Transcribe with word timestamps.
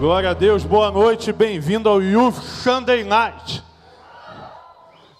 Glória 0.00 0.30
a 0.30 0.32
Deus, 0.32 0.64
boa 0.64 0.90
noite, 0.90 1.30
bem-vindo 1.30 1.86
ao 1.86 2.00
Youth 2.00 2.36
Sunday 2.36 3.04
Night. 3.04 3.62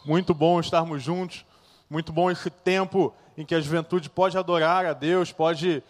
Muito 0.06 0.32
bom 0.32 0.58
estarmos 0.58 1.02
juntos, 1.02 1.44
muito 1.90 2.10
bom 2.10 2.30
esse 2.30 2.48
tempo 2.48 3.14
em 3.36 3.44
que 3.44 3.54
a 3.54 3.60
juventude 3.60 4.08
pode 4.08 4.38
adorar 4.38 4.86
a 4.86 4.94
Deus, 4.94 5.32
pode 5.32 5.82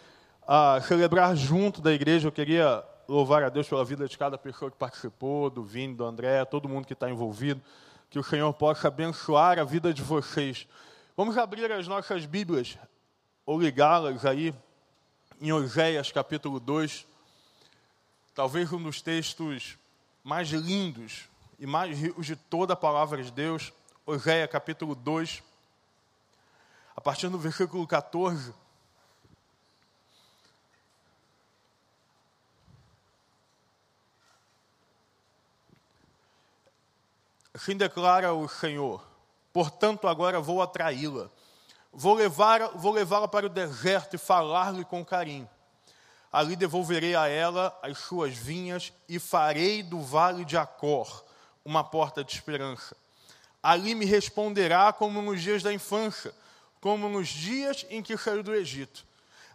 uh, 0.43 0.81
celebrar 0.85 1.37
junto 1.37 1.81
da 1.81 1.93
igreja. 1.93 2.27
Eu 2.27 2.33
queria 2.33 2.83
louvar 3.07 3.43
a 3.43 3.47
Deus 3.47 3.65
pela 3.65 3.85
vida 3.85 4.09
de 4.09 4.17
cada 4.17 4.37
pessoa 4.37 4.69
que 4.69 4.75
participou, 4.75 5.49
do 5.49 5.63
Vini, 5.63 5.95
do 5.95 6.03
André, 6.03 6.43
todo 6.43 6.67
mundo 6.67 6.85
que 6.85 6.91
está 6.91 7.09
envolvido. 7.09 7.61
Que 8.09 8.19
o 8.19 8.23
Senhor 8.23 8.51
possa 8.51 8.89
abençoar 8.89 9.57
a 9.57 9.63
vida 9.63 9.93
de 9.93 10.01
vocês. 10.01 10.67
Vamos 11.15 11.37
abrir 11.37 11.71
as 11.71 11.87
nossas 11.87 12.25
Bíblias, 12.25 12.77
ou 13.45 13.57
ligá-las 13.57 14.25
aí, 14.25 14.53
em 15.39 15.53
Oséias 15.53 16.11
capítulo 16.11 16.59
2 16.59 17.09
talvez 18.41 18.73
um 18.73 18.81
dos 18.81 19.03
textos 19.03 19.77
mais 20.23 20.49
lindos 20.49 21.29
e 21.59 21.67
mais 21.67 21.95
ricos 21.95 22.25
de 22.25 22.35
toda 22.35 22.73
a 22.73 22.75
palavra 22.75 23.21
de 23.21 23.29
Deus, 23.29 23.71
Oséia 24.03 24.47
capítulo 24.47 24.95
2, 24.95 25.43
a 26.95 26.99
partir 26.99 27.29
do 27.29 27.37
versículo 27.37 27.85
14. 27.85 28.51
Assim 37.53 37.77
declara 37.77 38.33
o 38.33 38.49
Senhor: 38.49 39.05
portanto, 39.53 40.07
agora 40.07 40.41
vou 40.41 40.63
atraí-la, 40.63 41.29
vou 41.93 42.15
levá-la 42.15 42.69
vou 42.69 42.91
levá 42.91 43.27
para 43.27 43.45
o 43.45 43.49
deserto 43.49 44.15
e 44.15 44.17
falar-lhe 44.17 44.83
com 44.83 45.05
carinho 45.05 45.47
Ali 46.31 46.55
devolverei 46.55 47.15
a 47.15 47.27
ela 47.27 47.77
as 47.83 47.97
suas 47.97 48.35
vinhas 48.35 48.93
e 49.09 49.19
farei 49.19 49.83
do 49.83 50.01
vale 50.01 50.45
de 50.45 50.57
Acor 50.57 51.23
uma 51.63 51.83
porta 51.83 52.23
de 52.23 52.33
esperança. 52.33 52.95
Ali 53.61 53.93
me 53.93 54.05
responderá 54.05 54.91
como 54.91 55.21
nos 55.21 55.41
dias 55.41 55.61
da 55.61 55.71
infância, 55.73 56.33
como 56.79 57.07
nos 57.07 57.27
dias 57.27 57.85
em 57.89 58.01
que 58.01 58.17
saiu 58.17 58.41
do 58.41 58.55
Egito. 58.55 59.05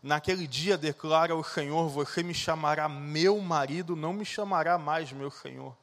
Naquele 0.03 0.47
dia, 0.47 0.79
declara 0.79 1.35
o 1.35 1.43
Senhor, 1.43 1.89
você 1.89 2.23
me 2.23 2.33
chamará 2.33 2.89
meu 2.89 3.41
marido, 3.41 3.97
não 3.97 4.13
me 4.13 4.25
chamará 4.25 4.79
mais 4.79 5.11
meu 5.11 5.31
Senhor. 5.31 5.77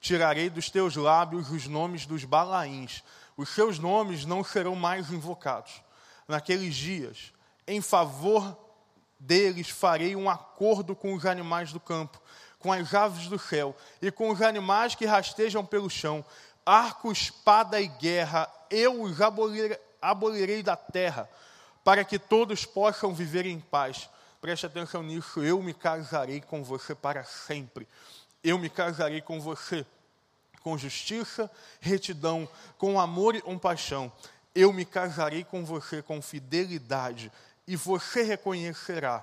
Tirarei 0.00 0.48
dos 0.48 0.70
teus 0.70 0.96
lábios 0.96 1.50
os 1.50 1.66
nomes 1.66 2.06
dos 2.06 2.24
balaíns, 2.24 3.02
os 3.36 3.50
seus 3.50 3.78
nomes 3.78 4.24
não 4.24 4.42
serão 4.42 4.74
mais 4.74 5.10
invocados. 5.10 5.82
Naqueles 6.26 6.74
dias, 6.74 7.32
em 7.66 7.82
favor 7.82 8.56
deles 9.18 9.68
farei 9.68 10.14
um 10.14 10.28
acordo 10.28 10.94
com 10.94 11.14
os 11.14 11.26
animais 11.26 11.72
do 11.72 11.80
campo, 11.80 12.20
com 12.58 12.72
as 12.72 12.94
aves 12.94 13.28
do 13.28 13.38
céu 13.38 13.76
e 14.00 14.10
com 14.10 14.30
os 14.30 14.42
animais 14.42 14.94
que 14.94 15.06
rastejam 15.06 15.64
pelo 15.64 15.90
chão. 15.90 16.24
Arco, 16.64 17.10
espada 17.10 17.80
e 17.80 17.88
guerra, 17.88 18.50
eu 18.70 19.02
os 19.02 19.20
abolirei, 19.20 20.62
da 20.62 20.76
terra, 20.76 21.28
para 21.82 22.04
que 22.04 22.18
todos 22.18 22.64
possam 22.64 23.14
viver 23.14 23.46
em 23.46 23.58
paz. 23.58 24.08
Preste 24.40 24.66
atenção 24.66 25.02
nisso, 25.02 25.42
eu 25.42 25.62
me 25.62 25.72
casarei 25.72 26.40
com 26.40 26.62
você 26.62 26.94
para 26.94 27.24
sempre. 27.24 27.88
Eu 28.44 28.58
me 28.58 28.68
casarei 28.68 29.20
com 29.20 29.40
você 29.40 29.84
com 30.68 30.76
justiça, 30.76 31.50
retidão, 31.80 32.48
com 32.76 33.00
amor 33.00 33.34
e 33.34 33.40
compaixão. 33.40 34.12
Eu 34.54 34.72
me 34.72 34.84
casarei 34.84 35.42
com 35.44 35.64
você 35.64 36.02
com 36.02 36.20
fidelidade 36.20 37.32
e 37.68 37.76
você 37.76 38.22
reconhecerá 38.22 39.22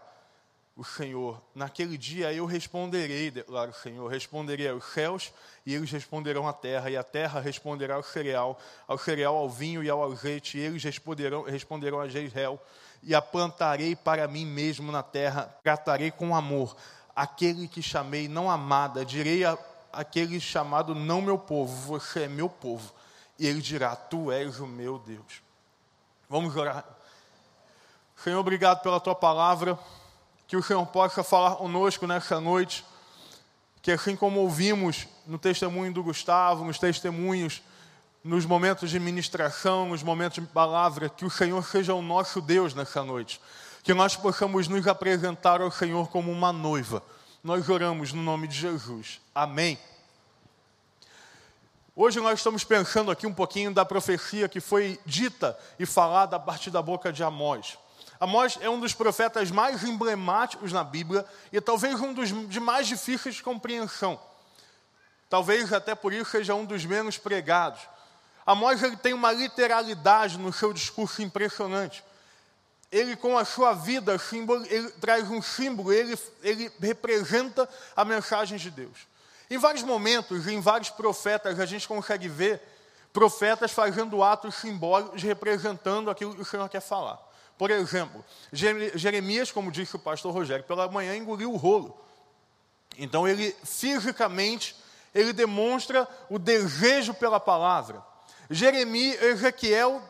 o 0.77 0.83
Senhor. 0.83 1.41
Naquele 1.55 1.97
dia 1.97 2.31
eu 2.31 2.45
responderei, 2.45 3.31
declara 3.31 3.71
o 3.71 3.73
Senhor, 3.73 4.07
responderei 4.07 4.69
aos 4.69 4.85
céus 4.93 5.33
e 5.65 5.73
eles 5.73 5.89
responderão 5.89 6.47
à 6.47 6.53
terra, 6.53 6.91
e 6.91 6.95
a 6.95 7.03
terra 7.03 7.39
responderá 7.39 7.95
ao 7.95 8.03
cereal, 8.03 8.59
ao 8.87 8.99
cereal, 8.99 9.35
ao 9.35 9.49
vinho 9.49 9.83
e 9.83 9.89
ao 9.89 10.03
azeite, 10.03 10.59
e 10.59 10.61
eles 10.61 10.83
responderão, 10.83 11.41
responderão 11.41 11.99
a 11.99 12.07
Jezreel, 12.07 12.61
e 13.01 13.15
a 13.15 13.21
plantarei 13.21 13.95
para 13.95 14.27
mim 14.27 14.45
mesmo 14.45 14.91
na 14.91 15.01
terra, 15.01 15.53
tratarei 15.63 16.11
com 16.11 16.35
amor 16.35 16.75
aquele 17.15 17.67
que 17.67 17.81
chamei 17.81 18.27
não 18.27 18.51
amada, 18.51 19.03
direi 19.03 19.43
a 19.43 19.57
aquele 19.91 20.39
chamado 20.41 20.93
não 20.93 21.21
meu 21.21 21.39
povo, 21.39 21.73
você 21.73 22.23
é 22.23 22.27
meu 22.27 22.49
povo, 22.49 22.93
e 23.39 23.47
ele 23.47 23.61
dirá, 23.61 23.95
tu 23.95 24.31
és 24.31 24.59
o 24.59 24.67
meu 24.67 24.99
Deus. 24.99 25.41
Vamos 26.29 26.55
orar. 26.55 26.94
Senhor, 28.15 28.39
obrigado 28.39 28.81
pela 28.81 28.99
tua 28.99 29.15
palavra. 29.15 29.77
Que 30.47 30.55
o 30.55 30.63
Senhor 30.63 30.85
possa 30.87 31.23
falar 31.23 31.55
conosco 31.55 32.07
nessa 32.07 32.39
noite. 32.39 32.85
Que 33.81 33.91
assim 33.91 34.15
como 34.15 34.39
ouvimos 34.39 35.07
no 35.27 35.37
testemunho 35.37 35.93
do 35.93 36.03
Gustavo, 36.03 36.65
nos 36.65 36.79
testemunhos, 36.79 37.61
nos 38.23 38.45
momentos 38.45 38.89
de 38.89 38.99
ministração, 38.99 39.89
nos 39.89 40.01
momentos 40.01 40.43
de 40.43 40.49
palavra, 40.49 41.09
que 41.09 41.25
o 41.25 41.29
Senhor 41.29 41.63
seja 41.63 41.93
o 41.93 42.01
nosso 42.01 42.41
Deus 42.41 42.73
nessa 42.73 43.03
noite. 43.03 43.39
Que 43.83 43.93
nós 43.93 44.15
possamos 44.15 44.67
nos 44.67 44.87
apresentar 44.87 45.61
ao 45.61 45.69
Senhor 45.69 46.09
como 46.09 46.31
uma 46.31 46.51
noiva. 46.51 47.03
Nós 47.43 47.69
oramos 47.69 48.11
no 48.11 48.23
nome 48.23 48.47
de 48.47 48.55
Jesus. 48.55 49.21
Amém. 49.33 49.77
Hoje 51.95 52.19
nós 52.19 52.39
estamos 52.39 52.63
pensando 52.63 53.11
aqui 53.11 53.27
um 53.27 53.33
pouquinho 53.33 53.71
da 53.71 53.85
profecia 53.85 54.49
que 54.49 54.59
foi 54.59 54.99
dita 55.05 55.57
e 55.77 55.85
falada 55.85 56.35
a 56.35 56.39
partir 56.39 56.71
da 56.71 56.81
boca 56.81 57.13
de 57.13 57.23
Amós. 57.23 57.77
Amós 58.19 58.57
é 58.61 58.69
um 58.69 58.79
dos 58.79 58.93
profetas 58.93 59.51
mais 59.51 59.83
emblemáticos 59.83 60.71
na 60.71 60.83
Bíblia 60.83 61.25
e 61.51 61.59
talvez 61.59 61.99
um 61.99 62.13
dos 62.13 62.29
de 62.47 62.59
mais 62.59 62.87
difíceis 62.87 63.35
de 63.35 63.43
compreensão. 63.43 64.19
Talvez 65.29 65.73
até 65.73 65.93
por 65.93 66.13
isso 66.13 66.31
seja 66.31 66.55
um 66.55 66.65
dos 66.65 66.85
menos 66.85 67.17
pregados. 67.17 67.81
Amós 68.45 68.81
ele 68.81 68.95
tem 68.95 69.13
uma 69.13 69.31
literalidade 69.31 70.37
no 70.37 70.53
seu 70.53 70.71
discurso 70.71 71.21
impressionante. 71.21 72.03
Ele, 72.91 73.15
com 73.15 73.37
a 73.37 73.43
sua 73.43 73.73
vida, 73.73 74.15
ele 74.69 74.89
traz 74.91 75.29
um 75.29 75.41
símbolo, 75.41 75.91
ele, 75.91 76.17
ele 76.41 76.71
representa 76.79 77.67
a 77.95 78.05
mensagem 78.05 78.57
de 78.57 78.69
Deus. 78.69 79.07
Em 79.49 79.57
vários 79.57 79.83
momentos, 79.83 80.47
em 80.47 80.61
vários 80.61 80.89
profetas, 80.89 81.59
a 81.59 81.65
gente 81.65 81.87
consegue 81.87 82.29
ver 82.29 82.61
profetas 83.11 83.71
fazendo 83.71 84.23
atos 84.23 84.55
simbólicos 84.55 85.21
representando 85.23 86.09
aquilo 86.09 86.35
que 86.35 86.41
o 86.41 86.45
Senhor 86.45 86.69
quer 86.69 86.81
falar. 86.81 87.19
Por 87.57 87.71
exemplo, 87.71 88.23
Jeremias, 88.51 89.51
como 89.51 89.71
disse 89.71 89.95
o 89.95 89.99
pastor 89.99 90.33
Rogério, 90.33 90.65
pela 90.65 90.89
manhã 90.89 91.15
engoliu 91.15 91.53
o 91.53 91.57
rolo. 91.57 91.97
Então 92.97 93.27
ele 93.27 93.55
fisicamente 93.63 94.75
ele 95.13 95.31
demonstra 95.31 96.07
o 96.29 96.37
desejo 96.37 97.13
pela 97.13 97.39
palavra. 97.39 98.03
Jeremias, 98.49 99.21
Ezequiel 99.21 100.01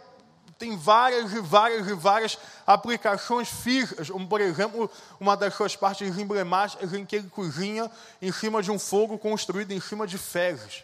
tem 0.57 0.75
várias 0.75 1.31
e 1.34 1.39
várias 1.39 1.88
e 1.88 1.94
várias 1.94 2.38
aplicações 2.66 3.50
físicas, 3.50 4.09
como 4.09 4.28
por 4.28 4.41
exemplo, 4.41 4.89
uma 5.19 5.35
das 5.38 5.53
suas 5.53 5.75
partes 5.75 6.17
emblemáticas 6.17 6.94
em 6.94 7.05
que 7.05 7.17
ele 7.17 7.29
cozinha 7.29 7.91
em 8.22 8.31
cima 8.31 8.63
de 8.63 8.72
um 8.72 8.79
fogo 8.79 9.17
construído 9.17 9.72
em 9.72 9.79
cima 9.79 10.07
de 10.07 10.17
fezes. 10.17 10.84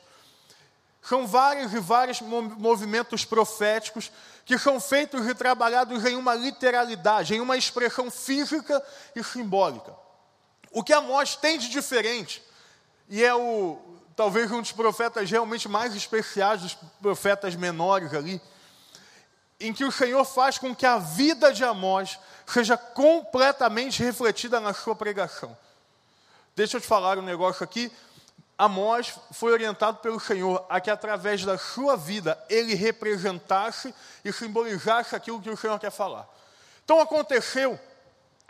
São 1.02 1.26
vários 1.26 1.74
e 1.74 1.80
vários 1.80 2.22
movimentos 2.22 3.26
proféticos 3.26 4.12
que 4.46 4.58
são 4.58 4.80
feitos 4.80 5.28
e 5.28 5.34
trabalhados 5.34 6.06
em 6.06 6.16
uma 6.16 6.36
literalidade, 6.36 7.34
em 7.34 7.42
uma 7.42 7.58
expressão 7.58 8.12
física 8.12 8.84
e 9.16 9.24
simbólica. 9.24 9.94
O 10.72 10.84
que 10.84 10.94
Amós 10.94 11.36
tem 11.36 11.58
de 11.58 11.70
diferente, 11.70 12.44
e 13.10 13.24
é 13.24 13.34
o 13.34 13.80
talvez 14.16 14.52
um 14.52 14.62
dos 14.62 14.72
profetas 14.72 15.30
realmente 15.32 15.68
mais 15.68 15.96
especiais 15.96 16.62
dos 16.62 16.78
profetas 17.02 17.56
menores 17.56 18.14
ali, 18.14 18.40
em 19.60 19.74
que 19.74 19.84
o 19.84 19.92
Senhor 19.92 20.24
faz 20.26 20.58
com 20.58 20.76
que 20.76 20.86
a 20.86 20.98
vida 20.98 21.52
de 21.52 21.64
Amós 21.64 22.20
seja 22.46 22.78
completamente 22.78 24.04
refletida 24.04 24.60
na 24.60 24.74
sua 24.74 24.96
pregação. 24.96 25.58
Deixa 26.56 26.78
eu 26.78 26.82
te 26.82 26.88
falar 26.88 27.18
um 27.18 27.22
negócio 27.22 27.64
aqui, 27.64 27.92
Amós 28.62 29.16
foi 29.32 29.52
orientado 29.52 29.98
pelo 29.98 30.20
Senhor 30.20 30.64
a 30.70 30.80
que 30.80 30.92
através 30.92 31.44
da 31.44 31.58
sua 31.58 31.98
vida 31.98 32.38
ele 32.48 32.76
representasse 32.76 33.92
e 34.24 34.32
simbolizasse 34.32 35.16
aquilo 35.16 35.42
que 35.42 35.50
o 35.50 35.58
Senhor 35.58 35.80
quer 35.80 35.90
falar. 35.90 36.30
Então 36.86 37.00
aconteceu 37.00 37.80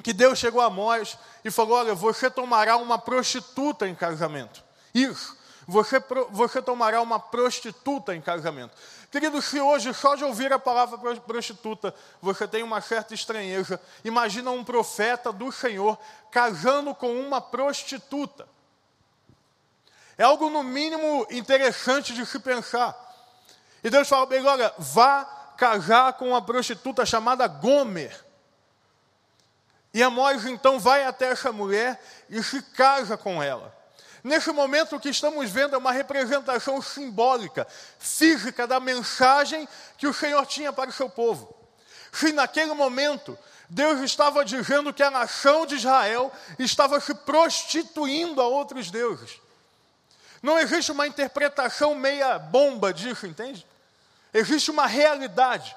que 0.03 0.11
Deus 0.11 0.37
chegou 0.37 0.59
a 0.59 0.65
Amós 0.65 1.17
e 1.45 1.49
falou: 1.49 1.77
Olha, 1.77 1.95
você 1.95 2.29
tomará 2.29 2.75
uma 2.75 2.99
prostituta 2.99 3.87
em 3.87 3.95
casamento. 3.95 4.61
Isso, 4.93 5.37
você, 5.65 6.03
você 6.29 6.61
tomará 6.61 7.01
uma 7.01 7.17
prostituta 7.17 8.13
em 8.13 8.19
casamento. 8.19 8.75
Querido, 9.09 9.41
se 9.41 9.61
hoje 9.61 9.93
só 9.93 10.15
de 10.15 10.25
ouvir 10.25 10.51
a 10.51 10.59
palavra 10.59 10.97
prostituta 11.21 11.95
você 12.21 12.45
tem 12.45 12.63
uma 12.63 12.81
certa 12.81 13.13
estranheza, 13.13 13.79
imagina 14.03 14.51
um 14.51 14.65
profeta 14.65 15.31
do 15.31 15.53
Senhor 15.53 15.97
casando 16.29 16.93
com 16.93 17.17
uma 17.17 17.39
prostituta. 17.39 18.45
É 20.21 20.23
algo, 20.23 20.51
no 20.51 20.61
mínimo, 20.61 21.25
interessante 21.31 22.13
de 22.13 22.27
se 22.27 22.37
pensar. 22.37 22.95
E 23.83 23.89
Deus 23.89 24.07
fala 24.07 24.35
ele: 24.35 24.47
olha, 24.47 24.71
vá 24.77 25.25
casar 25.57 26.13
com 26.13 26.27
uma 26.27 26.41
prostituta 26.43 27.03
chamada 27.07 27.47
Gomer. 27.47 28.23
E 29.91 30.03
Amós 30.03 30.45
então 30.45 30.79
vai 30.79 31.05
até 31.05 31.29
essa 31.29 31.51
mulher 31.51 31.99
e 32.29 32.43
se 32.43 32.61
casa 32.61 33.17
com 33.17 33.41
ela. 33.41 33.75
Nesse 34.23 34.51
momento, 34.51 34.95
o 34.95 34.99
que 34.99 35.09
estamos 35.09 35.49
vendo 35.49 35.73
é 35.73 35.79
uma 35.79 35.91
representação 35.91 36.79
simbólica, 36.83 37.65
física 37.97 38.67
da 38.67 38.79
mensagem 38.79 39.67
que 39.97 40.05
o 40.05 40.13
Senhor 40.13 40.45
tinha 40.45 40.71
para 40.71 40.91
o 40.91 40.93
seu 40.93 41.09
povo. 41.09 41.51
Se 42.11 42.31
naquele 42.31 42.75
momento 42.75 43.35
Deus 43.67 44.01
estava 44.01 44.45
dizendo 44.45 44.93
que 44.93 45.01
a 45.01 45.09
nação 45.09 45.65
de 45.65 45.77
Israel 45.77 46.31
estava 46.59 46.99
se 46.99 47.15
prostituindo 47.15 48.39
a 48.39 48.45
outros 48.45 48.91
deuses. 48.91 49.40
Não 50.41 50.57
existe 50.57 50.91
uma 50.91 51.05
interpretação 51.05 51.93
meia 51.93 52.39
bomba 52.39 52.93
disso, 52.93 53.27
entende? 53.27 53.65
Existe 54.33 54.71
uma 54.71 54.87
realidade. 54.87 55.75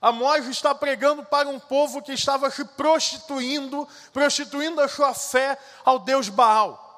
Amós 0.00 0.46
está 0.46 0.74
pregando 0.74 1.24
para 1.24 1.48
um 1.48 1.58
povo 1.58 2.02
que 2.02 2.12
estava 2.12 2.50
se 2.50 2.64
prostituindo, 2.64 3.86
prostituindo 4.12 4.80
a 4.80 4.88
sua 4.88 5.14
fé 5.14 5.58
ao 5.84 5.98
Deus 5.98 6.28
Baal. 6.28 6.88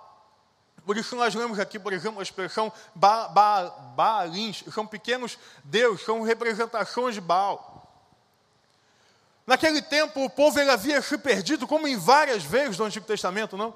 Por 0.84 0.96
isso 0.96 1.14
nós 1.14 1.34
lemos 1.34 1.61
aqui, 1.61 1.79
por 1.79 1.93
exemplo, 1.93 2.19
a 2.19 2.23
expressão 2.23 2.73
ba, 2.94 3.29
ba, 3.29 3.70
Baalins, 3.94 4.64
são 4.73 4.87
pequenos 4.87 5.38
deuses, 5.64 6.05
são 6.05 6.23
representações 6.23 7.14
de 7.14 7.20
Baal. 7.20 7.70
Naquele 9.46 9.82
tempo 9.82 10.25
o 10.25 10.31
povo 10.31 10.58
havia 10.61 11.02
se 11.02 11.19
perdido, 11.19 11.67
como 11.67 11.87
em 11.87 11.96
várias 11.96 12.43
vezes 12.43 12.79
no 12.79 12.84
Antigo 12.84 13.06
Testamento, 13.06 13.56
não? 13.56 13.75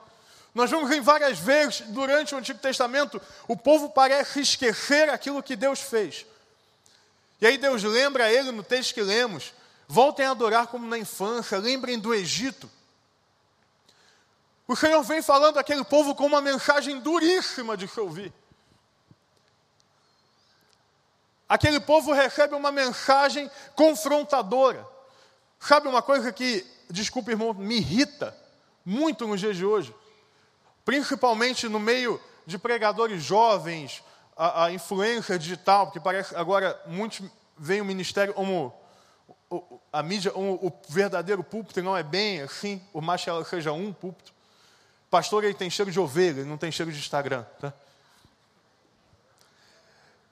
Nós 0.56 0.70
vemos 0.70 0.90
em 0.90 1.02
várias 1.02 1.38
vezes 1.38 1.82
durante 1.88 2.34
o 2.34 2.38
Antigo 2.38 2.58
Testamento, 2.58 3.20
o 3.46 3.54
povo 3.54 3.90
parece 3.90 4.40
esquecer 4.40 5.10
aquilo 5.10 5.42
que 5.42 5.54
Deus 5.54 5.80
fez. 5.80 6.24
E 7.38 7.46
aí 7.46 7.58
Deus 7.58 7.82
lembra 7.82 8.24
a 8.24 8.32
ele 8.32 8.50
no 8.52 8.62
texto 8.62 8.94
que 8.94 9.02
lemos: 9.02 9.52
voltem 9.86 10.24
a 10.24 10.30
adorar 10.30 10.68
como 10.68 10.86
na 10.86 10.96
infância, 10.96 11.58
lembrem 11.58 11.98
do 11.98 12.14
Egito. 12.14 12.70
O 14.66 14.74
Senhor 14.74 15.02
vem 15.02 15.20
falando 15.20 15.58
aquele 15.58 15.84
povo 15.84 16.14
com 16.14 16.24
uma 16.24 16.40
mensagem 16.40 17.00
duríssima 17.00 17.76
de 17.76 17.86
se 17.86 18.00
ouvir. 18.00 18.32
Aquele 21.46 21.80
povo 21.80 22.14
recebe 22.14 22.54
uma 22.54 22.72
mensagem 22.72 23.50
confrontadora. 23.74 24.88
Sabe 25.60 25.86
uma 25.86 26.00
coisa 26.00 26.32
que, 26.32 26.66
desculpe 26.88 27.32
irmão, 27.32 27.52
me 27.52 27.76
irrita 27.76 28.34
muito 28.86 29.26
nos 29.26 29.38
dias 29.38 29.54
de 29.54 29.66
hoje? 29.66 29.94
Principalmente 30.86 31.68
no 31.68 31.80
meio 31.80 32.18
de 32.46 32.56
pregadores 32.56 33.20
jovens, 33.20 34.04
a, 34.36 34.66
a 34.66 34.72
influência 34.72 35.36
digital, 35.36 35.86
porque 35.86 35.98
parece 35.98 36.34
agora 36.36 36.80
muitos 36.86 37.28
veem 37.58 37.80
o 37.80 37.84
ministério 37.84 38.32
como 38.32 38.72
a 39.92 40.00
mídia, 40.00 40.32
o, 40.32 40.68
o 40.68 40.72
verdadeiro 40.88 41.42
púlpito 41.42 41.82
não 41.82 41.96
é 41.96 42.04
bem 42.04 42.40
assim, 42.40 42.78
por 42.92 43.02
mais 43.02 43.22
que 43.22 43.28
ela 43.28 43.44
seja 43.44 43.72
um 43.72 43.92
púlpito. 43.92 44.32
Pastor, 45.10 45.42
ele 45.42 45.54
tem 45.54 45.68
cheiro 45.68 45.90
de 45.90 45.98
ovelha, 45.98 46.40
ele 46.40 46.48
não 46.48 46.56
tem 46.56 46.70
cheiro 46.70 46.92
de 46.92 46.98
Instagram. 46.98 47.44
Tá? 47.60 47.72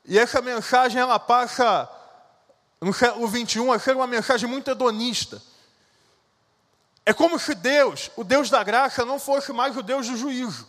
E 0.04 0.16
essa 0.16 0.40
mensagem, 0.40 1.00
ela 1.00 1.18
passa, 1.18 1.90
no 2.80 2.92
século 2.92 3.26
XXI, 3.26 3.70
a 3.70 3.78
ser 3.80 3.96
uma 3.96 4.06
mensagem 4.06 4.48
muito 4.48 4.70
hedonista. 4.70 5.42
É 7.06 7.12
como 7.12 7.38
se 7.38 7.54
Deus, 7.54 8.10
o 8.16 8.24
Deus 8.24 8.48
da 8.48 8.62
graça, 8.62 9.04
não 9.04 9.18
fosse 9.18 9.52
mais 9.52 9.76
o 9.76 9.82
Deus 9.82 10.08
do 10.08 10.16
juízo. 10.16 10.66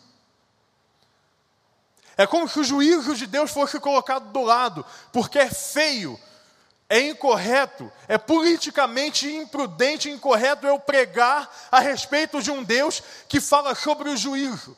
É 2.18 2.26
como 2.26 2.48
se 2.48 2.60
o 2.60 2.64
juízo 2.64 3.16
de 3.16 3.28
Deus 3.28 3.52
fosse 3.52 3.80
colocado 3.80 4.32
do 4.32 4.42
lado, 4.42 4.86
porque 5.12 5.40
é 5.40 5.50
feio 5.50 6.20
é 6.88 7.00
incorreto, 7.00 7.92
é 8.08 8.18
politicamente 8.18 9.28
imprudente 9.28 10.10
incorreto 10.10 10.68
eu 10.68 10.80
pregar 10.80 11.50
a 11.72 11.80
respeito 11.80 12.42
de 12.42 12.52
um 12.52 12.64
Deus 12.64 13.02
que 13.28 13.42
fala 13.42 13.74
sobre 13.74 14.10
o 14.10 14.18
juízo. 14.18 14.78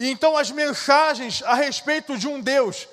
E 0.00 0.10
então 0.10 0.36
as 0.36 0.50
mensagens 0.50 1.42
a 1.44 1.54
respeito 1.54 2.18
de 2.18 2.26
um 2.26 2.40
Deus 2.40 2.88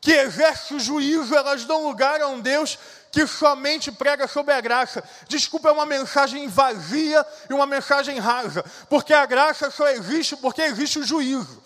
que 0.00 0.12
exerce 0.12 0.74
o 0.74 0.80
juízo, 0.80 1.34
elas 1.34 1.64
dão 1.64 1.86
lugar 1.86 2.20
a 2.20 2.28
um 2.28 2.40
Deus 2.40 2.78
que 3.12 3.26
somente 3.26 3.92
prega 3.92 4.26
sobre 4.26 4.54
a 4.54 4.60
graça. 4.60 5.04
Desculpa, 5.28 5.68
é 5.68 5.72
uma 5.72 5.84
mensagem 5.84 6.48
vazia 6.48 7.24
e 7.48 7.52
uma 7.52 7.66
mensagem 7.66 8.18
rasa, 8.18 8.64
porque 8.88 9.12
a 9.12 9.26
graça 9.26 9.70
só 9.70 9.86
existe 9.88 10.34
porque 10.34 10.62
existe 10.62 10.98
o 10.98 11.04
juízo. 11.04 11.62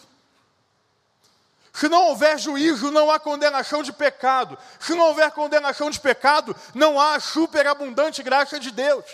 Se 1.72 1.88
não 1.88 2.08
houver 2.08 2.38
juízo, 2.38 2.90
não 2.90 3.10
há 3.10 3.20
condenação 3.20 3.82
de 3.82 3.92
pecado. 3.92 4.58
Se 4.80 4.94
não 4.94 5.08
houver 5.08 5.30
condenação 5.30 5.90
de 5.90 6.00
pecado, 6.00 6.56
não 6.74 6.98
há 6.98 7.20
superabundante 7.20 8.22
graça 8.22 8.58
de 8.58 8.70
Deus. 8.70 9.04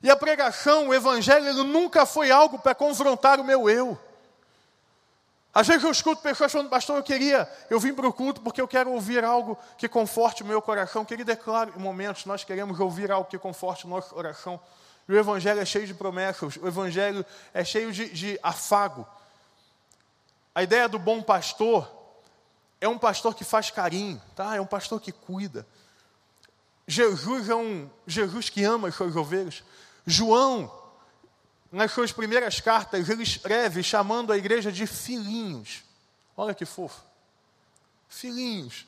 E 0.00 0.08
a 0.08 0.16
pregação, 0.16 0.88
o 0.88 0.94
evangelho, 0.94 1.48
ele 1.48 1.64
nunca 1.64 2.06
foi 2.06 2.30
algo 2.30 2.58
para 2.60 2.74
confrontar 2.74 3.40
o 3.40 3.44
meu 3.44 3.68
eu. 3.68 3.98
Às 5.52 5.66
vezes 5.66 5.82
eu 5.82 5.90
escuto 5.90 6.22
pessoas 6.22 6.52
falando, 6.52 6.68
pastor, 6.68 6.96
eu 6.96 7.02
queria, 7.02 7.50
eu 7.70 7.80
vim 7.80 7.94
para 7.94 8.06
o 8.06 8.12
culto 8.12 8.40
porque 8.40 8.60
eu 8.60 8.68
quero 8.68 8.92
ouvir 8.92 9.24
algo 9.24 9.58
que 9.76 9.88
conforte 9.88 10.42
o 10.42 10.46
meu 10.46 10.60
coração. 10.60 11.04
Querido, 11.04 11.30
é 11.32 11.36
claro, 11.36 11.72
em 11.76 11.80
momentos 11.80 12.26
nós 12.26 12.44
queremos 12.44 12.78
ouvir 12.78 13.10
algo 13.10 13.28
que 13.28 13.38
conforte 13.38 13.86
o 13.86 13.88
nosso 13.88 14.14
coração. 14.14 14.60
E 15.08 15.12
o 15.12 15.18
Evangelho 15.18 15.60
é 15.60 15.64
cheio 15.64 15.86
de 15.86 15.94
promessas, 15.94 16.56
o 16.56 16.66
Evangelho 16.66 17.24
é 17.54 17.64
cheio 17.64 17.90
de, 17.90 18.10
de 18.10 18.38
afago. 18.42 19.06
A 20.54 20.62
ideia 20.62 20.88
do 20.88 20.98
bom 20.98 21.22
pastor 21.22 21.90
é 22.80 22.86
um 22.86 22.98
pastor 22.98 23.34
que 23.34 23.44
faz 23.44 23.70
carinho, 23.70 24.20
tá? 24.36 24.54
é 24.54 24.60
um 24.60 24.66
pastor 24.66 25.00
que 25.00 25.12
cuida. 25.12 25.66
Jesus 26.86 27.48
é 27.48 27.54
um 27.54 27.88
Jesus 28.06 28.48
que 28.48 28.64
ama 28.64 28.88
as 28.88 28.94
suas 28.94 29.16
ovelhas. 29.16 29.62
João, 30.06 30.70
nas 31.70 31.92
suas 31.92 32.12
primeiras 32.12 32.60
cartas, 32.60 33.08
ele 33.08 33.22
escreve 33.22 33.82
chamando 33.82 34.32
a 34.32 34.38
igreja 34.38 34.72
de 34.72 34.86
filhinhos. 34.86 35.82
Olha 36.36 36.54
que 36.54 36.64
fofo. 36.64 37.02
Filhinhos. 38.08 38.86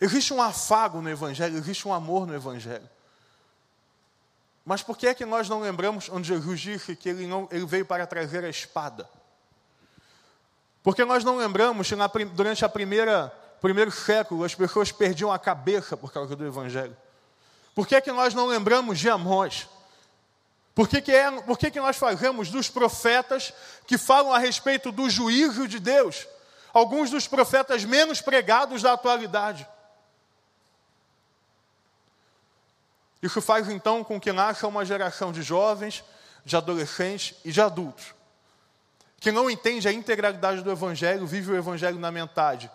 Existe 0.00 0.32
um 0.32 0.42
afago 0.42 1.00
no 1.00 1.08
Evangelho, 1.08 1.56
existe 1.56 1.86
um 1.86 1.94
amor 1.94 2.26
no 2.26 2.34
Evangelho. 2.34 2.88
Mas 4.64 4.82
por 4.82 4.96
que 4.96 5.08
é 5.08 5.14
que 5.14 5.24
nós 5.24 5.48
não 5.48 5.60
lembramos 5.60 6.08
onde 6.08 6.28
Jesus 6.28 6.60
disse 6.60 6.94
que 6.94 7.08
ele, 7.08 7.26
não, 7.26 7.48
ele 7.50 7.66
veio 7.66 7.84
para 7.84 8.06
trazer 8.06 8.44
a 8.44 8.48
espada? 8.48 9.08
Porque 10.82 11.04
nós 11.04 11.24
não 11.24 11.36
lembramos 11.36 11.88
que 11.88 11.96
na, 11.96 12.06
durante 12.06 12.64
a 12.64 12.68
primeira 12.68 13.32
primeiro 13.62 13.92
século 13.92 14.42
as 14.42 14.56
pessoas 14.56 14.90
perdiam 14.90 15.30
a 15.32 15.38
cabeça 15.38 15.96
por 15.96 16.12
causa 16.12 16.34
do 16.34 16.44
Evangelho. 16.44 16.96
Por 17.74 17.86
que, 17.86 17.94
é 17.94 18.00
que 18.00 18.10
nós 18.10 18.34
não 18.34 18.46
lembramos 18.46 18.98
de 18.98 19.08
Amós? 19.08 19.68
Por 20.74 20.88
que, 20.88 21.02
que, 21.02 21.12
é, 21.12 21.30
por 21.42 21.58
que, 21.58 21.70
que 21.70 21.80
nós 21.80 21.96
fazemos 21.96 22.50
dos 22.50 22.68
profetas 22.68 23.52
que 23.86 23.98
falam 23.98 24.32
a 24.32 24.38
respeito 24.38 24.90
do 24.90 25.08
juízo 25.10 25.68
de 25.68 25.78
Deus, 25.78 26.26
alguns 26.72 27.10
dos 27.10 27.28
profetas 27.28 27.84
menos 27.84 28.20
pregados 28.20 28.80
da 28.80 28.92
atualidade? 28.92 29.68
Isso 33.22 33.40
faz 33.40 33.68
então 33.68 34.02
com 34.02 34.18
que 34.18 34.32
nasça 34.32 34.66
uma 34.66 34.84
geração 34.84 35.30
de 35.30 35.42
jovens, 35.42 36.02
de 36.44 36.56
adolescentes 36.56 37.34
e 37.44 37.52
de 37.52 37.60
adultos, 37.60 38.14
que 39.20 39.30
não 39.30 39.48
entende 39.48 39.86
a 39.86 39.92
integralidade 39.92 40.62
do 40.62 40.70
Evangelho, 40.72 41.26
vive 41.26 41.52
o 41.52 41.56
Evangelho 41.56 41.98
na 41.98 42.10
metade. 42.10 42.68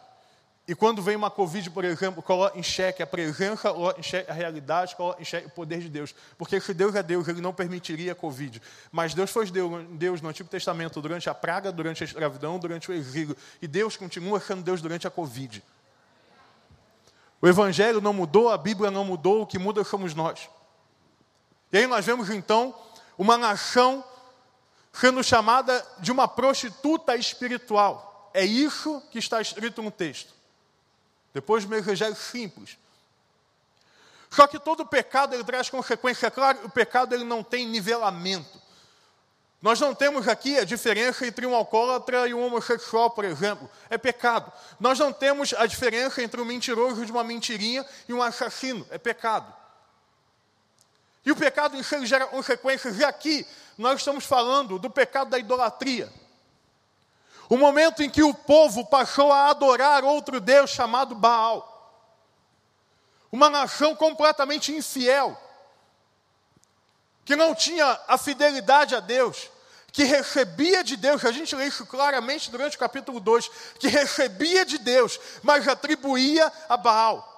E 0.67 0.75
quando 0.75 1.01
vem 1.01 1.15
uma 1.15 1.31
Covid, 1.31 1.69
por 1.69 1.85
exemplo, 1.85 2.21
coloca 2.21 2.59
em 2.59 2.61
xeque 2.61 3.01
a 3.01 3.07
presença, 3.07 3.71
coloca 3.71 3.97
em 4.01 4.03
xeque 4.03 4.29
a 4.29 4.33
realidade, 4.33 4.97
coloca 4.97 5.21
em 5.21 5.23
xeque 5.23 5.47
o 5.47 5.49
poder 5.49 5.79
de 5.79 5.87
Deus. 5.87 6.13
Porque 6.37 6.59
se 6.59 6.73
Deus 6.73 6.93
é 6.93 7.01
Deus, 7.01 7.25
Ele 7.29 7.39
não 7.39 7.53
permitiria 7.53 8.11
a 8.11 8.15
Covid. 8.15 8.61
Mas 8.91 9.13
Deus 9.13 9.31
foi 9.31 9.49
Deus 9.91 10.21
no 10.21 10.27
Antigo 10.27 10.49
Testamento 10.49 11.01
durante 11.01 11.29
a 11.29 11.33
praga, 11.33 11.71
durante 11.71 12.03
a 12.03 12.05
escravidão, 12.05 12.59
durante 12.59 12.91
o 12.91 12.93
exílio. 12.93 13.37
E 13.61 13.67
Deus 13.67 13.95
continua 13.95 14.41
sendo 14.41 14.61
Deus 14.61 14.81
durante 14.81 15.07
a 15.07 15.09
Covid. 15.09 15.63
O 17.41 17.47
Evangelho 17.47 18.01
não 18.01 18.11
mudou, 18.11 18.49
a 18.49 18.57
Bíblia 18.57 18.91
não 18.91 19.05
mudou, 19.05 19.43
o 19.43 19.47
que 19.47 19.57
muda 19.57 19.85
somos 19.85 20.13
nós. 20.13 20.49
E 21.71 21.77
aí 21.77 21.87
nós 21.87 22.05
vemos 22.05 22.29
então 22.29 22.75
uma 23.17 23.37
nação 23.37 24.03
sendo 24.91 25.23
chamada 25.23 25.85
de 25.99 26.11
uma 26.11 26.27
prostituta 26.27 27.15
espiritual. 27.15 28.29
É 28.33 28.43
isso 28.43 29.01
que 29.11 29.19
está 29.19 29.39
escrito 29.39 29.81
no 29.81 29.91
texto. 29.91 30.36
Depois 31.37 31.63
do 31.63 31.69
meu 31.69 31.77
evangelho 31.77 32.15
simples. 32.15 32.79
Só 34.27 34.47
que 34.47 34.57
todo 34.57 34.83
pecado 34.87 35.35
ele 35.35 35.43
traz 35.43 35.69
consequência. 35.69 36.31
Claro, 36.31 36.65
o 36.65 36.69
pecado 36.69 37.13
ele 37.13 37.23
não 37.23 37.43
tem 37.43 37.67
nivelamento. 37.67 38.59
Nós 39.61 39.79
não 39.79 39.93
temos 39.93 40.27
aqui 40.27 40.57
a 40.57 40.63
diferença 40.63 41.27
entre 41.27 41.45
um 41.45 41.53
alcoólatra 41.53 42.27
e 42.27 42.33
um 42.33 42.43
homossexual, 42.43 43.11
por 43.11 43.23
exemplo. 43.23 43.69
É 43.87 43.99
pecado. 43.99 44.51
Nós 44.79 44.97
não 44.97 45.13
temos 45.13 45.53
a 45.53 45.67
diferença 45.67 46.23
entre 46.23 46.41
um 46.41 46.45
mentiroso 46.45 47.05
de 47.05 47.11
uma 47.11 47.23
mentirinha 47.23 47.85
e 48.09 48.13
um 48.13 48.23
assassino. 48.23 48.83
É 48.89 48.97
pecado. 48.97 49.53
E 51.23 51.31
o 51.31 51.35
pecado 51.35 51.77
em 51.77 51.83
si 51.83 52.03
gera 52.07 52.25
consequências. 52.25 52.97
E 52.97 53.03
aqui 53.03 53.45
nós 53.77 53.99
estamos 53.99 54.25
falando 54.25 54.79
do 54.79 54.89
pecado 54.89 55.29
da 55.29 55.37
idolatria. 55.37 56.11
O 57.49 57.57
momento 57.57 58.03
em 58.03 58.09
que 58.09 58.23
o 58.23 58.33
povo 58.33 58.85
passou 58.85 59.31
a 59.31 59.49
adorar 59.49 60.03
outro 60.03 60.39
Deus 60.39 60.69
chamado 60.69 61.15
Baal. 61.15 61.73
Uma 63.31 63.49
nação 63.49 63.95
completamente 63.95 64.71
infiel 64.73 65.39
que 67.23 67.35
não 67.35 67.53
tinha 67.53 67.99
a 68.07 68.17
fidelidade 68.17 68.95
a 68.95 69.01
Deus, 69.01 69.49
que 69.91 70.05
recebia 70.05 70.81
de 70.83 70.95
Deus, 70.95 71.25
a 71.25 71.31
gente 71.31 71.53
lê 71.55 71.65
isso 71.65 71.85
claramente 71.85 72.49
durante 72.49 72.77
o 72.77 72.79
capítulo 72.79 73.19
2, 73.19 73.49
que 73.79 73.87
recebia 73.87 74.65
de 74.65 74.77
Deus, 74.77 75.19
mas 75.43 75.67
atribuía 75.67 76.51
a 76.69 76.77
Baal. 76.77 77.33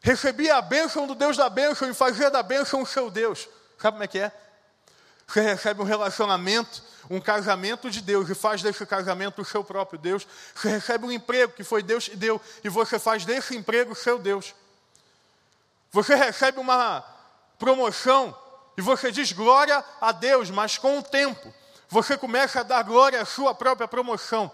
Recebia 0.00 0.56
a 0.56 0.62
bênção 0.62 1.06
do 1.06 1.14
Deus 1.14 1.36
da 1.36 1.48
bênção 1.48 1.90
e 1.90 1.94
fazia 1.94 2.30
da 2.30 2.42
bênção 2.42 2.82
o 2.82 2.86
seu 2.86 3.10
Deus. 3.10 3.48
Sabe 3.78 3.94
como 3.94 4.04
é 4.04 4.08
que 4.08 4.18
é? 4.18 4.32
Você 5.28 5.42
recebe 5.42 5.82
um 5.82 5.84
relacionamento, 5.84 6.82
um 7.10 7.20
casamento 7.20 7.90
de 7.90 8.00
Deus 8.00 8.30
e 8.30 8.34
faz 8.34 8.62
desse 8.62 8.84
casamento 8.86 9.42
o 9.42 9.44
seu 9.44 9.62
próprio 9.62 9.98
Deus. 9.98 10.26
Você 10.54 10.70
recebe 10.70 11.04
um 11.04 11.12
emprego 11.12 11.52
que 11.52 11.62
foi 11.62 11.82
Deus 11.82 12.08
que 12.08 12.16
deu 12.16 12.40
e 12.64 12.68
você 12.70 12.98
faz 12.98 13.26
desse 13.26 13.54
emprego 13.54 13.92
o 13.92 13.94
seu 13.94 14.18
Deus. 14.18 14.54
Você 15.92 16.14
recebe 16.14 16.58
uma 16.58 17.04
promoção 17.58 18.34
e 18.74 18.80
você 18.80 19.12
diz 19.12 19.30
glória 19.32 19.84
a 20.00 20.12
Deus, 20.12 20.48
mas 20.48 20.78
com 20.78 20.98
o 20.98 21.02
tempo 21.02 21.52
você 21.90 22.16
começa 22.16 22.60
a 22.60 22.62
dar 22.62 22.82
glória 22.82 23.20
à 23.20 23.26
sua 23.26 23.54
própria 23.54 23.86
promoção. 23.86 24.50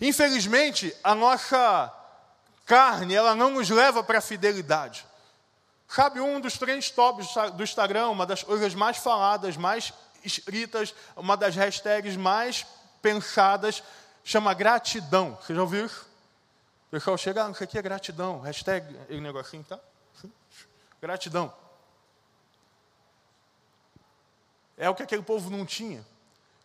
Infelizmente, 0.00 0.96
a 1.02 1.16
nossa 1.16 1.92
carne, 2.64 3.14
ela 3.14 3.34
não 3.34 3.50
nos 3.50 3.68
leva 3.70 4.04
para 4.04 4.18
a 4.18 4.22
fidelidade. 4.22 5.04
Sabe, 5.94 6.22
um 6.22 6.40
dos 6.40 6.56
três 6.56 6.90
tops 6.90 7.34
do 7.54 7.62
Instagram, 7.62 8.08
uma 8.08 8.24
das 8.24 8.42
coisas 8.42 8.74
mais 8.74 8.96
faladas, 8.96 9.58
mais 9.58 9.92
escritas, 10.24 10.94
uma 11.14 11.36
das 11.36 11.54
hashtags 11.54 12.16
mais 12.16 12.64
pensadas, 13.02 13.82
chama 14.24 14.54
gratidão. 14.54 15.36
Você 15.42 15.54
já 15.54 15.60
ouviu 15.60 15.84
isso? 15.84 16.08
Pessoal 16.90 17.18
chega, 17.18 17.44
ah, 17.44 17.50
isso 17.50 17.62
aqui 17.62 17.76
é 17.76 17.82
gratidão, 17.82 18.40
hashtag, 18.40 18.96
o 19.10 19.20
negocinho, 19.20 19.64
tá? 19.64 19.78
Gratidão. 20.98 21.52
É 24.78 24.88
o 24.88 24.94
que 24.94 25.02
aquele 25.02 25.22
povo 25.22 25.50
não 25.50 25.66
tinha. 25.66 26.02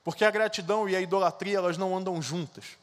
Porque 0.06 0.24
a 0.24 0.32
gratidão 0.32 0.88
e 0.88 0.96
a 0.96 1.02
idolatria, 1.02 1.58
elas 1.58 1.78
não 1.78 1.98
andam 1.98 2.22
juntas. 2.22 2.78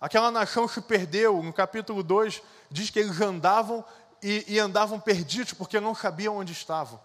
Aquela 0.00 0.30
nação 0.30 0.68
se 0.68 0.80
perdeu, 0.80 1.42
no 1.42 1.52
capítulo 1.52 2.02
2, 2.02 2.42
diz 2.70 2.90
que 2.90 2.98
eles 3.00 3.20
andavam 3.20 3.84
e, 4.24 4.54
e 4.54 4.58
andavam 4.58 4.98
perdidos 4.98 5.52
porque 5.52 5.78
não 5.78 5.94
sabiam 5.94 6.38
onde 6.38 6.50
estavam. 6.50 6.98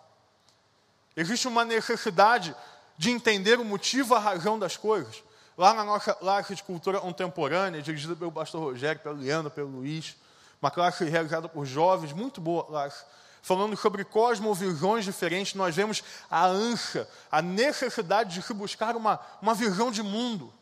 Existe 1.18 1.50
uma 1.50 1.66
necessidade 1.66 2.56
de 2.98 3.12
entender 3.12 3.60
o 3.60 3.66
motivo, 3.66 4.16
a 4.16 4.20
razão 4.20 4.58
das 4.58 4.78
coisas. 4.78 5.22
Lá 5.58 5.74
na 5.74 5.84
nossa 5.84 6.14
classe 6.14 6.56
de 6.56 6.64
cultura 6.64 7.02
contemporânea, 7.02 7.82
dirigida 7.82 8.16
pelo 8.16 8.32
pastor 8.32 8.64
Rogério, 8.64 9.02
pelo 9.02 9.18
Leandro, 9.18 9.52
pelo 9.52 9.68
Luiz, 9.68 10.16
uma 10.62 10.72
classe 10.72 11.04
realizada 11.04 11.50
por 11.50 11.66
jovens, 11.66 12.14
muito 12.14 12.40
boa 12.40 12.64
classe, 12.64 13.04
falando 13.42 13.76
sobre 13.76 14.06
cosmovisões 14.06 15.04
diferentes, 15.04 15.56
nós 15.56 15.76
vemos 15.76 16.02
a 16.32 16.46
ânsia, 16.46 17.06
a 17.30 17.42
necessidade 17.42 18.34
de 18.34 18.42
se 18.42 18.54
buscar 18.54 18.96
uma, 18.96 19.20
uma 19.42 19.54
visão 19.54 19.92
de 19.92 20.02
mundo. 20.02 20.54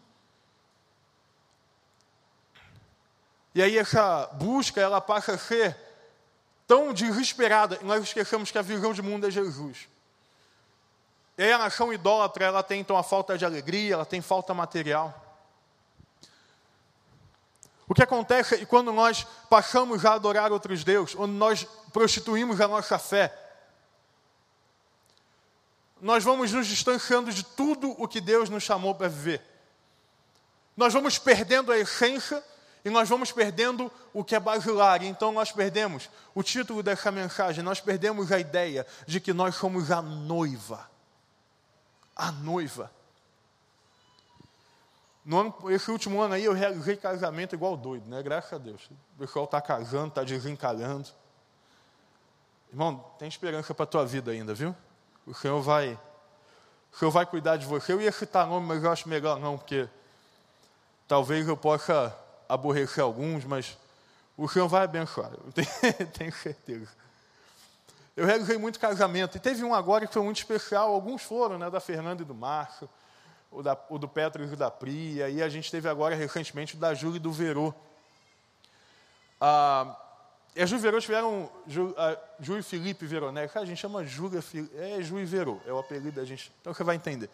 E 3.54 3.62
aí 3.62 3.78
essa 3.78 4.26
busca, 4.34 4.82
ela 4.82 5.00
passa 5.00 5.34
a 5.34 5.38
ser 5.38 5.87
tão 6.68 6.94
desesperada, 6.94 7.80
e 7.82 7.86
nós 7.86 8.04
esquecemos 8.04 8.52
que 8.52 8.58
a 8.58 8.62
visão 8.62 8.94
de 8.94 9.02
mundo 9.02 9.26
é 9.26 9.32
Jesus. 9.32 9.88
E 11.38 11.44
aí 11.44 11.52
a 11.52 11.58
nação 11.58 11.94
idólatra, 11.94 12.46
ela 12.46 12.62
tem 12.62 12.82
então 12.82 12.98
a 12.98 13.04
falta 13.04 13.38
de 13.38 13.46
alegria, 13.46 13.94
ela 13.94 14.06
tem 14.06 14.22
falta 14.22 14.54
material. 14.54 15.24
O 17.88 17.94
que 17.94 18.04
acontece 18.04 18.56
é 18.56 18.66
quando 18.66 18.92
nós 18.92 19.26
passamos 19.50 20.04
a 20.04 20.14
adorar 20.14 20.52
outros 20.52 20.84
deuses, 20.84 21.16
onde 21.16 21.34
nós 21.34 21.66
prostituímos 21.94 22.60
a 22.60 22.68
nossa 22.68 23.00
fé, 23.00 23.34
nós 26.02 26.24
vamos 26.24 26.52
nos 26.52 26.68
distanciando 26.68 27.32
de 27.32 27.44
tudo 27.44 27.96
o 27.98 28.08
que 28.08 28.20
Deus 28.20 28.50
nos 28.50 28.64
chamou 28.64 28.94
para 28.94 29.08
viver. 29.08 29.42
Nós 30.76 30.94
vamos 30.94 31.18
perdendo 31.18 31.72
a 31.72 31.78
essência 31.78 32.44
e 32.84 32.90
nós 32.90 33.10
vamos 33.10 33.32
perdendo 33.32 33.92
o 34.14 34.24
que 34.24 34.36
é 34.36 34.40
basilar. 34.40 35.04
Então 35.04 35.32
nós 35.32 35.52
perdemos 35.52 36.10
o 36.34 36.44
título 36.44 36.82
dessa 36.82 37.12
mensagem, 37.12 37.64
nós 37.64 37.82
perdemos 37.82 38.32
a 38.32 38.40
ideia 38.40 38.86
de 39.06 39.20
que 39.20 39.34
nós 39.34 39.56
somos 39.56 39.92
a 39.92 40.02
noiva. 40.02 40.90
A 42.16 42.32
noiva. 42.32 42.92
No 45.26 45.40
ano, 45.40 45.54
esse 45.70 45.92
último 45.92 46.22
ano 46.22 46.36
aí 46.36 46.46
eu 46.46 46.54
realizei 46.54 46.96
casamento 46.96 47.54
igual 47.54 47.76
doido, 47.76 48.08
né? 48.10 48.24
Graças 48.24 48.54
a 48.54 48.58
Deus. 48.58 48.90
O 49.16 49.20
pessoal 49.20 49.44
está 49.44 49.60
casando, 49.60 50.08
está 50.08 50.24
desencalhando. 50.24 51.10
Irmão, 52.70 53.04
tem 53.20 53.28
esperança 53.28 53.74
para 53.74 53.84
a 53.84 53.88
tua 53.88 54.06
vida 54.06 54.32
ainda, 54.32 54.54
viu? 54.54 54.76
O 55.26 55.34
Senhor 55.34 55.62
vai. 55.62 56.00
O 56.94 56.98
Senhor 56.98 57.12
vai 57.12 57.26
cuidar 57.26 57.58
de 57.58 57.66
você. 57.66 57.92
Eu 57.92 58.02
ia 58.02 58.12
citar 58.12 58.48
nome, 58.48 58.66
mas 58.66 58.82
eu 58.82 58.90
acho 58.90 59.10
melhor 59.10 59.38
não, 59.40 59.58
porque 59.58 59.90
talvez 61.08 61.48
eu 61.48 61.58
possa 61.58 62.18
aborrecer 62.48 63.04
alguns, 63.04 63.46
mas 63.46 63.77
o 64.38 64.48
Senhor 64.48 64.68
vai 64.68 64.84
abençoar, 64.84 65.32
eu 65.34 65.51
tenho, 65.51 65.68
tenho 66.13 66.34
certeza. 66.34 66.89
Eu 68.16 68.25
realizei 68.25 68.58
muito 68.58 68.80
casamento, 68.80 69.38
e 69.38 69.39
teve 69.39 69.63
um 69.63 69.74
agora 69.74 70.08
que 70.08 70.13
foi 70.13 70.24
muito 70.24 70.38
especial, 70.38 70.92
alguns 70.94 71.22
foram, 71.22 71.58
né, 71.58 71.70
da 71.70 71.80
Fernanda 71.80 72.22
e 72.22 72.25
do 72.25 72.34
Márcio, 72.34 72.89
o, 73.51 73.62
da, 73.62 73.77
o 73.89 73.98
do 73.98 74.08
Petro 74.08 74.44
e 74.44 74.56
da 74.56 74.72
Pri, 74.72 75.18
e 75.18 75.42
a 75.42 75.50
gente 75.50 75.70
teve 75.72 75.88
agora 75.88 76.16
recentemente 76.16 76.75
o 76.75 76.77
da 76.77 76.94
Júlia 76.94 77.18
e 77.18 77.20
do 77.20 77.32
Verô. 77.32 77.74
Ah, 79.39 79.96
e 80.56 80.62
a 80.62 80.66
Ju 80.66 80.77
e 80.77 80.80
Verô 80.80 81.00
tiveram, 81.00 81.50
Ju, 81.68 81.94
a 81.96 82.18
e 82.39 82.63
Felipe 82.63 83.06
Veronex, 83.06 83.56
a 83.56 83.66
gente 83.66 83.77
chama 83.77 84.04
Júlia, 84.04 84.44
é 84.75 85.01
Ju 85.04 85.20
e 85.20 85.25
Verô, 85.25 85.60
é 85.68 85.72
o 85.72 85.77
apelido 85.77 86.20
da 86.20 86.25
gente, 86.25 86.51
então 86.60 86.74
você 86.74 86.84
vai 86.84 86.96
entender. 86.96 87.30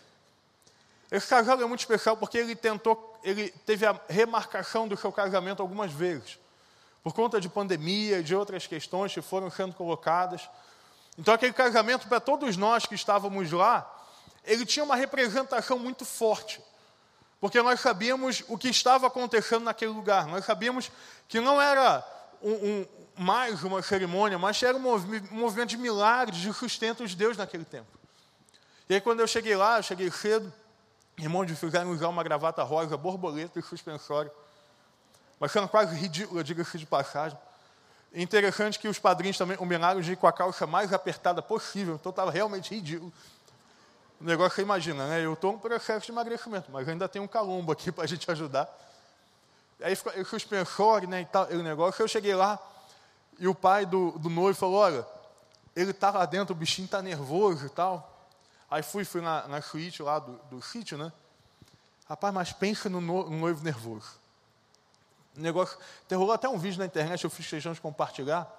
Esse 1.13 1.27
casal 1.27 1.61
é 1.61 1.65
muito 1.67 1.81
especial 1.81 2.17
porque 2.17 2.39
ele 2.39 2.55
tentou, 2.55 3.15
ele 3.23 3.51
teve 3.67 3.85
a 3.85 3.95
remarcação 4.09 4.87
do 4.87 4.97
seu 4.97 5.11
casamento 5.11 5.61
algumas 5.61 5.91
vezes, 5.91 6.39
por 7.03 7.13
conta 7.13 7.39
de 7.39 7.47
pandemia 7.47 8.17
e 8.17 8.23
de 8.23 8.35
outras 8.35 8.65
questões 8.65 9.13
que 9.13 9.21
foram 9.21 9.51
sendo 9.51 9.75
colocadas. 9.75 10.49
Então, 11.15 11.31
aquele 11.31 11.53
casamento, 11.53 12.07
para 12.07 12.19
todos 12.19 12.57
nós 12.57 12.87
que 12.87 12.95
estávamos 12.95 13.51
lá, 13.51 13.87
ele 14.43 14.65
tinha 14.65 14.83
uma 14.83 14.95
representação 14.95 15.77
muito 15.77 16.03
forte, 16.03 16.59
porque 17.39 17.61
nós 17.61 17.79
sabíamos 17.79 18.43
o 18.47 18.57
que 18.57 18.69
estava 18.69 19.05
acontecendo 19.05 19.65
naquele 19.65 19.91
lugar, 19.91 20.25
nós 20.25 20.43
sabíamos 20.45 20.91
que 21.27 21.39
não 21.39 21.61
era 21.61 22.03
um, 22.41 22.53
um, 22.53 22.85
mais 23.15 23.63
uma 23.63 23.83
cerimônia, 23.83 24.39
mas 24.39 24.63
era 24.63 24.75
um 24.75 24.81
movimento 25.29 25.69
de 25.69 25.77
milagres, 25.77 26.39
de 26.39 26.51
sustento 26.51 27.05
de 27.05 27.15
Deus 27.15 27.37
naquele 27.37 27.65
tempo. 27.65 27.99
E 28.89 28.95
aí, 28.95 29.01
quando 29.01 29.19
eu 29.19 29.27
cheguei 29.27 29.55
lá, 29.55 29.77
eu 29.77 29.83
cheguei 29.83 30.09
cedo, 30.09 30.51
Irmãos 31.17 31.49
fizeram 31.51 31.91
usar 31.91 32.07
uma 32.07 32.23
gravata 32.23 32.63
rosa, 32.63 32.97
borboleta 32.97 33.59
e 33.59 33.61
suspensório. 33.61 34.31
Mas 35.39 35.51
sendo 35.51 35.67
quase 35.67 35.95
ridícula, 35.95 36.43
diga-se 36.43 36.77
de 36.77 36.85
passagem. 36.85 37.37
Interessante 38.13 38.79
que 38.79 38.87
os 38.87 38.99
padrinhos 38.99 39.37
também 39.37 39.57
combinaram 39.57 39.99
de 39.99 40.13
ir 40.13 40.15
com 40.15 40.27
a 40.27 40.31
calça 40.31 40.67
mais 40.67 40.93
apertada 40.93 41.41
possível, 41.41 41.95
então 41.95 42.11
estava 42.11 42.29
realmente 42.29 42.73
ridículo. 42.73 43.11
O 44.21 44.23
negócio 44.23 44.55
você 44.55 44.61
imagina, 44.61 45.07
né? 45.07 45.25
Eu 45.25 45.33
estou 45.33 45.51
em 45.51 45.55
um 45.55 45.59
processo 45.59 46.05
de 46.05 46.11
emagrecimento, 46.11 46.71
mas 46.71 46.87
ainda 46.87 47.09
tem 47.09 47.21
um 47.21 47.27
calombo 47.27 47.71
aqui 47.71 47.91
para 47.91 48.03
a 48.03 48.07
gente 48.07 48.29
ajudar. 48.29 48.69
Aí 49.81 49.95
ficou 49.95 50.13
o 50.13 50.25
suspensório, 50.25 51.09
né, 51.09 51.21
e 51.21 51.25
tal, 51.25 51.47
o 51.47 51.63
negócio. 51.63 52.01
Eu 52.01 52.07
cheguei 52.07 52.33
lá 52.33 52.57
e 53.37 53.47
o 53.47 53.55
pai 53.55 53.85
do, 53.85 54.11
do 54.11 54.29
noivo 54.29 54.57
falou: 54.57 54.77
Olha, 54.77 55.05
ele 55.75 55.91
está 55.91 56.11
lá 56.11 56.25
dentro, 56.25 56.53
o 56.53 56.57
bichinho 56.57 56.85
está 56.85 57.01
nervoso 57.01 57.65
e 57.65 57.69
tal. 57.69 58.12
Aí 58.73 58.81
fui, 58.81 59.05
fui 59.05 59.21
na, 59.21 59.47
na 59.47 59.61
suíte 59.61 60.01
lá 60.01 60.17
do, 60.17 60.33
do 60.49 60.59
sítio, 60.59 60.97
né? 60.97 61.13
Rapaz, 62.09 62.33
mas 62.33 62.51
pensa 62.51 62.89
no, 62.89 62.99
no 62.99 63.29
noivo 63.29 63.63
nervoso. 63.63 64.09
O 65.37 65.39
negócio, 65.39 65.77
rolou 66.11 66.31
até 66.31 66.49
um 66.49 66.57
vídeo 66.57 66.79
na 66.79 66.85
internet, 66.87 67.23
eu 67.23 67.29
fiz 67.29 67.45
questão 67.45 67.71
de 67.71 67.79
compartilhar, 67.79 68.51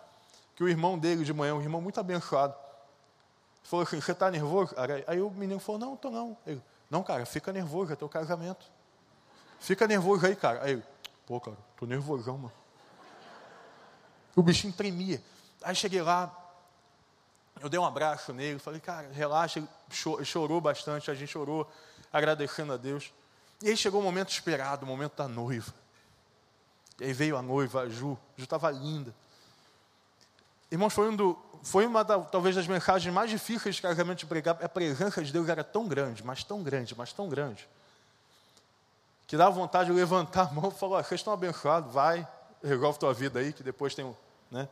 que 0.55 0.63
o 0.63 0.69
irmão 0.69 0.97
dele 0.97 1.25
de 1.25 1.33
manhã, 1.33 1.57
um 1.57 1.61
irmão 1.61 1.81
muito 1.81 1.99
abençoado, 1.99 2.55
falou 3.65 3.85
assim, 3.85 4.01
você 4.01 4.13
está 4.13 4.31
nervoso? 4.31 4.73
Aí 5.09 5.21
o 5.21 5.29
menino 5.31 5.59
falou, 5.59 5.81
não, 5.81 5.95
estou 5.95 6.13
não. 6.13 6.37
Ele, 6.47 6.63
não, 6.89 7.03
cara, 7.03 7.27
fica 7.27 7.53
nervoso, 7.53 7.93
é 7.93 7.97
teu 7.97 8.09
casamento. 8.09 8.67
Fica 9.59 9.85
nervoso 9.89 10.27
aí, 10.27 10.37
cara. 10.37 10.63
Aí 10.63 10.81
pô, 11.27 11.41
cara, 11.41 11.57
estou 11.73 11.89
nervosão, 11.89 12.39
mano. 12.39 12.53
O 14.37 14.45
bichinho 14.45 14.73
tremia. 14.73 15.21
Aí 15.61 15.75
cheguei 15.75 16.03
lá, 16.03 16.33
eu 17.61 17.69
dei 17.69 17.79
um 17.79 17.85
abraço 17.85 18.33
nele, 18.33 18.59
falei, 18.59 18.81
cara, 18.81 19.09
relaxa. 19.13 19.59
Ele 19.59 19.69
chorou 20.25 20.61
bastante, 20.61 21.11
a 21.11 21.15
gente 21.15 21.31
chorou, 21.31 21.71
agradecendo 22.13 22.73
a 22.73 22.77
Deus. 22.77 23.13
E 23.63 23.71
aí 23.71 23.77
chegou 23.77 24.01
o 24.01 24.05
momento 24.05 24.31
esperado, 24.31 24.85
o 24.85 24.89
momento 24.89 25.17
da 25.17 25.29
noiva. 25.29 25.73
E 27.01 27.05
aí 27.05 27.13
veio 27.13 27.37
a 27.37 27.43
noiva, 27.43 27.83
a 27.83 27.89
Ju. 27.89 28.19
Ju 28.37 28.45
estava 28.45 28.71
linda. 28.71 29.15
Irmãos, 30.71 30.93
foi, 30.93 31.09
um 31.09 31.17
do, 31.17 31.39
foi 31.63 31.87
uma 31.87 32.03
da, 32.03 32.19
talvez 32.19 32.57
das 32.57 32.67
mensagens 32.67 33.13
mais 33.15 33.31
difíceis 33.31 33.77
de 33.77 33.83
casamento 33.83 34.19
de 34.19 34.27
pregar. 34.27 34.59
A 34.63 34.69
presença 34.69 35.23
de 35.23 35.33
Deus 35.33 35.49
era 35.49 35.63
tão 35.63 35.87
grande, 35.87 36.25
mas 36.25 36.43
tão 36.43 36.63
grande, 36.63 36.95
mas 36.97 37.13
tão 37.13 37.29
grande, 37.29 37.69
que 39.27 39.37
dava 39.37 39.53
vontade 39.53 39.91
de 39.91 39.97
levantar 39.97 40.49
a 40.49 40.53
mão 40.53 40.69
e 40.69 40.79
falar: 40.79 41.03
vocês 41.05 41.21
estão 41.21 41.33
abençoados, 41.33 41.93
vai, 41.93 42.27
resolve 42.63 42.99
tua 42.99 43.15
vida 43.15 43.39
aí, 43.39 43.53
que 43.53 43.63
depois 43.63 43.95
tem, 43.95 44.17
né, 44.51 44.69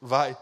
vai. 0.00 0.36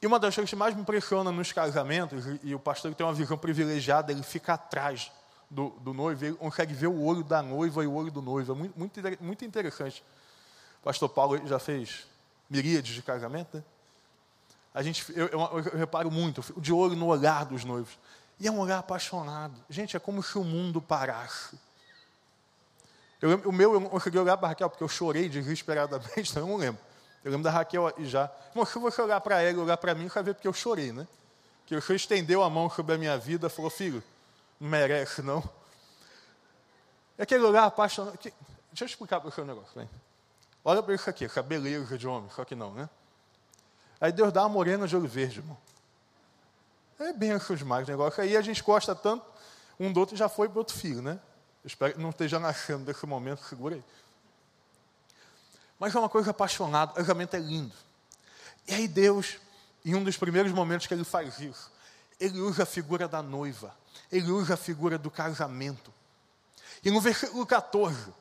E 0.00 0.06
uma 0.06 0.18
das 0.18 0.34
coisas 0.34 0.50
que 0.50 0.56
mais 0.56 0.74
me 0.74 0.82
impressiona 0.82 1.32
nos 1.32 1.52
casamentos, 1.52 2.24
e 2.42 2.54
o 2.54 2.58
pastor 2.58 2.94
tem 2.94 3.06
uma 3.06 3.14
visão 3.14 3.38
privilegiada, 3.38 4.12
ele 4.12 4.22
fica 4.22 4.54
atrás 4.54 5.10
do, 5.50 5.70
do 5.80 5.94
noivo, 5.94 6.24
ele 6.24 6.34
consegue 6.36 6.74
ver 6.74 6.88
o 6.88 7.02
olho 7.02 7.24
da 7.24 7.42
noiva 7.42 7.82
e 7.82 7.86
o 7.86 7.94
olho 7.94 8.10
do 8.10 8.20
noivo. 8.20 8.52
É 8.52 8.54
muito, 8.54 8.78
muito, 8.78 9.00
muito 9.20 9.44
interessante. 9.44 10.02
O 10.80 10.84
pastor 10.84 11.08
Paulo 11.08 11.46
já 11.46 11.58
fez 11.58 12.06
miríades 12.48 12.94
de 12.94 13.02
casamento, 13.02 13.56
né? 13.56 13.64
A 14.74 14.82
gente, 14.82 15.10
eu, 15.16 15.26
eu, 15.28 15.40
eu 15.72 15.78
reparo 15.78 16.10
muito, 16.10 16.44
de 16.60 16.70
olho 16.70 16.94
no 16.94 17.06
olhar 17.06 17.46
dos 17.46 17.64
noivos. 17.64 17.98
E 18.38 18.46
é 18.46 18.50
um 18.50 18.58
olhar 18.58 18.78
apaixonado. 18.78 19.58
Gente, 19.70 19.96
é 19.96 19.98
como 19.98 20.22
se 20.22 20.36
o 20.36 20.44
mundo 20.44 20.82
parasse. 20.82 21.58
Eu, 23.22 23.38
o 23.46 23.52
meu, 23.52 23.72
eu 23.72 23.80
não 23.80 23.88
consegui 23.88 24.18
olhar 24.18 24.36
para 24.36 24.48
Raquel, 24.48 24.68
porque 24.68 24.84
eu 24.84 24.88
chorei 24.88 25.30
desesperadamente, 25.30 26.30
então 26.30 26.42
eu 26.44 26.46
não 26.46 26.56
lembro. 26.56 26.80
Eu 27.26 27.32
lembro 27.32 27.42
da 27.42 27.50
Raquel 27.50 27.92
e 27.98 28.06
já. 28.06 28.30
Mas 28.54 28.68
se 28.68 28.78
você 28.78 29.02
olhar 29.02 29.20
para 29.20 29.42
ela 29.42 29.60
olhar 29.60 29.76
para 29.76 29.96
mim, 29.96 30.06
vai 30.06 30.22
ver 30.22 30.34
porque 30.34 30.46
eu 30.46 30.52
chorei, 30.52 30.92
né? 30.92 31.08
Que 31.66 31.74
o 31.74 31.82
Senhor 31.82 31.96
estendeu 31.96 32.40
a 32.40 32.48
mão 32.48 32.70
sobre 32.70 32.94
a 32.94 32.98
minha 32.98 33.18
vida 33.18 33.50
falou, 33.50 33.68
filho, 33.68 34.00
não 34.60 34.68
merece, 34.68 35.22
não. 35.22 35.42
É 37.18 37.24
aquele 37.24 37.42
olhar 37.42 37.64
apaixonado. 37.64 38.16
Que... 38.16 38.32
Deixa 38.70 38.84
eu 38.84 38.86
explicar 38.86 39.20
para 39.20 39.28
você 39.28 39.40
um 39.40 39.44
negócio. 39.44 39.72
Vem. 39.74 39.90
Olha 40.64 40.80
para 40.80 40.94
isso 40.94 41.10
aqui, 41.10 41.26
beleza 41.42 41.98
de 41.98 42.06
homem, 42.06 42.30
só 42.30 42.44
que 42.44 42.54
não, 42.54 42.72
né? 42.72 42.88
Aí 44.00 44.12
Deus 44.12 44.32
dá 44.32 44.42
uma 44.42 44.48
morena 44.48 44.86
de 44.86 44.94
olho 44.94 45.08
verde, 45.08 45.40
irmão. 45.40 45.58
É 47.00 47.12
benção 47.12 47.56
demais 47.56 47.88
o 47.88 47.90
negócio. 47.90 48.22
Aí 48.22 48.36
a 48.36 48.40
gente 48.40 48.62
gosta 48.62 48.94
tanto, 48.94 49.26
um 49.80 49.92
do 49.92 49.98
outro 49.98 50.14
já 50.14 50.28
foi 50.28 50.48
para 50.48 50.60
outro 50.60 50.76
filho, 50.76 51.02
né? 51.02 51.18
Eu 51.64 51.66
espero 51.66 51.94
que 51.94 52.00
não 52.00 52.10
esteja 52.10 52.38
nascendo 52.38 52.84
desse 52.84 53.04
momento, 53.04 53.42
segura 53.42 53.74
aí. 53.74 53.84
Mas 55.78 55.94
é 55.94 55.98
uma 55.98 56.08
coisa 56.08 56.30
apaixonada, 56.30 56.92
o 56.92 56.94
casamento 56.94 57.34
é 57.36 57.38
lindo. 57.38 57.74
E 58.66 58.74
aí 58.74 58.88
Deus, 58.88 59.38
em 59.84 59.94
um 59.94 60.02
dos 60.02 60.16
primeiros 60.16 60.52
momentos 60.52 60.86
que 60.86 60.94
ele 60.94 61.04
faz 61.04 61.38
isso, 61.38 61.70
ele 62.18 62.40
usa 62.40 62.62
a 62.62 62.66
figura 62.66 63.06
da 63.06 63.22
noiva, 63.22 63.74
ele 64.10 64.30
usa 64.30 64.54
a 64.54 64.56
figura 64.56 64.96
do 64.98 65.10
casamento. 65.10 65.92
E 66.84 66.90
no 66.90 67.00
versículo 67.00 67.46
14, 67.46 68.12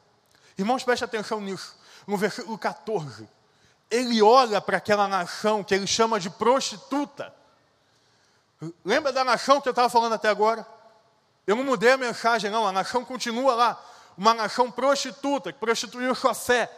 irmãos, 0.58 0.84
preste 0.84 1.04
atenção 1.04 1.40
nisso. 1.40 1.76
No 2.06 2.18
versículo 2.18 2.58
14, 2.58 3.28
ele 3.90 4.22
olha 4.22 4.60
para 4.62 4.78
aquela 4.78 5.08
nação 5.08 5.64
que 5.64 5.74
ele 5.74 5.88
chama 5.88 6.20
de 6.20 6.30
prostituta. 6.30 7.34
Lembra 8.84 9.12
da 9.12 9.24
nação 9.24 9.62
que 9.62 9.68
eu 9.68 9.72
estava 9.72 9.90
falando 9.90 10.14
até 10.14 10.30
agora? 10.30 10.66
Eu 11.46 11.56
não 11.56 11.64
mudei 11.64 11.92
a 11.92 11.98
mensagem, 11.98 12.50
não. 12.50 12.68
A 12.68 12.72
nação 12.72 13.06
continua 13.06 13.54
lá. 13.54 13.86
Uma 14.18 14.34
nação 14.34 14.72
prostituta, 14.72 15.52
que 15.52 15.60
prostituiu 15.60 16.16
sua 16.16 16.34
fé. 16.34 16.72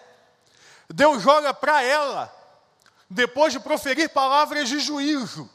Deus 0.90 1.26
olha 1.26 1.54
para 1.54 1.84
ela, 1.84 2.34
depois 3.10 3.54
de 3.54 3.60
proferir 3.60 4.10
palavras 4.10 4.70
de 4.70 4.80
juízo, 4.80 5.50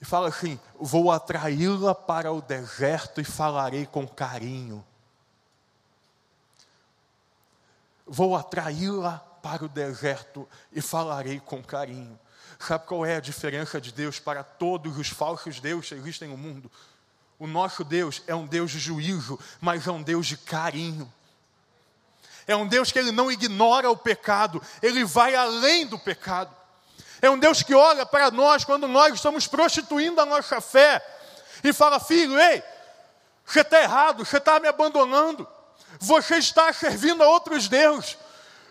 e 0.00 0.04
fala 0.04 0.28
assim: 0.28 0.58
Vou 0.74 1.12
atraí-la 1.12 1.94
para 1.94 2.32
o 2.32 2.42
deserto 2.42 3.20
e 3.20 3.24
falarei 3.24 3.86
com 3.86 4.06
carinho. 4.06 4.84
Vou 8.04 8.34
atraí-la 8.34 9.18
para 9.42 9.64
o 9.64 9.68
deserto 9.68 10.48
e 10.72 10.80
falarei 10.80 11.38
com 11.38 11.62
carinho. 11.62 12.18
Sabe 12.58 12.86
qual 12.86 13.06
é 13.06 13.16
a 13.16 13.20
diferença 13.20 13.80
de 13.80 13.92
Deus 13.92 14.18
para 14.18 14.42
todos 14.42 14.98
os 14.98 15.08
falsos 15.08 15.60
deuses 15.60 15.88
que 15.88 15.94
existem 15.94 16.28
no 16.28 16.36
mundo? 16.36 16.70
O 17.38 17.46
nosso 17.46 17.84
Deus 17.84 18.22
é 18.26 18.34
um 18.34 18.46
Deus 18.46 18.70
de 18.70 18.78
juízo, 18.78 19.38
mas 19.60 19.86
é 19.86 19.90
um 19.90 20.02
Deus 20.02 20.26
de 20.26 20.36
carinho. 20.36 21.12
É 22.46 22.56
um 22.56 22.66
Deus 22.66 22.90
que 22.90 22.98
ele 22.98 23.12
não 23.12 23.30
ignora 23.30 23.90
o 23.90 23.96
pecado, 23.96 24.62
ele 24.82 25.04
vai 25.04 25.34
além 25.34 25.86
do 25.86 25.98
pecado. 25.98 26.54
É 27.20 27.30
um 27.30 27.38
Deus 27.38 27.62
que 27.62 27.74
olha 27.74 28.04
para 28.04 28.30
nós 28.30 28.64
quando 28.64 28.88
nós 28.88 29.14
estamos 29.14 29.46
prostituindo 29.46 30.20
a 30.20 30.26
nossa 30.26 30.60
fé 30.60 31.00
e 31.62 31.72
fala: 31.72 32.00
Filho, 32.00 32.38
ei, 32.38 32.62
você 33.46 33.60
está 33.60 33.80
errado, 33.80 34.24
você 34.24 34.38
está 34.38 34.58
me 34.58 34.66
abandonando, 34.66 35.46
você 36.00 36.36
está 36.38 36.72
servindo 36.72 37.22
a 37.22 37.28
outros 37.28 37.68
deuses, 37.68 38.18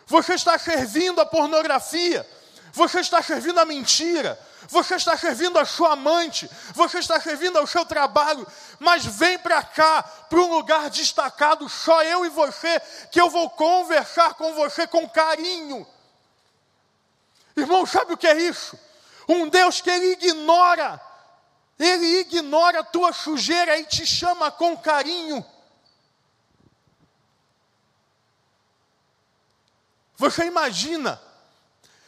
você 0.06 0.34
está 0.34 0.58
servindo 0.58 1.22
a 1.22 1.26
pornografia, 1.26 2.28
você 2.74 3.00
está 3.00 3.22
servindo 3.22 3.60
a 3.60 3.66
mentira, 3.66 4.38
você 4.68 4.96
está 4.96 5.18
servindo 5.18 5.58
a 5.58 5.66
sua 5.66 5.94
amante, 5.94 6.50
você 6.74 7.00
está 7.00 7.20
servindo 7.20 7.58
ao 7.58 7.68
seu 7.68 7.86
trabalho, 7.86 8.46
mas 8.82 9.06
vem 9.06 9.38
para 9.38 9.62
cá, 9.62 10.02
para 10.02 10.40
um 10.40 10.56
lugar 10.56 10.90
destacado, 10.90 11.70
só 11.70 12.02
eu 12.02 12.26
e 12.26 12.30
você, 12.30 12.80
que 13.12 13.22
eu 13.22 13.30
vou 13.30 13.48
conversar 13.52 14.34
com 14.34 14.56
você 14.56 14.88
com 14.88 15.08
carinho. 15.08 15.86
Irmão, 17.56 17.86
sabe 17.86 18.14
o 18.14 18.18
que 18.18 18.26
é 18.26 18.36
isso? 18.36 18.76
Um 19.28 19.48
Deus 19.48 19.82
que 19.82 19.90
ele 19.92 20.14
ignora, 20.14 21.00
ele 21.78 22.22
ignora 22.22 22.80
a 22.80 22.84
tua 22.84 23.14
sujeira 23.14 23.78
e 23.78 23.86
te 23.86 24.04
chama 24.04 24.50
com 24.50 24.76
carinho. 24.76 25.46
Você 30.16 30.46
imagina 30.46 31.22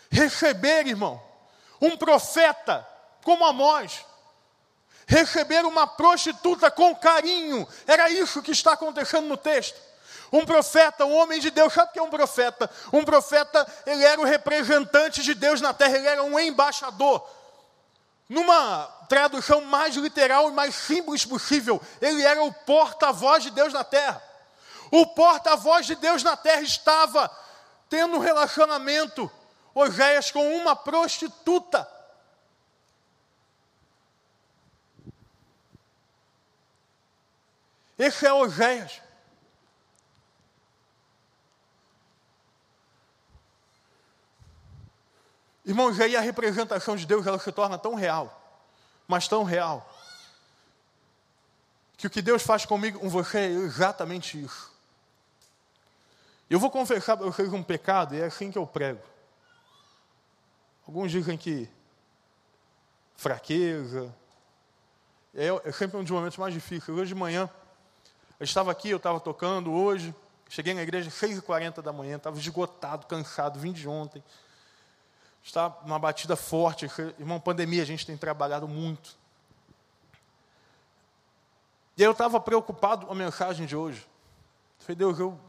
receber, 0.10 0.88
irmão, 0.88 1.22
um 1.80 1.96
profeta 1.96 2.88
como 3.24 3.46
Amós, 3.46 4.04
receber 5.08 5.66
uma 5.66 5.86
prostituta 5.86 6.72
com 6.72 6.96
carinho, 6.96 7.68
era 7.86 8.10
isso 8.10 8.42
que 8.42 8.52
está 8.52 8.74
acontecendo 8.74 9.28
no 9.28 9.38
texto. 9.38 9.80
Um 10.32 10.46
profeta, 10.46 11.06
um 11.06 11.16
homem 11.16 11.40
de 11.40 11.52
Deus, 11.52 11.72
sabe 11.74 11.92
o 11.92 11.94
que 11.94 12.00
é 12.00 12.02
um 12.02 12.10
profeta? 12.10 12.70
Um 12.92 13.04
profeta, 13.04 13.68
ele 13.86 14.04
era 14.04 14.20
o 14.20 14.26
representante 14.26 15.22
de 15.22 15.36
Deus 15.36 15.62
na 15.62 15.74
terra, 15.74 15.96
ele 15.96 16.08
era 16.08 16.24
um 16.24 16.40
embaixador. 16.40 17.24
Numa 18.28 18.88
tradução 19.08 19.62
mais 19.62 19.96
literal 19.96 20.50
e 20.50 20.54
mais 20.54 20.74
simples 20.74 21.24
possível, 21.24 21.80
ele 22.02 22.24
era 22.24 22.44
o 22.44 22.52
porta-voz 22.52 23.44
de 23.44 23.52
Deus 23.52 23.72
na 23.72 23.84
terra. 23.84 24.22
O 24.90 25.06
porta-voz 25.06 25.86
de 25.86 25.96
Deus 25.96 26.24
na 26.24 26.36
terra 26.36 26.62
estava 26.62 27.30
tendo 27.88 28.16
um 28.16 28.20
relacionamento, 28.20 29.32
Oséias, 29.76 30.32
com 30.32 30.56
uma 30.56 30.76
prostituta. 30.76 31.88
Esse 38.06 38.26
é 38.26 38.34
Oséias. 38.34 39.02
Irmãos, 45.64 45.98
aí 46.02 46.14
a 46.14 46.20
representação 46.20 46.98
de 46.98 47.06
Deus 47.06 47.26
ela 47.26 47.40
se 47.40 47.50
torna 47.54 47.78
tão 47.78 47.96
real, 47.96 48.60
mas 49.08 49.30
tão 49.30 49.46
real, 49.46 49.90
que 51.96 52.06
o 52.06 52.10
que 52.10 52.22
Deus 52.22 52.44
faz 52.44 52.66
comigo, 52.66 53.00
com 53.00 53.08
você, 53.08 53.38
é 53.38 53.46
exatamente 53.46 54.44
isso. 54.44 54.70
Eu 56.50 56.60
vou 56.60 56.70
confessar 56.70 57.16
para 57.16 57.26
vocês 57.26 57.54
um 57.54 57.64
pecado, 57.64 58.16
e 58.16 58.20
é 58.20 58.26
assim 58.26 58.52
que 58.52 58.58
eu 58.58 58.68
prego. 58.68 59.02
Alguns 60.86 61.10
dizem 61.10 61.38
que 61.38 61.70
fraqueza, 63.16 64.14
é, 65.34 65.48
é 65.64 65.72
sempre 65.72 65.96
um 65.96 66.04
dos 66.04 66.12
momentos 66.12 66.38
mais 66.38 66.54
difíceis. 66.54 66.98
Hoje 66.98 67.14
de 67.14 67.16
manhã, 67.16 67.50
eu 68.44 68.46
estava 68.46 68.72
aqui, 68.72 68.90
eu 68.90 68.98
estava 68.98 69.20
tocando 69.20 69.72
hoje, 69.72 70.14
cheguei 70.50 70.74
na 70.74 70.82
igreja 70.82 71.08
às 71.08 71.16
6h40 71.16 71.82
da 71.82 71.94
manhã, 71.94 72.18
estava 72.18 72.38
esgotado, 72.38 73.08
cansado, 73.08 73.58
vim 73.60 73.72
de 73.72 73.88
ontem. 73.88 74.24
Está 75.44 75.68
uma 75.84 75.98
batida 75.98 76.36
forte. 76.36 76.86
Irmão, 77.20 77.40
pandemia, 77.40 77.82
a 77.82 77.86
gente 77.86 78.06
tem 78.06 78.18
trabalhado 78.18 78.68
muito. 78.68 79.18
E 81.98 82.04
aí 82.04 82.08
eu 82.08 82.12
estava 82.12 82.40
preocupado 82.40 83.06
com 83.06 83.14
a 83.14 83.16
mensagem 83.16 83.66
de 83.66 83.76
hoje. 83.76 84.02
Eu 84.80 84.86
falei, 84.86 84.96
Deus, 84.96 85.20
eu 85.20 85.40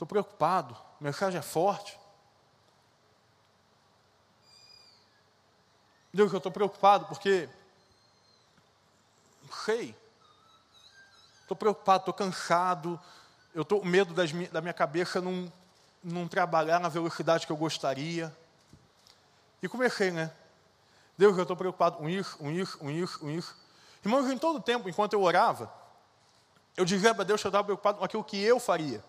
Estou 0.00 0.08
preocupado, 0.08 0.74
a 0.98 1.04
mensagem 1.04 1.38
é 1.38 1.42
forte. 1.42 2.00
Deus, 6.10 6.32
eu 6.32 6.38
estou 6.38 6.50
preocupado 6.50 7.04
porque. 7.04 7.50
Sei. 9.66 9.94
Estou 11.50 11.58
preocupado, 11.58 12.02
estou 12.02 12.14
cansado. 12.14 13.00
Eu 13.52 13.62
estou 13.62 13.80
com 13.80 13.86
medo 13.88 14.14
das, 14.14 14.30
da 14.52 14.60
minha 14.60 14.72
cabeça 14.72 15.20
não, 15.20 15.52
não 16.00 16.28
trabalhar 16.28 16.78
na 16.78 16.88
velocidade 16.88 17.44
que 17.44 17.50
eu 17.50 17.56
gostaria. 17.56 18.32
E 19.60 19.68
comecei, 19.68 20.12
né? 20.12 20.30
Deus, 21.18 21.36
eu 21.36 21.42
estou 21.42 21.56
preocupado 21.56 21.96
com 21.96 22.08
isso, 22.08 22.38
com 22.38 22.52
isso, 22.52 22.78
com 22.78 22.88
isso, 22.88 23.18
com 23.18 23.30
isso. 23.32 23.56
Irmãos, 24.04 24.30
em 24.30 24.38
todo 24.38 24.58
o 24.58 24.62
tempo, 24.62 24.88
enquanto 24.88 25.14
eu 25.14 25.22
orava, 25.22 25.74
eu 26.76 26.84
dizia 26.84 27.12
para 27.12 27.24
Deus 27.24 27.40
que 27.40 27.48
eu 27.48 27.50
estava 27.50 27.64
preocupado 27.64 27.98
com 27.98 28.04
aquilo 28.04 28.22
que 28.22 28.40
eu 28.40 28.60
faria. 28.60 29.02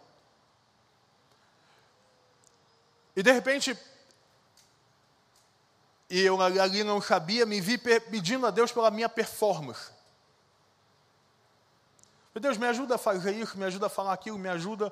E 3.16 3.22
de 3.22 3.32
repente, 3.32 3.78
e 6.10 6.22
eu 6.22 6.42
ali 6.42 6.84
não 6.84 7.00
sabia, 7.00 7.46
me 7.46 7.62
vi 7.62 7.78
pedindo 7.78 8.48
a 8.48 8.50
Deus 8.50 8.72
pela 8.72 8.90
minha 8.90 9.08
performance. 9.08 10.01
Meu 12.34 12.42
Deus, 12.42 12.58
me 12.58 12.66
ajuda 12.66 12.96
a 12.96 12.98
fazer 12.98 13.34
isso, 13.34 13.58
me 13.58 13.66
ajuda 13.66 13.88
a 13.88 13.90
falar 13.90 14.14
aquilo, 14.14 14.38
me 14.38 14.48
ajuda 14.48 14.92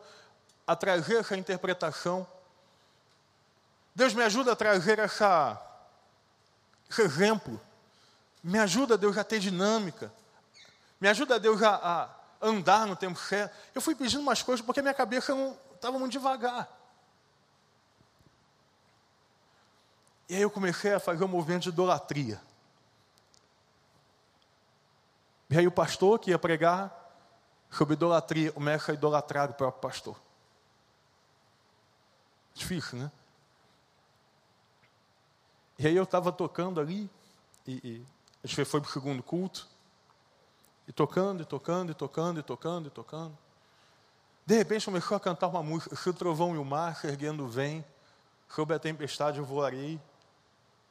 a 0.68 0.76
trazer 0.76 1.18
essa 1.18 1.38
interpretação. 1.38 2.28
Deus 3.96 4.14
me 4.14 4.24
ajuda 4.24 4.52
a 4.52 4.56
trazer 4.56 5.00
essa, 5.00 5.60
esse 6.90 7.02
exemplo. 7.02 7.60
Me 8.44 8.60
ajuda, 8.60 8.98
Deus, 8.98 9.18
a 9.18 9.24
ter 9.24 9.40
dinâmica. 9.40 10.12
Me 11.00 11.08
ajuda, 11.08 11.40
Deus, 11.40 11.62
a, 11.64 11.76
a 11.76 12.10
andar 12.42 12.86
no 12.86 12.96
tempo 12.96 13.18
certo. 13.18 13.56
Eu 13.74 13.82
fui 13.82 13.96
pedindo 13.96 14.22
umas 14.22 14.44
coisas 14.44 14.66
porque 14.66 14.82
minha 14.82 14.94
cabeça 14.94 15.34
não 15.34 15.58
estava 15.76 15.98
muito 15.98 16.12
devagar. 16.12 16.68
E 20.28 20.36
aí 20.36 20.42
eu 20.42 20.52
comecei 20.52 20.94
a 20.94 21.00
fazer 21.00 21.24
um 21.24 21.28
movimento 21.28 21.64
de 21.64 21.70
idolatria. 21.70 22.40
E 25.50 25.58
aí 25.58 25.66
o 25.66 25.72
pastor 25.72 26.20
que 26.20 26.30
ia 26.30 26.38
pregar 26.38 26.99
sobre 27.70 27.94
idolatria, 27.94 28.52
começa 28.52 28.92
a 28.92 28.96
idolatrar 28.96 29.52
o 29.52 29.54
próprio 29.54 29.82
pastor. 29.82 30.20
Difícil, 32.54 33.00
né? 33.00 33.12
E 35.78 35.88
aí 35.88 35.96
eu 35.96 36.04
estava 36.04 36.32
tocando 36.32 36.80
ali, 36.82 37.10
e, 37.66 37.72
e 37.84 38.06
a 38.44 38.48
gente 38.48 38.66
foi 38.66 38.82
para 38.82 38.90
o 38.90 38.92
segundo 38.92 39.24
culto, 39.24 39.68
e 40.88 40.92
tocando, 40.92 41.44
e 41.44 41.46
tocando, 41.46 41.92
e 41.92 41.96
tocando, 41.96 42.40
e 42.40 42.44
tocando, 42.44 42.88
e 42.88 42.90
tocando. 42.90 43.38
De 44.46 44.58
repente 44.58 44.86
começou 44.86 45.16
a 45.16 45.20
cantar 45.20 45.48
uma 45.48 45.62
música, 45.62 45.96
se 45.96 46.10
o 46.10 46.14
trovão 46.14 46.56
e 46.56 46.58
o 46.58 46.66
mar 46.66 46.96
se 46.96 47.08
erguendo 47.08 47.48
vem, 47.48 47.86
sobre 48.50 48.76
a 48.76 48.80
tempestade 48.80 49.38
eu 49.38 49.46
voarei, 49.46 50.02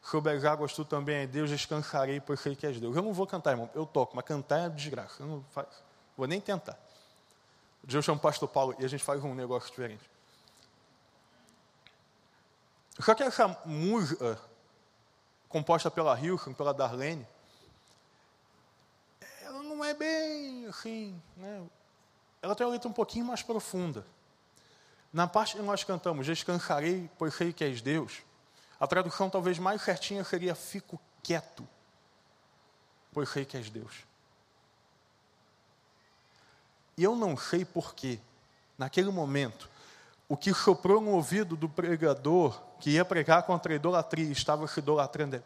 sobre 0.01 0.33
as 0.33 0.45
águas 0.45 0.73
tu 0.73 0.85
também 0.85 1.27
Deus, 1.27 1.51
descansarei, 1.51 2.21
pois 2.21 2.41
sei 2.41 2.55
que 2.55 2.65
és 2.65 2.81
Deus. 2.81 2.97
Eu 2.97 3.03
não 3.03 3.13
vou 3.13 3.27
cantar, 3.27 3.51
irmão, 3.51 3.69
eu 3.75 3.85
toco, 3.85 4.15
mas 4.15 4.25
cantar 4.25 4.61
é 4.61 4.69
desgraça, 4.69 5.23
eu 5.23 5.27
não 5.27 5.45
faço, 5.51 5.83
vou 6.19 6.27
nem 6.27 6.41
tentar. 6.41 6.77
Um 7.85 7.87
dia 7.87 7.99
eu 7.99 8.03
chamo 8.03 8.19
o 8.19 8.21
pastor 8.21 8.49
Paulo 8.49 8.75
e 8.81 8.85
a 8.85 8.89
gente 8.89 9.05
faz 9.05 9.23
um 9.23 9.35
negócio 9.35 9.71
diferente. 9.71 10.03
Só 12.99 13.15
que 13.15 13.23
essa 13.23 13.47
música, 13.65 14.37
composta 15.49 15.89
pela 15.89 16.19
Hilson, 16.19 16.53
pela 16.53 16.75
Darlene, 16.75 17.25
ela 19.41 19.63
não 19.63 19.85
é 19.85 19.95
bem 19.95 20.67
assim, 20.67 21.23
né? 21.37 21.65
ela 22.43 22.57
tem 22.57 22.67
uma 22.67 22.73
letra 22.73 22.89
um 22.89 22.93
pouquinho 22.93 23.25
mais 23.25 23.41
profunda. 23.41 24.05
Na 25.13 25.29
parte 25.29 25.57
que 25.57 25.63
nós 25.63 25.85
cantamos, 25.85 26.27
descansarei, 26.27 27.09
pois 27.17 27.35
sei 27.35 27.53
que 27.53 27.63
és 27.63 27.81
Deus, 27.81 28.23
a 28.81 28.89
tradução 28.89 29.31
talvez 29.31 29.57
mais 29.59 29.83
certinha 29.83 30.25
seria 30.25 30.57
fico 30.57 31.01
quieto, 31.23 31.67
pois 33.13 33.29
sei 33.29 33.45
que 33.45 33.57
és 33.57 33.71
Deus. 33.71 34.09
E 36.99 37.05
eu 37.05 37.15
não 37.15 37.37
sei 37.37 37.65
porquê, 37.65 38.19
naquele 38.77 39.09
momento, 39.09 39.71
o 40.29 40.37
que 40.37 40.53
soprou 40.53 41.01
no 41.01 41.13
ouvido 41.13 41.55
do 41.55 41.69
pregador 41.69 42.61
que 42.81 42.91
ia 42.91 43.05
pregar 43.05 43.45
contra 43.45 43.73
a 43.73 43.77
idolatria, 43.77 44.33
estava 44.33 44.67
se 44.67 44.81
idolatrando, 44.81 45.37
é, 45.37 45.43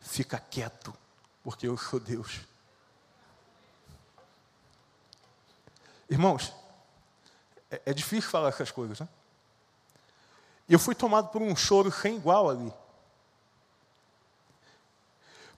fica 0.00 0.38
quieto, 0.38 0.94
porque 1.44 1.68
eu 1.68 1.76
sou 1.76 2.00
Deus. 2.00 2.40
Irmãos, 6.08 6.50
é, 7.70 7.82
é 7.84 7.92
difícil 7.92 8.30
falar 8.30 8.48
essas 8.48 8.70
coisas, 8.70 8.98
né? 8.98 9.08
E 10.66 10.72
eu 10.72 10.78
fui 10.78 10.94
tomado 10.94 11.28
por 11.28 11.42
um 11.42 11.54
choro 11.54 11.92
sem 11.92 12.16
igual 12.16 12.48
ali. 12.48 12.72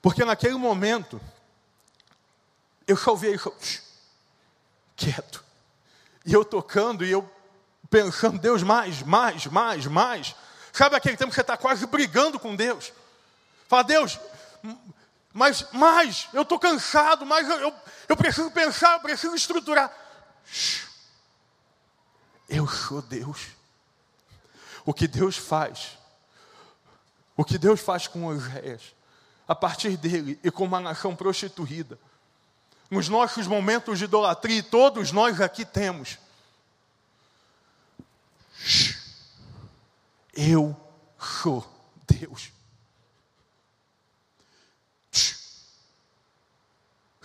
Porque 0.01 0.25
naquele 0.25 0.55
momento, 0.55 1.19
eu 2.85 2.97
só 2.97 3.11
ouvia 3.11 3.33
isso, 3.33 3.53
quieto. 4.99 5.43
E 6.25 6.33
eu 6.33 6.43
tocando, 6.43 7.05
e 7.05 7.11
eu 7.11 7.27
pensando, 7.89 8.37
Deus, 8.37 8.61
mais, 8.61 9.01
mais, 9.01 9.45
mais, 9.47 9.85
mais. 9.87 10.35
Sabe 10.73 10.95
aquele 10.95 11.17
tempo 11.17 11.29
que 11.29 11.35
você 11.35 11.41
está 11.41 11.57
quase 11.57 11.85
brigando 11.87 12.39
com 12.39 12.55
Deus? 12.55 12.91
Fala, 13.67 13.83
Deus, 13.83 14.19
mas 15.33 15.65
mais, 15.71 16.27
eu 16.33 16.41
estou 16.41 16.59
cansado, 16.59 17.25
mas 17.25 17.47
eu, 17.47 17.59
eu, 17.59 17.73
eu 18.09 18.17
preciso 18.17 18.51
pensar, 18.51 18.93
eu 18.93 18.99
preciso 18.99 19.35
estruturar. 19.35 19.91
Eu 22.47 22.67
sou 22.67 23.01
Deus. 23.01 23.47
O 24.85 24.93
que 24.93 25.07
Deus 25.07 25.37
faz, 25.37 25.97
o 27.37 27.45
que 27.45 27.57
Deus 27.57 27.79
faz 27.79 28.07
com 28.07 28.25
Oséias, 28.25 28.95
a 29.47 29.55
partir 29.55 29.97
dele 29.97 30.39
e 30.43 30.49
com 30.49 30.65
uma 30.65 30.79
nação 30.79 31.15
prostituída, 31.15 31.99
nos 32.89 33.07
nossos 33.07 33.45
momentos 33.45 33.99
de 33.99 34.05
idolatria, 34.05 34.63
todos 34.63 35.11
nós 35.11 35.39
aqui 35.39 35.63
temos. 35.63 36.17
Eu 40.33 40.75
sou 41.19 41.63
Deus. 42.07 42.51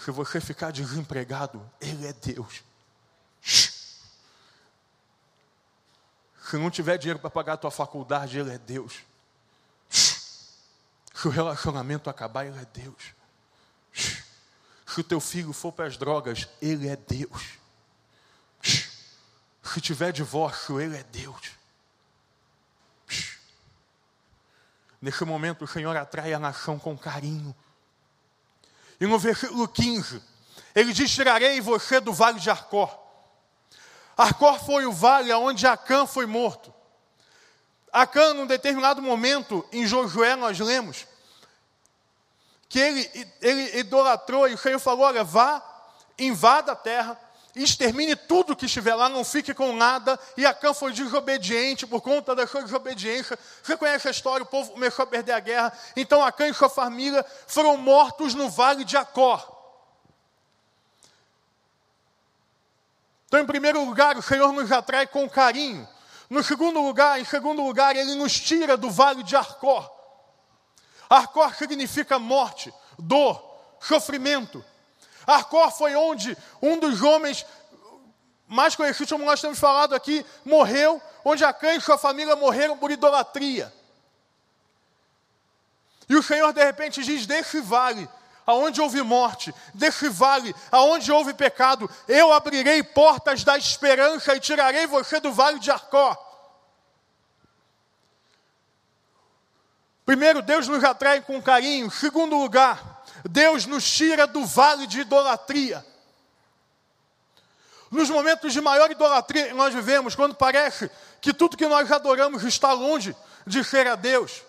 Se 0.05 0.11
você 0.11 0.39
ficar 0.39 0.71
desempregado, 0.71 1.65
Ele 1.81 2.07
é 2.07 2.13
Deus. 2.13 2.63
Se 3.43 3.95
não 6.59 6.71
tiver 6.71 6.99
dinheiro 6.99 7.19
para 7.19 7.31
pagar 7.31 7.55
a 7.55 7.57
tua 7.57 7.71
faculdade, 7.71 8.39
Ele 8.39 8.53
é 8.53 8.59
Deus. 8.59 8.99
Se 9.89 11.27
o 11.27 11.31
relacionamento 11.31 12.11
acabar, 12.11 12.45
Ele 12.45 12.59
é 12.59 12.67
Deus. 12.67 13.15
Se 14.95 15.01
o 15.01 15.05
teu 15.05 15.19
filho 15.19 15.53
for 15.53 15.73
para 15.73 15.87
as 15.87 15.97
drogas, 15.97 16.47
Ele 16.63 16.89
é 16.89 16.95
Deus. 16.95 17.59
Se 18.63 19.81
tiver 19.81 20.13
divórcio, 20.13 20.81
Ele 20.81 20.97
é 20.97 21.03
Deus. 21.03 21.51
Nesse 25.03 25.25
momento, 25.25 25.65
o 25.65 25.67
Senhor 25.67 25.97
atrai 25.97 26.33
a 26.33 26.39
nação 26.39 26.79
com 26.79 26.97
carinho. 26.97 27.53
E 29.01 29.07
no 29.09 29.19
versículo 29.19 29.67
15, 29.67 30.23
ele 30.77 30.93
diz: 30.93 31.11
Tirarei 31.11 31.61
você 31.61 31.99
do 31.99 32.13
vale 32.13 32.39
de 32.39 32.49
Arcor. 32.49 32.97
Arcor 34.17 34.65
foi 34.65 34.87
o 34.87 34.93
vale 34.93 35.33
onde 35.33 35.67
Acã 35.67 36.07
foi 36.07 36.25
morto. 36.25 36.73
Acã, 37.93 38.33
num 38.33 38.47
determinado 38.47 39.03
momento, 39.03 39.67
em 39.73 39.89
Josué, 39.89 40.37
nós 40.37 40.61
lemos 40.61 41.05
que 42.75 42.81
ele, 42.81 43.09
ele 43.41 43.79
idolatrou 43.79 44.49
e 44.49 44.55
o 44.55 44.59
Senhor 44.59 44.81
falou: 44.81 45.07
Olha, 45.07 45.23
vá, 45.23 45.63
invada 46.19 46.73
a 46.73 46.75
terra, 46.75 47.17
extermine 47.55 48.17
tudo 48.17 48.57
que 48.57 48.67
estiver 48.67 48.97
lá, 48.97 49.09
não 49.09 49.25
fique 49.25 49.55
com 49.55 49.77
nada. 49.77 50.19
E 50.37 50.45
Acã 50.45 50.75
foi 50.75 50.93
desobediente 50.93 51.87
por 51.87 52.01
conta 52.01 52.35
da 52.35 52.49
sua 52.49 52.65
desobediência. 52.65 53.39
Você 53.63 53.77
conhece 53.77 54.09
a 54.09 54.11
história, 54.11 54.43
o 54.43 54.47
povo 54.47 54.73
começou 54.73 55.05
a 55.05 55.07
perder 55.07 55.31
a 55.35 55.39
guerra. 55.39 55.73
Então 55.95 56.21
Acã 56.21 56.49
e 56.49 56.53
sua 56.53 56.69
família 56.69 57.25
foram 57.47 57.77
mortos 57.77 58.35
no 58.35 58.51
vale 58.51 58.83
de 58.83 58.97
Acor. 58.97 59.55
Então, 63.29 63.39
em 63.39 63.47
primeiro 63.47 63.85
lugar, 63.85 64.17
o 64.17 64.23
Senhor 64.23 64.53
nos 64.53 64.73
atrai 64.73 65.07
com 65.07 65.31
carinho. 65.31 65.89
No 66.29 66.43
segundo 66.43 66.81
lugar, 66.81 67.21
em 67.21 67.25
segundo 67.25 67.63
lugar, 67.63 67.95
Ele 67.95 68.17
nos 68.17 68.33
tira 68.33 68.77
do 68.77 68.91
vale 68.91 69.23
de 69.23 69.37
Arcor. 69.37 69.89
Arcor 71.09 71.55
significa 71.55 72.19
morte, 72.19 72.73
dor, 72.99 73.43
sofrimento. 73.81 74.65
Arcor 75.27 75.71
foi 75.71 75.95
onde 75.95 76.37
um 76.61 76.79
dos 76.79 77.03
homens 77.03 77.45
mais 78.47 78.77
conhecidos, 78.77 79.11
como 79.11 79.25
nós 79.25 79.41
temos 79.41 79.59
falado 79.59 79.95
aqui, 79.95 80.25
morreu, 80.45 81.01
onde 81.25 81.45
Acã 81.45 81.75
e 81.75 81.81
sua 81.81 81.97
família 81.97 82.37
morreram 82.37 82.77
por 82.77 82.91
idolatria. 82.91 83.73
E 86.09 86.15
o 86.15 86.23
Senhor 86.23 86.53
de 86.53 86.63
repente 86.63 87.03
diz: 87.03 87.27
desse 87.27 87.61
vale, 87.61 88.09
aonde 88.47 88.81
houve 88.81 89.03
morte, 89.03 89.55
desse 89.73 90.09
vale, 90.09 90.55
aonde 90.71 91.11
houve 91.11 91.33
pecado, 91.33 91.91
eu 92.07 92.33
abrirei 92.33 92.83
portas 92.83 93.43
da 93.43 93.57
esperança 93.57 94.35
e 94.35 94.41
tirarei 94.41 94.87
você 94.87 95.19
do 95.21 95.33
vale 95.33 95.59
de 95.59 95.71
Arcó. 95.71 96.34
Primeiro, 100.05 100.43
Deus 100.43 100.69
nos 100.69 100.85
atrai 100.85 101.21
com 101.23 101.41
carinho. 101.41 101.91
Segundo 101.91 102.37
lugar, 102.37 103.03
Deus 103.29 103.65
nos 103.67 103.91
tira 103.91 104.27
do 104.27 104.45
vale 104.45 104.87
de 104.87 105.01
idolatria. 105.01 105.85
Nos 107.91 108.11
momentos 108.11 108.53
de 108.53 108.61
maior 108.61 108.91
idolatria 108.91 109.49
que 109.49 109.55
nós 109.55 109.73
vivemos, 109.73 110.15
quando 110.15 110.35
parece 110.35 110.91
que 111.21 111.33
tudo 111.33 111.57
que 111.57 111.67
nós 111.67 111.91
adoramos 111.91 112.43
está 112.43 112.73
longe 112.73 113.17
de 113.47 113.63
ser 113.65 113.87
a 113.87 113.95
Deus, 113.95 114.43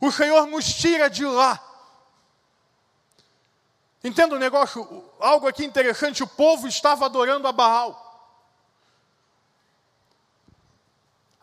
o 0.00 0.10
Senhor 0.10 0.46
nos 0.46 0.64
tira 0.64 1.10
de 1.10 1.24
lá. 1.24 1.60
Entenda 4.02 4.34
o 4.34 4.36
um 4.36 4.40
negócio, 4.40 5.04
algo 5.18 5.48
aqui 5.48 5.64
interessante: 5.64 6.22
o 6.22 6.26
povo 6.26 6.68
estava 6.68 7.06
adorando 7.06 7.48
a 7.48 7.52
Baal. 7.52 8.03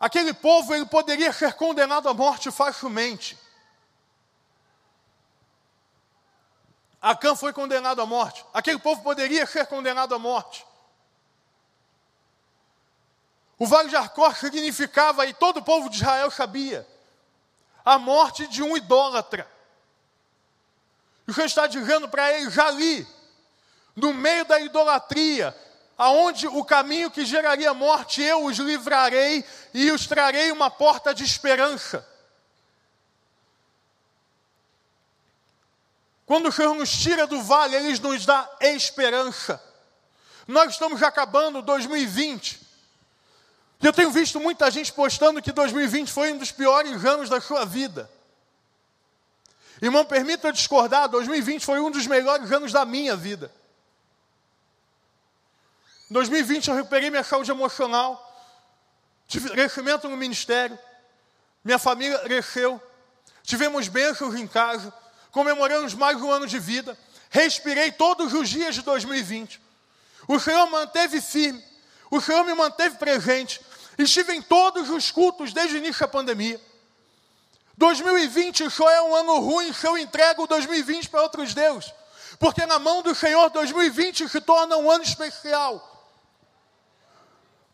Aquele 0.02 0.34
povo 0.34 0.74
ele 0.74 0.84
poderia 0.84 1.32
ser 1.32 1.54
condenado 1.54 2.08
à 2.08 2.12
morte 2.12 2.50
facilmente. 2.50 3.38
Acã 7.00 7.36
foi 7.36 7.52
condenado 7.52 8.02
à 8.02 8.06
morte. 8.06 8.44
Aquele 8.52 8.80
povo 8.80 9.00
poderia 9.00 9.46
ser 9.46 9.64
condenado 9.68 10.12
à 10.12 10.18
morte. 10.18 10.66
O 13.56 13.64
vale 13.64 13.90
de 13.90 13.94
Arcor 13.94 14.34
significava, 14.34 15.24
e 15.24 15.32
todo 15.32 15.58
o 15.58 15.62
povo 15.62 15.88
de 15.88 15.98
Israel 15.98 16.32
sabia, 16.32 16.84
a 17.84 17.96
morte 17.96 18.48
de 18.48 18.60
um 18.60 18.76
idólatra. 18.76 19.48
O 21.28 21.32
Senhor 21.32 21.46
está 21.46 21.68
dizendo 21.68 22.08
para 22.08 22.32
eles 22.32 22.58
ali, 22.58 23.06
no 23.94 24.12
meio 24.12 24.44
da 24.46 24.58
idolatria, 24.58 25.56
aonde 26.02 26.48
o 26.48 26.64
caminho 26.64 27.12
que 27.12 27.24
geraria 27.24 27.72
morte, 27.72 28.20
eu 28.20 28.46
os 28.46 28.58
livrarei 28.58 29.44
e 29.72 29.88
os 29.92 30.04
trarei 30.04 30.50
uma 30.50 30.68
porta 30.68 31.14
de 31.14 31.22
esperança. 31.22 32.04
Quando 36.26 36.48
o 36.48 36.52
Senhor 36.52 36.74
nos 36.74 36.90
tira 36.90 37.24
do 37.24 37.40
vale, 37.40 37.76
Ele 37.76 37.96
nos 38.00 38.26
dá 38.26 38.50
esperança. 38.60 39.62
Nós 40.48 40.72
estamos 40.72 41.04
acabando 41.04 41.62
2020. 41.62 42.60
E 43.80 43.86
eu 43.86 43.92
tenho 43.92 44.10
visto 44.10 44.40
muita 44.40 44.72
gente 44.72 44.92
postando 44.92 45.40
que 45.40 45.52
2020 45.52 46.10
foi 46.10 46.32
um 46.32 46.38
dos 46.38 46.50
piores 46.50 47.04
anos 47.04 47.28
da 47.28 47.40
sua 47.40 47.64
vida. 47.64 48.10
Irmão, 49.80 50.04
permita 50.04 50.48
eu 50.48 50.52
discordar, 50.52 51.08
2020 51.08 51.64
foi 51.64 51.78
um 51.78 51.92
dos 51.92 52.08
melhores 52.08 52.50
anos 52.50 52.72
da 52.72 52.84
minha 52.84 53.14
vida. 53.14 53.52
Em 56.12 56.14
2020 56.14 56.68
eu 56.68 56.74
recuperei 56.74 57.08
minha 57.08 57.24
saúde 57.24 57.50
emocional, 57.50 58.22
tive 59.26 59.48
crescimento 59.48 60.10
no 60.10 60.14
ministério, 60.14 60.78
minha 61.64 61.78
família 61.78 62.18
cresceu, 62.18 62.78
tivemos 63.42 63.88
bênçãos 63.88 64.34
em 64.34 64.46
casa, 64.46 64.92
comemoramos 65.30 65.94
mais 65.94 66.20
um 66.20 66.30
ano 66.30 66.46
de 66.46 66.58
vida, 66.58 66.98
respirei 67.30 67.90
todos 67.90 68.34
os 68.34 68.50
dias 68.50 68.74
de 68.74 68.82
2020. 68.82 69.58
O 70.28 70.38
Senhor 70.38 70.66
manteve 70.66 71.18
firme, 71.18 71.64
o 72.10 72.20
Senhor 72.20 72.44
me 72.44 72.52
manteve 72.52 72.98
presente, 72.98 73.58
estive 73.96 74.34
em 74.34 74.42
todos 74.42 74.90
os 74.90 75.10
cultos 75.10 75.54
desde 75.54 75.76
o 75.76 75.78
início 75.78 76.00
da 76.00 76.08
pandemia. 76.08 76.60
2020 77.78 78.68
só 78.68 78.90
é 78.90 79.00
um 79.00 79.14
ano 79.14 79.38
ruim 79.38 79.72
se 79.72 79.86
eu 79.86 79.96
entrego 79.96 80.46
2020 80.46 81.08
para 81.08 81.22
outros 81.22 81.54
deuses, 81.54 81.90
porque 82.38 82.66
na 82.66 82.78
mão 82.78 83.00
do 83.00 83.14
Senhor 83.14 83.48
2020 83.48 84.28
se 84.28 84.42
torna 84.42 84.76
um 84.76 84.90
ano 84.90 85.04
especial. 85.04 85.88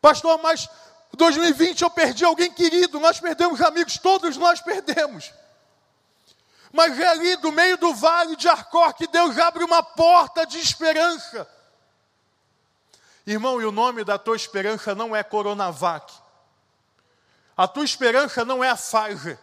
Pastor, 0.09 0.39
mas 0.39 0.71
2020 1.13 1.83
eu 1.83 1.91
perdi 1.91 2.25
alguém 2.25 2.51
querido, 2.51 2.99
nós 2.99 3.21
perdemos 3.21 3.61
amigos, 3.61 3.99
todos 3.99 4.39
nós 4.39 4.59
perdemos. 4.59 5.31
Mas 6.73 6.99
é 6.99 7.07
ali 7.09 7.37
do 7.37 7.53
meio 7.53 7.77
do 7.77 7.93
vale 7.93 8.35
de 8.35 8.49
Arcor 8.49 8.95
que 8.95 9.07
Deus 9.07 9.37
abre 9.37 9.63
uma 9.63 9.83
porta 9.83 10.47
de 10.47 10.59
esperança. 10.59 11.47
Irmão, 13.27 13.61
e 13.61 13.67
o 13.67 13.71
nome 13.71 14.03
da 14.03 14.17
tua 14.17 14.35
esperança 14.35 14.95
não 14.95 15.15
é 15.15 15.23
Coronavac. 15.23 16.11
A 17.55 17.69
tua 17.69 17.85
esperança 17.85 18.47
não 18.47 18.65
é 18.65 18.71
a 18.71 18.77
Pfizer. 18.77 19.39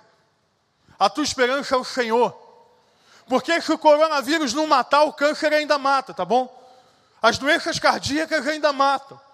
A 0.98 1.08
tua 1.12 1.24
esperança 1.24 1.76
é 1.76 1.78
o 1.78 1.84
Senhor. 1.84 2.36
Porque 3.28 3.62
se 3.62 3.72
o 3.72 3.78
coronavírus 3.78 4.52
não 4.52 4.66
matar, 4.66 5.04
o 5.04 5.14
câncer 5.14 5.54
ainda 5.54 5.78
mata, 5.78 6.12
tá 6.12 6.26
bom? 6.26 6.50
As 7.22 7.38
doenças 7.38 7.78
cardíacas 7.78 8.48
ainda 8.48 8.74
matam. 8.74 9.25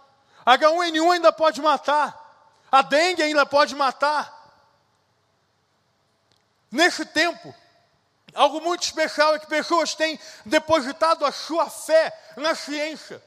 H1N1 0.46 1.14
ainda 1.14 1.32
pode 1.32 1.62
matar. 1.62 2.20
A 2.72 2.82
dengue 2.82 3.22
ainda 3.22 3.46
pode 3.46 3.76
matar. 3.76 4.40
Nesse 6.72 7.06
tempo, 7.06 7.54
algo 8.34 8.62
muito 8.62 8.84
especial 8.84 9.36
é 9.36 9.40
que 9.40 9.48
pessoas 9.48 9.94
têm 9.94 10.20
depositado 10.46 11.26
a 11.26 11.32
sua 11.32 11.70
fé 11.70 12.18
na 12.38 12.56
ciência. 12.56 13.22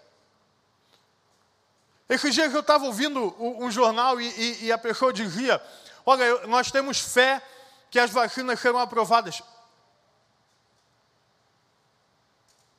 Esses 2.09 2.35
dias 2.35 2.53
eu 2.53 2.61
estava 2.61 2.85
ouvindo 2.85 3.35
um 3.39 3.71
jornal 3.71 4.21
e, 4.21 4.29
e, 4.29 4.65
e, 4.67 4.73
a 4.73 4.79
pessoa 4.79 5.13
dizia: 5.13 5.63
Olha, 6.05 6.47
nós 6.47 6.71
temos 6.71 7.01
fé 7.01 7.43
que 7.91 7.99
as 7.99 8.11
vacinas 8.11 8.61
serão 8.61 8.79
aprovadas. 8.79 9.43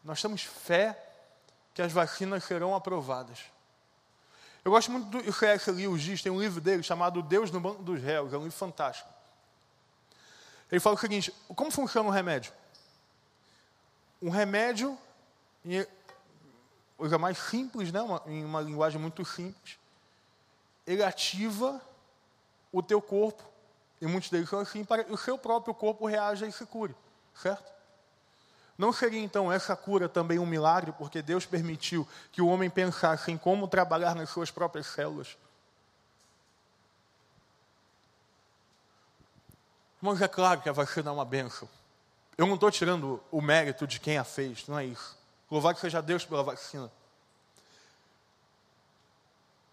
Nós 0.03 0.21
temos 0.21 0.43
fé 0.43 0.95
que 1.73 1.81
as 1.81 1.91
vacinas 1.91 2.43
serão 2.43 2.75
aprovadas. 2.75 3.39
Eu 4.65 4.71
gosto 4.71 4.91
muito 4.91 5.05
do 5.05 5.31
C.S. 5.31 5.69
Lewis 5.69 6.01
Giz, 6.01 6.23
tem 6.23 6.31
um 6.31 6.41
livro 6.41 6.59
dele 6.59 6.81
chamado 6.81 7.21
Deus 7.21 7.51
no 7.51 7.59
Banco 7.59 7.83
dos 7.83 8.01
Réus, 8.01 8.33
é 8.33 8.37
um 8.37 8.45
livro 8.45 8.57
fantástico. 8.57 9.07
Ele 10.71 10.79
fala 10.79 10.95
o 10.95 10.99
seguinte: 10.99 11.31
como 11.49 11.69
funciona 11.69 12.09
um 12.09 12.11
remédio? 12.11 12.51
Um 14.19 14.31
remédio, 14.31 14.97
coisa 16.97 17.19
mais 17.19 17.37
simples, 17.37 17.91
né? 17.91 18.01
Uma, 18.01 18.23
em 18.25 18.43
uma 18.43 18.59
linguagem 18.59 18.99
muito 18.99 19.23
simples, 19.23 19.77
ele 20.87 21.03
ativa 21.03 21.79
o 22.71 22.81
teu 22.81 22.99
corpo, 22.99 23.43
e 24.01 24.07
muitos 24.07 24.31
deles 24.31 24.49
são 24.49 24.59
assim, 24.59 24.83
para 24.83 25.03
que 25.03 25.13
o 25.13 25.17
seu 25.17 25.37
próprio 25.37 25.75
corpo 25.75 26.07
reaja 26.07 26.47
e 26.47 26.51
se 26.51 26.65
cure, 26.65 26.95
certo? 27.35 27.71
Não 28.77 28.91
seria 28.91 29.21
então 29.21 29.51
essa 29.51 29.75
cura 29.75 30.09
também 30.09 30.37
um 30.37 30.45
milagre, 30.45 30.91
porque 30.91 31.21
Deus 31.21 31.45
permitiu 31.45 32.07
que 32.31 32.41
o 32.41 32.47
homem 32.47 32.69
pensasse 32.69 33.31
em 33.31 33.37
como 33.37 33.67
trabalhar 33.67 34.15
nas 34.15 34.29
suas 34.29 34.51
próprias 34.51 34.87
células? 34.87 35.37
Mas 40.01 40.21
é 40.21 40.27
claro 40.27 40.61
que 40.61 40.69
a 40.69 40.73
vacina 40.73 41.09
é 41.09 41.13
uma 41.13 41.25
benção. 41.25 41.69
Eu 42.37 42.45
não 42.45 42.55
estou 42.55 42.69
tirando 42.69 43.23
o 43.31 43.41
mérito 43.41 43.87
de 43.87 43.99
quem 43.99 44.17
a 44.17 44.23
fez, 44.23 44.67
não 44.67 44.77
é 44.77 44.85
isso. 44.85 45.17
Louvado 45.49 45.79
seja 45.79 46.01
Deus 46.01 46.25
pela 46.25 46.43
vacina. 46.43 46.91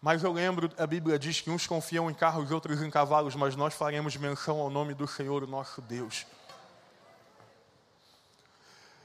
Mas 0.01 0.23
eu 0.23 0.33
lembro, 0.33 0.71
a 0.79 0.87
Bíblia 0.87 1.19
diz 1.19 1.41
que 1.41 1.51
uns 1.51 1.67
confiam 1.67 2.11
em 2.11 2.15
carros 2.15 2.51
outros 2.51 2.83
em 2.83 2.91
cavalos, 2.91 3.35
mas 3.35 3.57
nós 3.57 3.75
faremos 3.75 4.17
menção 4.17 4.61
ao 4.61 4.71
nome 4.71 4.95
do 4.95 5.07
Senhor, 5.07 5.43
o 5.43 5.47
nosso 5.47 5.81
Deus. 5.81 6.27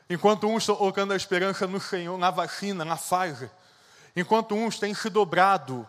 Enquanto 0.09 0.47
uns 0.47 0.63
estão 0.63 0.75
colocando 0.75 1.11
a 1.11 1.15
esperança 1.15 1.67
no 1.67 1.79
Senhor, 1.79 2.17
na 2.17 2.31
vacina, 2.31 2.85
na 2.85 2.95
Pfizer. 2.95 3.49
Enquanto 4.15 4.55
uns 4.55 4.79
têm 4.79 4.93
se 4.93 5.09
dobrado, 5.09 5.87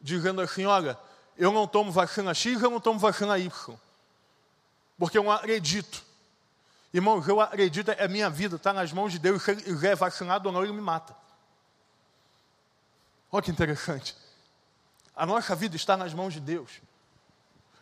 dizendo 0.00 0.40
assim: 0.40 0.66
olha, 0.66 0.98
eu 1.36 1.52
não 1.52 1.66
tomo 1.66 1.92
vacina 1.92 2.34
X, 2.34 2.60
eu 2.60 2.70
não 2.70 2.80
tomo 2.80 2.98
vacina 2.98 3.38
Y. 3.38 3.78
Porque 4.98 5.16
eu 5.16 5.24
não 5.24 5.32
acredito. 5.32 6.04
Irmãos, 6.92 7.26
eu 7.26 7.40
acredito, 7.40 7.90
é 7.90 8.06
minha 8.06 8.28
vida, 8.28 8.56
está 8.56 8.72
nas 8.72 8.92
mãos 8.92 9.12
de 9.12 9.18
Deus. 9.18 9.42
Se 9.42 9.52
ele 9.52 9.86
é 9.86 9.94
vacinado 9.94 10.48
ou 10.48 10.52
não, 10.52 10.62
ele 10.62 10.72
me 10.72 10.80
mata. 10.80 11.16
Olha 13.30 13.42
que 13.42 13.50
interessante. 13.50 14.14
A 15.16 15.24
nossa 15.24 15.54
vida 15.54 15.74
está 15.74 15.96
nas 15.96 16.12
mãos 16.12 16.34
de 16.34 16.40
Deus. 16.40 16.70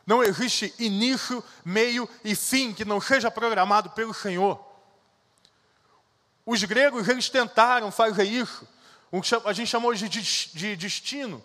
Não 0.06 0.22
existe 0.22 0.72
início, 0.78 1.42
meio 1.64 2.08
e 2.24 2.36
fim 2.36 2.72
que 2.72 2.84
não 2.84 3.00
seja 3.00 3.30
programado 3.30 3.90
pelo 3.90 4.14
Senhor. 4.14 4.69
Os 6.50 6.64
gregos, 6.64 7.06
eles 7.08 7.28
tentaram 7.28 7.92
fazer 7.92 8.24
isso. 8.24 8.66
A 9.44 9.52
gente 9.52 9.68
chamou 9.68 9.94
de, 9.94 10.08
de 10.08 10.74
destino. 10.74 11.40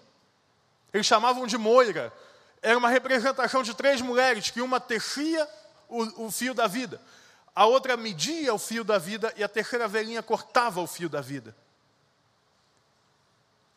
Eles 0.92 1.06
chamavam 1.06 1.46
de 1.46 1.60
moira. 1.60 2.12
Era 2.60 2.76
uma 2.76 2.90
representação 2.90 3.62
de 3.62 3.76
três 3.76 4.02
mulheres, 4.02 4.50
que 4.50 4.62
uma 4.62 4.80
tecia 4.80 5.48
o, 5.88 6.26
o 6.26 6.32
fio 6.32 6.56
da 6.56 6.66
vida, 6.66 7.00
a 7.54 7.68
outra 7.68 7.96
media 7.96 8.52
o 8.52 8.58
fio 8.58 8.84
da 8.84 8.98
vida 8.98 9.32
e 9.38 9.44
a 9.44 9.48
terceira 9.48 9.88
velhinha 9.88 10.24
cortava 10.24 10.82
o 10.82 10.88
fio 10.88 11.08
da 11.08 11.22
vida. 11.22 11.56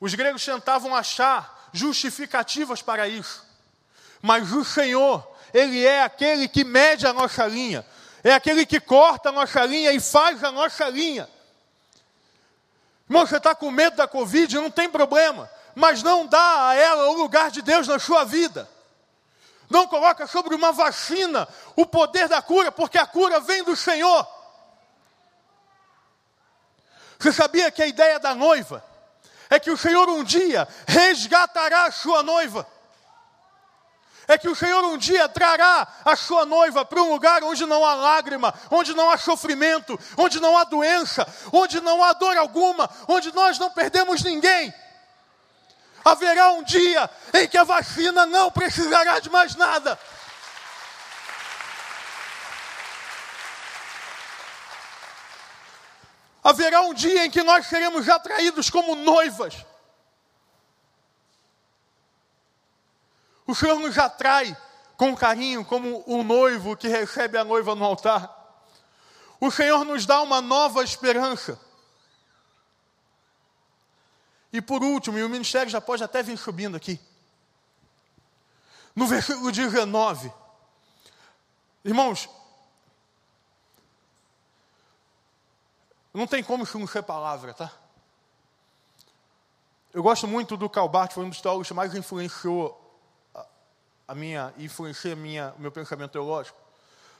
Os 0.00 0.14
gregos 0.14 0.42
tentavam 0.42 0.96
achar 0.96 1.68
justificativas 1.74 2.80
para 2.80 3.06
isso. 3.06 3.46
Mas 4.22 4.50
o 4.50 4.64
Senhor, 4.64 5.30
Ele 5.52 5.84
é 5.84 6.02
aquele 6.02 6.48
que 6.48 6.64
mede 6.64 7.06
a 7.06 7.12
nossa 7.12 7.46
linha 7.46 7.84
é 8.22 8.32
aquele 8.32 8.66
que 8.66 8.80
corta 8.80 9.28
a 9.28 9.32
nossa 9.32 9.64
linha 9.64 9.92
e 9.92 10.00
faz 10.00 10.42
a 10.42 10.50
nossa 10.50 10.88
linha. 10.88 11.28
Irmão, 13.08 13.26
você 13.26 13.38
está 13.38 13.54
com 13.54 13.70
medo 13.70 13.96
da 13.96 14.06
Covid, 14.06 14.56
não 14.56 14.70
tem 14.70 14.88
problema, 14.88 15.50
mas 15.74 16.02
não 16.02 16.26
dá 16.26 16.68
a 16.68 16.74
ela 16.74 17.08
o 17.08 17.14
lugar 17.14 17.50
de 17.50 17.62
Deus 17.62 17.88
na 17.88 17.98
sua 17.98 18.24
vida. 18.24 18.68
Não 19.70 19.86
coloca 19.86 20.26
sobre 20.26 20.54
uma 20.54 20.72
vacina 20.72 21.46
o 21.76 21.86
poder 21.86 22.28
da 22.28 22.42
cura, 22.42 22.72
porque 22.72 22.98
a 22.98 23.06
cura 23.06 23.40
vem 23.40 23.62
do 23.62 23.76
Senhor. 23.76 24.26
Você 27.18 27.32
sabia 27.32 27.70
que 27.70 27.82
a 27.82 27.86
ideia 27.86 28.18
da 28.18 28.34
noiva 28.34 28.84
é 29.50 29.58
que 29.58 29.70
o 29.70 29.76
Senhor 29.76 30.08
um 30.08 30.22
dia 30.22 30.68
resgatará 30.86 31.84
a 31.84 31.92
sua 31.92 32.22
noiva? 32.22 32.66
É 34.28 34.36
que 34.36 34.48
o 34.48 34.54
Senhor 34.54 34.84
um 34.84 34.98
dia 34.98 35.26
trará 35.26 35.88
a 36.04 36.14
sua 36.14 36.44
noiva 36.44 36.84
para 36.84 37.02
um 37.02 37.10
lugar 37.10 37.42
onde 37.42 37.64
não 37.64 37.82
há 37.84 37.94
lágrima, 37.94 38.52
onde 38.70 38.92
não 38.92 39.10
há 39.10 39.16
sofrimento, 39.16 39.98
onde 40.18 40.38
não 40.38 40.56
há 40.56 40.64
doença, 40.64 41.26
onde 41.50 41.80
não 41.80 42.04
há 42.04 42.12
dor 42.12 42.36
alguma, 42.36 42.90
onde 43.08 43.34
nós 43.34 43.58
não 43.58 43.70
perdemos 43.70 44.22
ninguém. 44.22 44.72
Haverá 46.04 46.50
um 46.52 46.62
dia 46.62 47.10
em 47.32 47.48
que 47.48 47.56
a 47.56 47.64
vacina 47.64 48.26
não 48.26 48.50
precisará 48.50 49.18
de 49.18 49.30
mais 49.30 49.56
nada. 49.56 49.98
Haverá 56.44 56.82
um 56.82 56.92
dia 56.92 57.24
em 57.24 57.30
que 57.30 57.42
nós 57.42 57.66
seremos 57.66 58.08
atraídos 58.08 58.68
como 58.68 58.94
noivas 58.94 59.54
O 63.48 63.54
Senhor 63.54 63.78
nos 63.78 63.96
atrai 63.96 64.54
com 64.94 65.16
carinho, 65.16 65.64
como 65.64 66.04
o 66.06 66.22
noivo 66.22 66.76
que 66.76 66.86
recebe 66.86 67.38
a 67.38 67.44
noiva 67.44 67.74
no 67.74 67.82
altar. 67.82 68.30
O 69.40 69.50
Senhor 69.50 69.86
nos 69.86 70.04
dá 70.04 70.20
uma 70.20 70.42
nova 70.42 70.84
esperança. 70.84 71.58
E 74.52 74.60
por 74.60 74.82
último, 74.82 75.16
e 75.18 75.24
o 75.24 75.30
ministério 75.30 75.70
já 75.70 75.80
pode 75.80 76.04
até 76.04 76.22
vir 76.22 76.36
subindo 76.36 76.76
aqui. 76.76 77.00
No 78.94 79.06
versículo 79.06 79.50
19. 79.50 80.30
Irmãos, 81.82 82.28
não 86.12 86.26
tem 86.26 86.44
como 86.44 86.64
isso 86.64 86.78
não 86.78 86.86
ser 86.86 87.02
palavra, 87.02 87.54
tá? 87.54 87.72
Eu 89.90 90.02
gosto 90.02 90.28
muito 90.28 90.54
do 90.54 90.68
Calbart, 90.68 91.14
foi 91.14 91.24
um 91.24 91.30
dos 91.30 91.40
teólogos 91.40 91.68
que 91.68 91.72
mais 91.72 91.94
influenciou 91.94 92.87
a 94.08 94.14
minha, 94.14 94.54
influencia 94.56 95.14
minha, 95.14 95.52
o 95.58 95.60
meu 95.60 95.70
pensamento 95.70 96.12
teológico. 96.12 96.58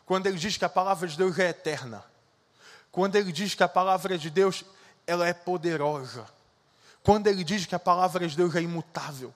Quando 0.07 0.27
ele 0.27 0.39
diz 0.39 0.57
que 0.57 0.65
a 0.65 0.71
palavra 0.71 1.07
de 1.07 1.19
Deus 1.19 1.39
é 1.39 1.51
eterna. 1.51 2.03
Quando 2.91 3.17
ele 3.17 3.31
diz 3.31 3.55
que 3.55 3.63
a 3.63 3.69
palavra 3.69 4.17
de 4.17 4.31
Deus 4.31 4.65
ela 5.07 5.29
é 5.29 5.35
poderosa. 5.35 6.27
Quando 7.03 7.27
ele 7.27 7.45
diz 7.45 7.67
que 7.67 7.75
a 7.75 7.79
palavra 7.79 8.27
de 8.27 8.35
Deus 8.35 8.57
é 8.57 8.63
imutável. 8.63 9.35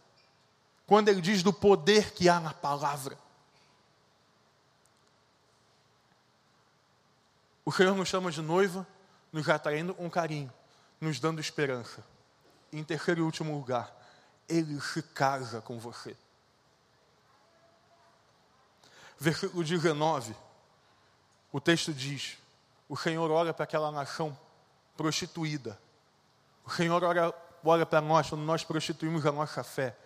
Quando 0.87 1.09
ele 1.09 1.21
diz 1.21 1.43
do 1.43 1.53
poder 1.53 2.13
que 2.13 2.27
há 2.27 2.41
na 2.41 2.55
palavra. 2.55 3.19
O 7.65 7.71
Senhor 7.71 7.95
nos 7.95 8.09
chama 8.09 8.31
de 8.31 8.41
noiva, 8.41 8.87
nos 9.31 9.49
atraindo 9.49 9.95
com 9.95 10.11
carinho, 10.11 10.53
nos 11.01 11.21
dando 11.21 11.41
esperança. 11.41 12.03
Em 12.73 12.83
terceiro 12.83 13.21
e 13.21 13.23
último 13.23 13.55
lugar, 13.55 13.95
Ele 14.49 14.81
se 14.81 15.03
casa 15.03 15.61
com 15.61 15.79
você. 15.79 16.17
Versículo 19.23 19.63
19, 19.63 20.35
o 21.53 21.61
texto 21.61 21.95
diz: 21.95 22.39
O 22.89 22.97
Senhor 22.97 23.31
olha 23.31 23.55
para 23.55 23.63
aquela 23.63 23.89
nação 23.93 24.37
prostituída. 24.97 25.79
O 26.67 26.71
Senhor 26.71 27.05
olha, 27.05 27.33
olha 27.63 27.87
para 27.87 28.01
nós 28.01 28.29
quando 28.29 28.43
nós 28.43 28.65
prostituímos 28.65 29.25
a 29.25 29.31
nossa 29.31 29.63
fé 29.63 29.97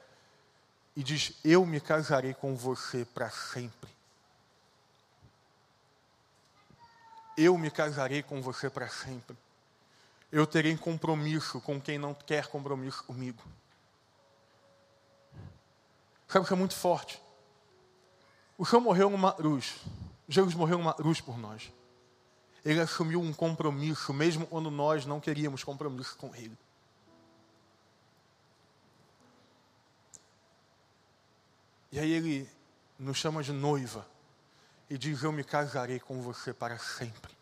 e 0.94 1.02
diz: 1.02 1.32
Eu 1.42 1.64
me 1.64 1.80
casarei 1.80 2.34
com 2.34 2.54
você 2.54 3.06
para 3.06 3.30
sempre. 3.30 3.88
Eu 7.38 7.56
me 7.56 7.70
casarei 7.70 8.22
com 8.22 8.42
você 8.42 8.68
para 8.68 8.90
sempre. 8.90 9.34
Eu 10.30 10.46
terei 10.46 10.76
compromisso 10.76 11.58
com 11.62 11.80
quem 11.80 11.96
não 11.96 12.12
quer 12.12 12.48
compromisso 12.48 13.02
comigo. 13.04 13.42
Sabe 16.28 16.44
o 16.44 16.48
que 16.48 16.52
é 16.52 16.56
muito 16.56 16.74
forte? 16.74 17.24
O 18.58 18.64
Senhor 18.64 18.80
morreu 18.80 19.10
numa 19.10 19.32
cruz. 19.32 19.76
Jesus 20.28 20.54
morreu 20.54 20.78
numa 20.78 20.94
cruz 20.94 21.20
por 21.20 21.38
nós. 21.38 21.72
Ele 22.64 22.80
assumiu 22.80 23.20
um 23.20 23.32
compromisso, 23.32 24.12
mesmo 24.12 24.46
quando 24.46 24.70
nós 24.70 25.06
não 25.06 25.20
queríamos 25.20 25.62
compromisso 25.62 26.16
com 26.16 26.34
Ele. 26.34 26.56
E 31.92 31.98
aí 31.98 32.10
Ele 32.10 32.48
nos 32.98 33.18
chama 33.18 33.42
de 33.42 33.52
noiva 33.52 34.06
e 34.90 34.98
diz: 34.98 35.22
Eu 35.22 35.32
me 35.32 35.44
casarei 35.44 36.00
com 36.00 36.20
você 36.20 36.52
para 36.52 36.78
sempre. 36.78 37.36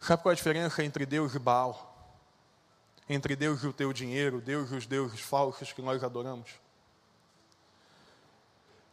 Sabe 0.00 0.20
qual 0.20 0.32
é 0.32 0.34
a 0.34 0.36
diferença 0.36 0.82
entre 0.82 1.06
Deus 1.06 1.34
e 1.34 1.38
Baal? 1.38 1.91
Entre 3.08 3.34
Deus 3.36 3.62
e 3.62 3.66
o 3.66 3.72
teu 3.72 3.92
dinheiro, 3.92 4.40
Deus 4.40 4.70
e 4.70 4.74
os 4.74 4.86
deuses 4.86 5.20
falsos 5.20 5.72
que 5.72 5.82
nós 5.82 6.02
adoramos? 6.04 6.50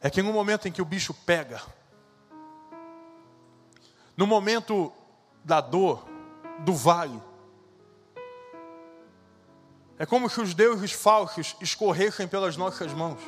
É 0.02 0.10
que 0.10 0.22
no 0.22 0.34
momento 0.34 0.68
em 0.68 0.72
que 0.72 0.82
o 0.82 0.86
bicho 0.86 1.14
pega, 1.14 1.62
no 4.16 4.26
momento 4.26 4.92
da 5.44 5.62
dor, 5.62 6.08
do 6.60 6.74
vale, 6.74 7.22
é 9.98 10.06
como 10.06 10.30
se 10.30 10.40
os 10.40 10.54
deuses 10.54 10.94
falsos 10.94 11.56
escorressem 11.60 12.28
pelas 12.28 12.56
nossas 12.56 12.94
mãos. 12.94 13.20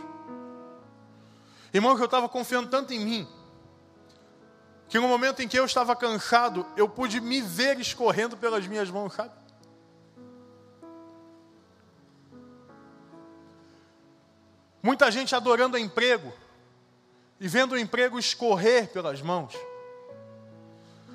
Irmãos, 1.74 2.00
eu 2.00 2.06
estava 2.06 2.28
confiando 2.28 2.70
tanto 2.70 2.94
em 2.94 3.00
mim, 3.00 3.28
que 4.88 5.00
no 5.00 5.08
momento 5.08 5.42
em 5.42 5.48
que 5.48 5.58
eu 5.58 5.66
estava 5.66 5.96
cansado, 5.96 6.66
eu 6.76 6.88
pude 6.88 7.20
me 7.22 7.42
ver 7.42 7.80
escorrendo 7.80 8.36
pelas 8.36 8.68
minhas 8.68 8.90
mãos, 8.90 9.14
sabe? 9.14 9.41
Muita 14.82 15.12
gente 15.12 15.36
adorando 15.36 15.78
emprego 15.78 16.34
e 17.40 17.48
vendo 17.48 17.74
o 17.74 17.78
emprego 17.78 18.18
escorrer 18.18 18.90
pelas 18.90 19.22
mãos. 19.22 19.54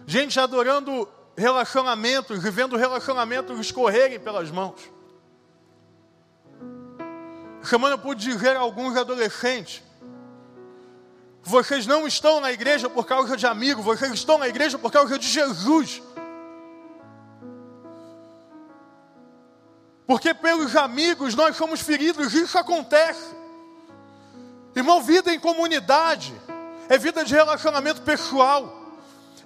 Gente 0.07 0.39
adorando 0.39 1.09
relacionamentos 1.37 2.45
e 2.45 2.51
vendo 2.51 2.77
relacionamentos 2.77 3.59
escorrerem 3.59 4.21
pelas 4.21 4.51
mãos. 4.51 4.81
Semana 7.63 7.95
eu 7.95 7.99
pude 7.99 8.25
dizer 8.25 8.57
a 8.57 8.61
alguns 8.61 8.97
adolescentes 8.97 9.83
vocês 11.47 11.87
não 11.87 12.09
estão 12.09 12.41
na 12.41 12.51
igreja 12.51 12.91
por 12.91 13.07
causa 13.07 13.37
de 13.37 13.47
amigo, 13.47 13.81
vocês 13.81 14.13
estão 14.13 14.37
na 14.37 14.49
igreja 14.49 14.77
por 14.77 14.91
causa 14.91 15.17
de 15.17 15.29
Jesus. 15.29 16.03
Porque 20.09 20.35
pelos 20.35 20.75
amigos 20.75 21.37
nós 21.37 21.57
somos 21.57 21.81
feridos, 21.81 22.35
isso 22.35 22.59
acontece. 22.59 23.36
Irmão, 24.77 25.03
vida 25.03 25.33
em 25.33 25.41
comunidade 25.41 26.39
é 26.87 26.99
vida 26.99 27.25
de 27.25 27.35
relacionamento 27.35 28.03
pessoal. 28.03 28.85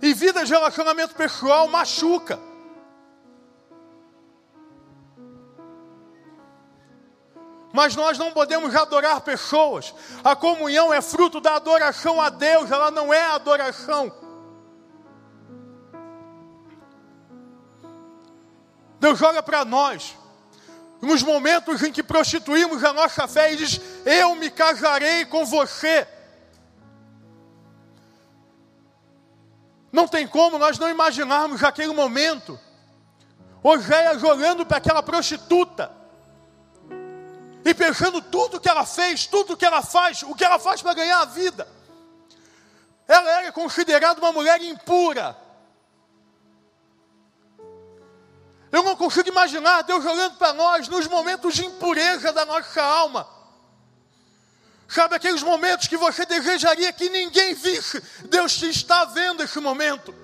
E 0.03 0.12
vida 0.12 0.45
de 0.45 0.53
relacionamento 0.53 1.14
pessoal 1.14 1.69
machuca. 1.69 2.40
Mas 7.73 7.95
nós 7.95 8.19
não 8.19 8.33
podemos 8.33 8.75
adorar 8.75 9.21
pessoas. 9.21 9.95
A 10.25 10.35
comunhão 10.35 10.93
é 10.93 11.01
fruto 11.01 11.40
da 11.40 11.55
adoração 11.55 12.21
a 12.21 12.29
Deus, 12.29 12.69
ela 12.69 12.90
não 12.90 13.14
é 13.14 13.23
adoração. 13.27 14.12
Deus 18.99 19.23
olha 19.23 19.43
para 19.43 19.64
nós, 19.64 20.16
nos 21.01 21.23
momentos 21.23 21.83
em 21.83 21.93
que 21.93 22.03
prostituímos 22.03 22.85
a 22.85 22.93
nossa 22.93 23.27
fé 23.27 23.53
e 23.53 23.57
diz: 23.57 23.81
Eu 24.05 24.35
me 24.35 24.51
casarei 24.51 25.25
com 25.25 25.45
você. 25.45 26.07
Não 29.93 30.07
tem 30.07 30.27
como 30.27 30.59
nós 30.59 30.79
não 30.79 30.89
imaginarmos 30.89 31.65
aquele 31.65 31.93
momento. 31.93 32.59
Oséias 33.63 34.23
olhando 34.23 34.65
para 34.65 34.79
aquela 34.79 35.03
prostituta 35.03 35.91
e 37.65 37.75
pensando 37.75 38.23
tudo 38.23 38.61
que 38.61 38.69
ela 38.69 38.87
fez, 38.87 39.27
tudo 39.27 39.57
que 39.57 39.65
ela 39.65 39.83
faz, 39.83 40.23
o 40.23 40.35
que 40.35 40.45
ela 40.45 40.59
faz 40.59 40.81
para 40.81 40.95
ganhar 40.95 41.21
a 41.21 41.27
vida. 41.27 41.69
Ela 43.07 43.41
era 43.41 43.53
considerada 43.53 44.21
uma 44.21 44.33
mulher 44.33 44.63
impura. 44.63 45.37
Eu 48.72 48.83
não 48.85 48.94
consigo 48.94 49.28
imaginar 49.28 49.83
Deus 49.83 50.04
olhando 50.04 50.37
para 50.37 50.52
nós 50.52 50.87
nos 50.88 51.06
momentos 51.06 51.54
de 51.54 51.64
impureza 51.64 52.33
da 52.33 52.44
nossa 52.44 52.83
alma. 52.83 53.28
Sabe 54.88 55.16
aqueles 55.16 55.42
momentos 55.42 55.88
que 55.88 55.96
você 55.96 56.24
desejaria 56.26 56.92
que 56.92 57.09
ninguém 57.09 57.54
visse? 57.54 58.00
Deus 58.29 58.56
te 58.56 58.68
está 58.68 59.04
vendo 59.04 59.42
esse 59.42 59.58
momento. 59.60 60.14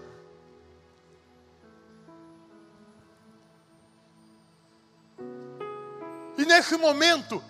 E 6.38 6.44
nesse 6.44 6.76
momento, 6.76 7.42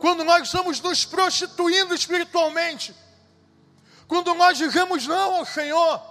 quando 0.00 0.24
nós 0.24 0.42
estamos 0.44 0.80
nos 0.80 1.04
prostituindo 1.04 1.94
espiritualmente, 1.94 2.94
quando 4.08 4.34
nós 4.34 4.58
dizemos 4.58 5.06
não 5.06 5.36
ao 5.36 5.44
Senhor, 5.44 6.02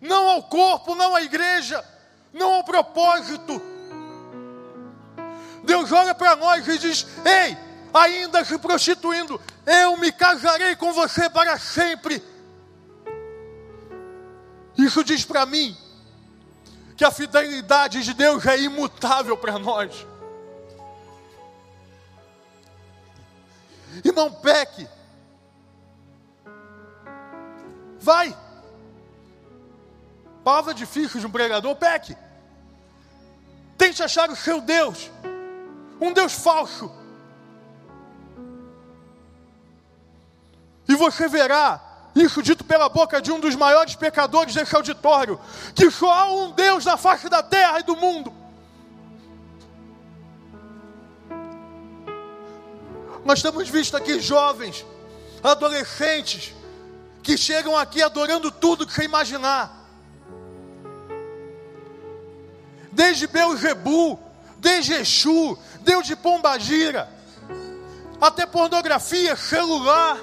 não 0.00 0.28
ao 0.28 0.42
corpo, 0.44 0.94
não 0.94 1.16
à 1.16 1.22
igreja, 1.22 1.84
não 2.32 2.54
ao 2.54 2.64
propósito, 2.64 3.60
Deus 5.64 5.92
olha 5.92 6.14
para 6.14 6.36
nós 6.36 6.66
e 6.66 6.78
diz: 6.78 7.06
Ei, 7.24 7.56
ainda 7.92 8.44
se 8.44 8.58
prostituindo, 8.58 9.40
eu 9.66 9.96
me 9.96 10.10
casarei 10.12 10.76
com 10.76 10.92
você 10.92 11.28
para 11.28 11.58
sempre. 11.58 12.22
Isso 14.76 15.04
diz 15.04 15.24
para 15.24 15.44
mim 15.44 15.76
que 16.96 17.04
a 17.04 17.10
fidelidade 17.10 18.02
de 18.02 18.14
Deus 18.14 18.46
é 18.46 18.58
imutável 18.60 19.36
para 19.36 19.58
nós. 19.58 20.06
Irmão, 24.04 24.32
peque. 24.32 24.88
Vai. 27.98 28.36
Palavra 30.50 30.74
difícil 30.74 31.20
de 31.20 31.26
um 31.28 31.30
pregador, 31.30 31.76
peque. 31.76 32.16
Tente 33.78 34.02
achar 34.02 34.28
o 34.28 34.34
seu 34.34 34.60
Deus. 34.60 35.08
um 36.00 36.12
Deus 36.12 36.32
falso. 36.32 36.90
E 40.88 40.96
você 40.96 41.28
verá 41.28 41.80
isso 42.16 42.42
dito 42.42 42.64
pela 42.64 42.88
boca 42.88 43.22
de 43.22 43.30
um 43.30 43.38
dos 43.38 43.54
maiores 43.54 43.94
pecadores 43.94 44.52
desse 44.52 44.74
auditório, 44.74 45.38
que 45.72 45.88
só 45.88 46.12
há 46.12 46.32
um 46.32 46.50
Deus 46.50 46.84
na 46.84 46.96
face 46.96 47.28
da 47.28 47.44
terra 47.44 47.78
e 47.78 47.84
do 47.84 47.94
mundo. 47.94 48.34
Nós 53.24 53.40
temos 53.40 53.68
visto 53.68 53.96
aqui 53.96 54.18
jovens, 54.18 54.84
adolescentes, 55.44 56.52
que 57.22 57.38
chegam 57.38 57.76
aqui 57.76 58.02
adorando 58.02 58.50
tudo 58.50 58.84
que 58.84 58.92
você 58.92 59.04
imaginar. 59.04 59.79
Desde 63.00 63.26
Beuzebu, 63.26 64.20
desde 64.58 64.92
Exu, 64.92 65.58
Deus 65.80 66.06
de 66.06 66.14
Pombagira, 66.14 67.08
até 68.20 68.44
pornografia, 68.44 69.34
celular, 69.36 70.18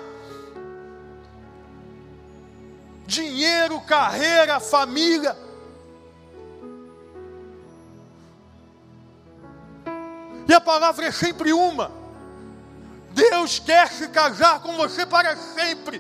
dinheiro, 3.08 3.82
carreira, 3.82 4.60
família. 4.60 5.36
E 10.48 10.54
a 10.54 10.62
palavra 10.62 11.08
é 11.08 11.12
sempre 11.12 11.52
uma. 11.52 11.92
Deus 13.10 13.58
quer 13.58 13.92
se 13.92 14.08
casar 14.10 14.62
com 14.62 14.78
você 14.78 15.04
para 15.04 15.36
sempre. 15.36 16.00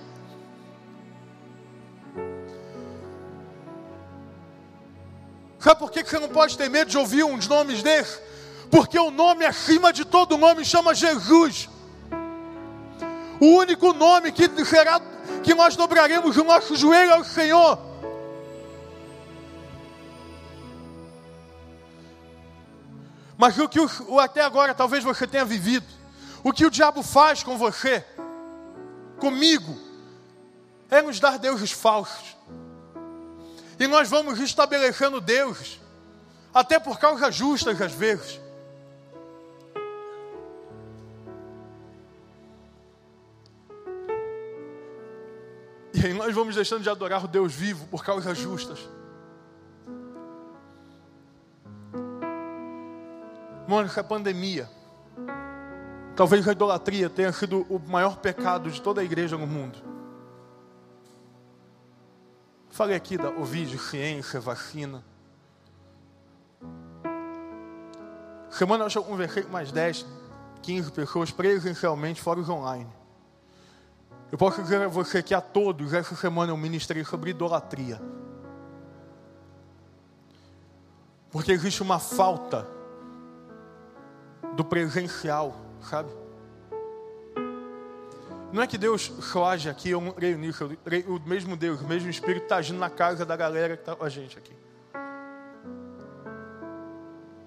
Sabe 5.68 5.82
por 5.82 5.92
que 5.92 6.02
você 6.02 6.18
não 6.18 6.30
pode 6.30 6.58
ter 6.58 6.70
medo 6.70 6.90
de 6.90 6.98
ouvir 6.98 7.26
uns 7.26 7.46
nomes 7.46 7.84
desses? 7.84 8.22
Porque 8.72 8.98
o 8.98 9.12
nome 9.12 9.44
acima 9.44 9.92
de 9.92 10.06
todo 10.06 10.38
nome 10.38 10.64
chama 10.64 10.96
Jesus. 10.96 11.68
O 13.38 13.48
único 13.48 13.92
nome 13.92 14.32
que 14.32 14.48
será 14.64 15.02
que 15.44 15.54
nós 15.54 15.76
dobraremos 15.76 16.38
o 16.38 16.44
nosso 16.46 16.74
joelho 16.74 17.16
ao 17.16 17.24
Senhor. 17.26 17.78
Mas 23.38 23.60
o 23.60 23.68
que 23.68 23.82
o, 23.82 24.20
até 24.22 24.40
agora 24.44 24.74
talvez 24.74 25.04
você 25.04 25.28
tenha 25.28 25.44
vivido, 25.44 25.86
o 26.46 26.54
que 26.54 26.66
o 26.66 26.72
diabo 26.72 27.04
faz 27.04 27.44
com 27.44 27.58
você, 27.58 28.06
comigo, 29.20 29.78
é 30.90 31.02
nos 31.02 31.20
dar 31.20 31.38
deuses 31.38 31.74
falsos. 31.74 32.38
E 33.80 33.88
nós 33.88 34.10
vamos 34.10 34.40
estabelecendo 34.40 35.22
deuses, 35.22 35.80
até 36.54 36.80
por 36.80 37.00
causas 37.00 37.36
justas 37.36 37.80
às 37.82 37.92
vezes. 37.92 38.40
E 45.94 46.06
aí 46.06 46.14
nós 46.14 46.34
vamos 46.34 46.56
deixando 46.56 46.82
de 46.82 46.90
adorar 46.90 47.24
o 47.26 47.28
Deus 47.28 47.54
vivo 47.54 47.88
por 47.88 48.04
causas 48.04 48.38
justas. 48.38 48.80
Mônica, 53.68 54.00
a 54.00 54.04
pandemia, 54.04 54.70
talvez 56.16 56.48
a 56.48 56.52
idolatria 56.52 57.10
tenha 57.10 57.34
sido 57.34 57.66
o 57.70 57.80
maior 57.80 58.18
pecado 58.18 58.72
de 58.72 58.82
toda 58.82 59.02
a 59.02 59.04
igreja 59.04 59.38
no 59.38 59.46
mundo. 59.46 59.97
Falei 62.78 62.96
aqui 62.96 63.18
da 63.18 63.32
Ovid, 63.32 63.76
ciência, 63.80 64.40
vacina. 64.40 65.04
Semana 68.52 68.86
eu 68.94 69.04
conversei 69.04 69.42
com 69.42 69.52
mais 69.52 69.72
10, 69.72 70.06
15 70.62 70.92
pessoas 70.92 71.32
presencialmente, 71.32 72.22
fora 72.22 72.40
os 72.40 72.48
online. 72.48 72.88
Eu 74.32 74.38
posso 74.38 74.62
dizer 74.62 74.80
a 74.80 74.88
você 74.88 75.24
que 75.24 75.34
a 75.34 75.42
todos, 75.42 75.92
essa 75.92 76.16
semana 76.16 76.52
eu 76.52 76.58
ministrei 76.58 77.04
sobre 77.04 77.32
idolatria. 77.32 78.00
Porque 81.32 81.52
existe 81.52 81.82
uma 81.82 81.98
falta 81.98 82.68
do 84.56 84.64
presencial, 84.64 85.58
sabe? 85.82 86.12
Não 88.52 88.64
é 88.64 88.68
que 88.68 88.78
Deus 88.78 89.12
só 89.22 89.54
aqui, 89.54 89.90
eu 89.90 90.14
creio 90.14 90.38
nisso, 90.38 90.64
eu 90.64 90.78
creio, 90.78 91.16
o 91.16 91.20
mesmo 91.28 91.58
Deus, 91.58 91.82
o 91.82 91.88
mesmo 91.88 92.10
Espírito 92.10 92.44
está 92.44 92.58
agindo 92.58 92.80
na 92.80 92.90
casa 92.90 93.26
da 93.26 93.36
galera 93.36 93.76
que 93.76 93.82
está 93.82 93.96
com 93.96 94.04
a 94.04 94.10
gente 94.10 94.38
aqui. 94.38 94.56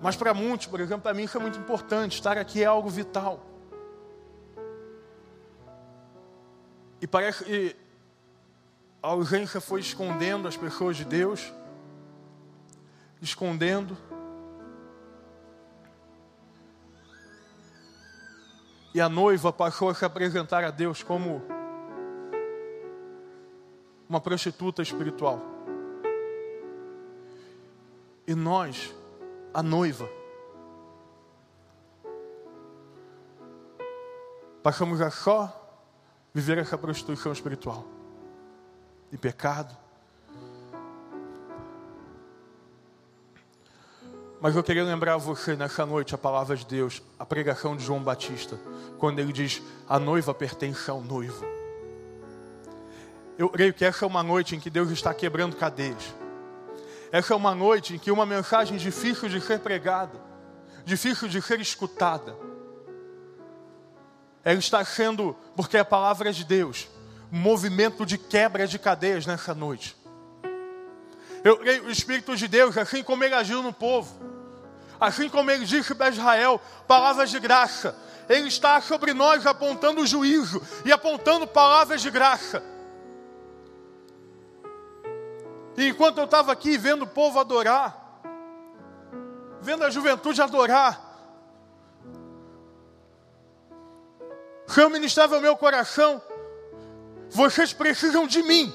Mas 0.01 0.17
para 0.17 0.35
muitos, 0.35 0.67
por 0.67 0.81
exemplo, 0.81 1.03
para 1.03 1.15
mim 1.15 1.25
isso 1.25 1.37
é 1.37 1.41
muito 1.41 1.59
importante, 1.59 2.15
estar 2.15 2.37
aqui 2.37 2.63
é 2.63 2.67
algo 2.67 2.89
vital. 2.89 3.47
E 7.01 7.07
parece 7.07 7.45
que 7.45 7.77
a 9.03 9.09
ausência 9.09 9.61
foi 9.61 9.81
escondendo 9.81 10.47
as 10.47 10.57
pessoas 10.57 10.97
de 10.97 11.05
Deus, 11.05 11.51
escondendo. 13.23 13.97
E 18.93 19.01
a 19.01 19.09
noiva 19.09 19.53
passou 19.53 19.89
a 19.89 19.95
se 19.95 20.05
apresentar 20.05 20.65
a 20.65 20.71
Deus 20.71 21.03
como 21.03 21.43
uma 24.09 24.21
prostituta 24.21 24.83
espiritual. 24.83 25.41
E 28.27 28.35
nós, 28.35 28.93
a 29.55 29.63
noiva, 29.63 30.09
passamos 34.63 35.01
a 35.01 35.11
só 35.11 35.57
viver 36.35 36.59
essa 36.59 36.77
prostituição 36.77 37.33
espiritual 37.33 37.85
de 39.11 39.17
pecado. 39.19 39.77
Mas 44.41 44.57
eu 44.57 44.63
queria 44.63 44.83
lembrar 44.83 45.19
você 45.19 45.55
nessa 45.55 45.85
noite 45.85 46.15
a 46.15 46.19
palavra 46.19 46.57
de 46.57 46.65
Deus, 46.65 47.03
a 47.19 47.27
pregação 47.27 47.77
de 47.77 47.85
João 47.85 48.03
Batista, 48.03 48.59
quando 48.99 49.19
ele 49.19 49.33
diz: 49.33 49.63
a 49.87 49.99
noiva 49.99 50.33
pertence 50.33 50.91
ao 50.91 51.03
noivo. 51.03 51.45
Eu 53.37 53.49
creio 53.51 53.75
que 53.75 53.85
essa 53.85 54.05
é 54.05 54.09
uma 54.09 54.23
noite 54.23 54.57
em 54.57 54.61
que 54.61 54.71
Deus 54.71 54.91
está 54.91 55.13
quebrando 55.13 55.57
cadeias. 55.57 56.15
Essa 57.13 57.35
é 57.35 57.37
uma 57.37 57.55
noite 57.55 57.95
em 57.95 57.99
que 57.99 58.11
uma 58.11 58.25
mensagem 58.25 58.79
difícil 58.79 59.29
de 59.29 59.41
ser 59.41 59.61
pregada, 59.61 60.19
difícil 60.85 61.29
de 61.29 61.43
ser 61.43 61.61
escutada, 61.61 62.37
ela 64.43 64.59
está 64.59 64.83
sendo, 64.85 65.37
porque 65.55 65.77
é 65.77 65.81
a 65.81 65.85
palavra 65.85 66.33
de 66.33 66.45
Deus, 66.45 66.89
movimento 67.31 68.07
de 68.07 68.17
quebra 68.17 68.67
de 68.67 68.79
cadeias 68.79 69.27
nessa 69.27 69.55
noite. 69.55 69.97
Eu 71.43 71.59
creio 71.59 71.85
o 71.85 71.91
Espírito 71.91 72.37
de 72.37 72.47
Deus, 72.47 72.77
assim 72.77 73.03
como 73.03 73.25
ele 73.25 73.35
agiu 73.35 73.63
no 73.63 73.73
povo, 73.73 74.20
assim 75.01 75.29
como 75.29 75.51
ele 75.51 75.65
disse 75.65 75.95
para 75.95 76.11
Israel, 76.11 76.61
palavras 76.87 77.31
de 77.31 77.41
graça, 77.41 77.97
ele 78.29 78.49
está 78.49 78.81
sobre 78.81 79.15
nós 79.15 79.47
apontando 79.47 80.03
o 80.03 80.07
juízo 80.07 80.63
e 80.85 80.93
apontando 80.93 81.47
palavras 81.47 82.03
de 82.03 82.11
graça. 82.11 82.63
E 85.77 85.89
enquanto 85.89 86.19
eu 86.19 86.25
estava 86.25 86.53
aqui 86.53 86.77
vendo 86.77 87.03
o 87.03 87.09
povo 87.09 87.41
adorar, 87.41 88.21
vendo 89.61 89.85
a 89.85 89.91
juventude 89.91 90.43
adorar, 90.43 91.11
O 94.71 94.73
Senhor 94.73 94.89
ministrava 94.89 95.37
o 95.37 95.41
meu 95.41 95.57
coração. 95.57 96.23
Vocês 97.29 97.73
precisam 97.73 98.25
de 98.25 98.41
mim. 98.41 98.73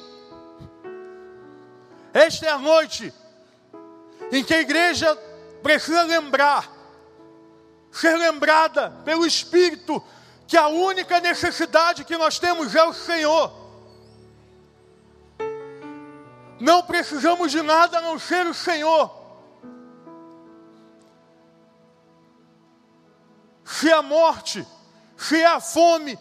Esta 2.14 2.48
é 2.48 2.50
a 2.50 2.58
noite 2.58 3.14
em 4.30 4.44
que 4.44 4.54
a 4.54 4.60
igreja 4.60 5.18
precisa 5.66 6.04
lembrar, 6.04 6.72
ser 7.92 8.16
lembrada 8.18 8.92
pelo 9.04 9.26
Espírito, 9.26 10.00
que 10.46 10.56
a 10.56 10.68
única 10.68 11.20
necessidade 11.20 12.04
que 12.04 12.16
nós 12.16 12.38
temos 12.38 12.76
é 12.76 12.84
o 12.84 12.94
Senhor. 12.94 13.52
Não 16.60 16.84
precisamos 16.84 17.52
de 17.52 17.64
nada 17.64 17.98
a 17.98 18.02
não 18.02 18.20
ser 18.20 18.46
o 18.46 18.54
Senhor. 18.54 19.12
Se 23.64 23.92
a 23.92 24.04
morte 24.04 24.64
se 25.18 25.42
é 25.42 25.48
a 25.48 25.60
fome, 25.60 26.20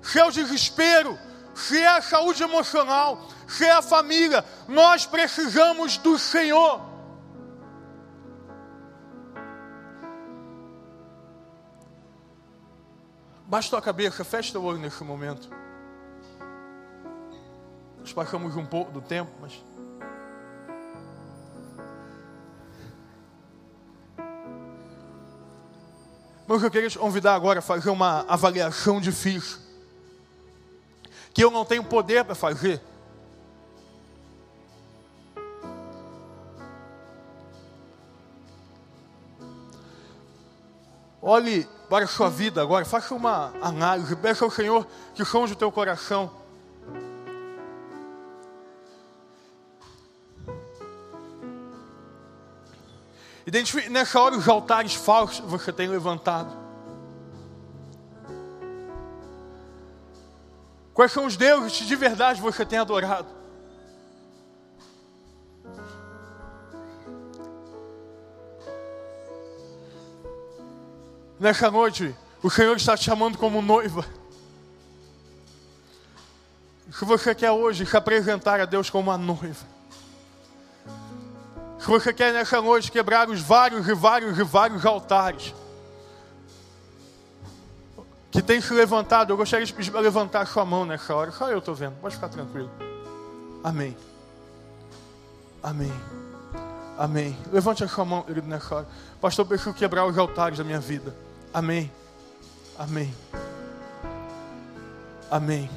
se 0.00 0.18
é 0.18 0.24
o 0.24 0.30
desespero, 0.30 1.18
se 1.54 1.78
é 1.78 1.88
a 1.88 2.00
saúde 2.00 2.42
emocional, 2.42 3.28
se 3.46 3.66
é 3.66 3.72
a 3.72 3.82
família, 3.82 4.42
nós 4.66 5.04
precisamos 5.04 5.98
do 5.98 6.18
Senhor. 6.18 6.87
Baixa 13.48 13.70
tua 13.70 13.80
cabeça, 13.80 14.22
fecha 14.24 14.52
teu 14.52 14.62
olho 14.62 14.76
nesse 14.76 15.02
momento. 15.02 15.48
Nós 17.98 18.12
passamos 18.12 18.54
um 18.56 18.66
pouco 18.66 18.92
do 18.92 19.00
tempo, 19.00 19.32
mas 19.40 19.64
Mas 26.46 26.62
eu 26.62 26.70
queria 26.70 26.88
te 26.88 26.98
convidar 26.98 27.34
agora 27.34 27.58
a 27.58 27.62
fazer 27.62 27.90
uma 27.90 28.24
avaliação 28.28 29.00
difícil. 29.00 29.58
Que 31.32 31.44
eu 31.44 31.50
não 31.50 31.64
tenho 31.64 31.84
poder 31.84 32.24
para 32.24 32.34
fazer. 32.34 32.82
Olhe 41.20 41.68
para 41.88 42.04
a 42.04 42.08
sua 42.08 42.28
vida 42.28 42.60
agora, 42.60 42.84
faça 42.84 43.14
uma 43.14 43.52
análise, 43.62 44.14
peça 44.16 44.44
ao 44.44 44.50
Senhor 44.50 44.86
que 45.14 45.24
sonde 45.24 45.54
o 45.54 45.56
teu 45.56 45.72
coração. 45.72 46.30
Identifique 53.46 53.88
nessa 53.88 54.20
hora 54.20 54.36
os 54.36 54.46
altares 54.46 54.94
falsos 54.94 55.40
que 55.40 55.46
você 55.46 55.72
tem 55.72 55.88
levantado. 55.88 56.54
Quais 60.92 61.10
são 61.12 61.24
os 61.24 61.36
deuses 61.36 61.72
de 61.72 61.96
verdade 61.96 62.42
você 62.42 62.66
tem 62.66 62.78
adorado? 62.78 63.37
Nessa 71.40 71.70
noite, 71.70 72.14
o 72.42 72.50
Senhor 72.50 72.76
está 72.76 72.96
te 72.96 73.04
chamando 73.04 73.38
como 73.38 73.62
noiva. 73.62 74.04
Se 76.90 77.04
você 77.04 77.34
quer 77.34 77.52
hoje 77.52 77.86
se 77.86 77.96
apresentar 77.96 78.60
a 78.60 78.64
Deus 78.64 78.90
como 78.90 79.10
uma 79.10 79.18
noiva, 79.18 79.66
se 81.78 81.86
você 81.86 82.12
quer 82.12 82.32
nessa 82.32 82.60
noite 82.60 82.90
quebrar 82.90 83.28
os 83.28 83.40
vários 83.40 83.86
e 83.86 83.94
vários 83.94 84.38
e 84.38 84.42
vários 84.42 84.84
altares 84.84 85.54
que 88.30 88.42
tem 88.42 88.60
se 88.60 88.72
levantado, 88.74 89.32
eu 89.32 89.36
gostaria 89.36 89.64
de 89.64 89.72
pedir 89.72 89.90
para 89.90 90.00
levantar 90.00 90.46
sua 90.46 90.64
mão 90.64 90.84
nessa 90.84 91.14
hora. 91.14 91.30
Só 91.30 91.50
eu 91.50 91.58
estou 91.58 91.74
vendo, 91.74 91.94
pode 92.00 92.14
ficar 92.14 92.28
tranquilo. 92.28 92.70
Amém. 93.62 93.96
Amém. 95.62 95.92
Amém. 96.98 97.38
Levante 97.52 97.84
a 97.84 97.88
sua 97.88 98.04
mão, 98.04 98.22
querido, 98.22 98.48
nessa 98.48 98.74
hora. 98.74 98.86
Pastor, 99.20 99.44
eu 99.44 99.48
preciso 99.48 99.72
quebrar 99.72 100.04
os 100.04 100.18
altares 100.18 100.58
da 100.58 100.64
minha 100.64 100.80
vida. 100.80 101.14
Amém. 101.52 101.90
Amém. 102.78 103.14
Amém. 105.30 105.70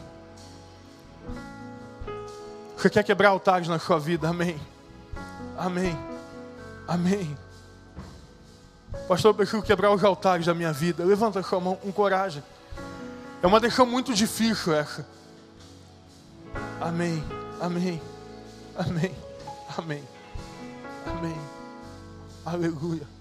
Você 2.77 2.89
quer 2.89 3.03
quebrar 3.03 3.29
altares 3.29 3.67
na 3.67 3.79
sua 3.79 3.99
vida? 3.99 4.29
Amém. 4.29 4.59
Amém. 5.57 5.97
Amém. 6.87 7.37
Pastor, 9.07 9.31
eu 9.31 9.35
preciso 9.35 9.61
quebrar 9.61 9.91
os 9.91 10.03
altares 10.03 10.45
da 10.45 10.53
minha 10.53 10.73
vida. 10.73 11.03
Levanta 11.03 11.39
a 11.39 11.43
sua 11.43 11.59
mão 11.59 11.75
com 11.75 11.91
coragem. 11.91 12.43
É 13.41 13.47
uma 13.47 13.59
decisão 13.59 13.85
muito 13.85 14.13
difícil 14.13 14.73
essa. 14.73 15.05
Amém. 16.79 17.23
Amém. 17.59 18.01
Amém. 18.75 19.15
Amém. 19.77 20.03
Amém. 21.05 21.37
Aleluia. 22.45 23.20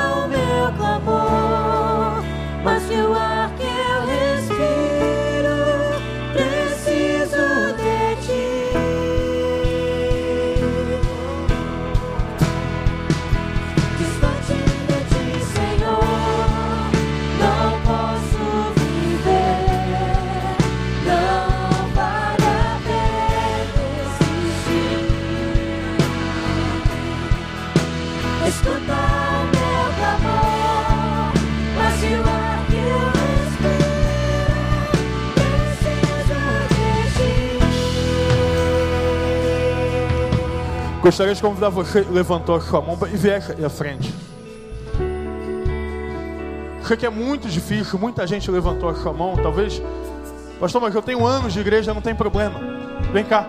Gostaria 41.01 41.33
de 41.33 41.41
convidar 41.41 41.69
você, 41.69 42.01
levantou 42.01 42.55
a 42.55 42.61
sua 42.61 42.79
mão 42.79 42.95
e 43.11 43.17
vier 43.17 43.43
à 43.65 43.69
frente. 43.69 44.13
Sei 46.85 46.95
que 46.95 47.05
é 47.07 47.09
muito 47.09 47.47
difícil, 47.49 47.97
muita 47.97 48.27
gente 48.27 48.51
levantou 48.51 48.87
a 48.87 48.93
sua 48.93 49.11
mão, 49.11 49.35
talvez. 49.35 49.81
Pastor, 50.59 50.79
mas 50.79 50.93
eu 50.93 51.01
tenho 51.01 51.25
anos 51.25 51.53
de 51.53 51.59
igreja, 51.59 51.91
não 51.91 52.01
tem 52.01 52.13
problema. 52.13 52.59
Vem 53.11 53.25
cá. 53.25 53.47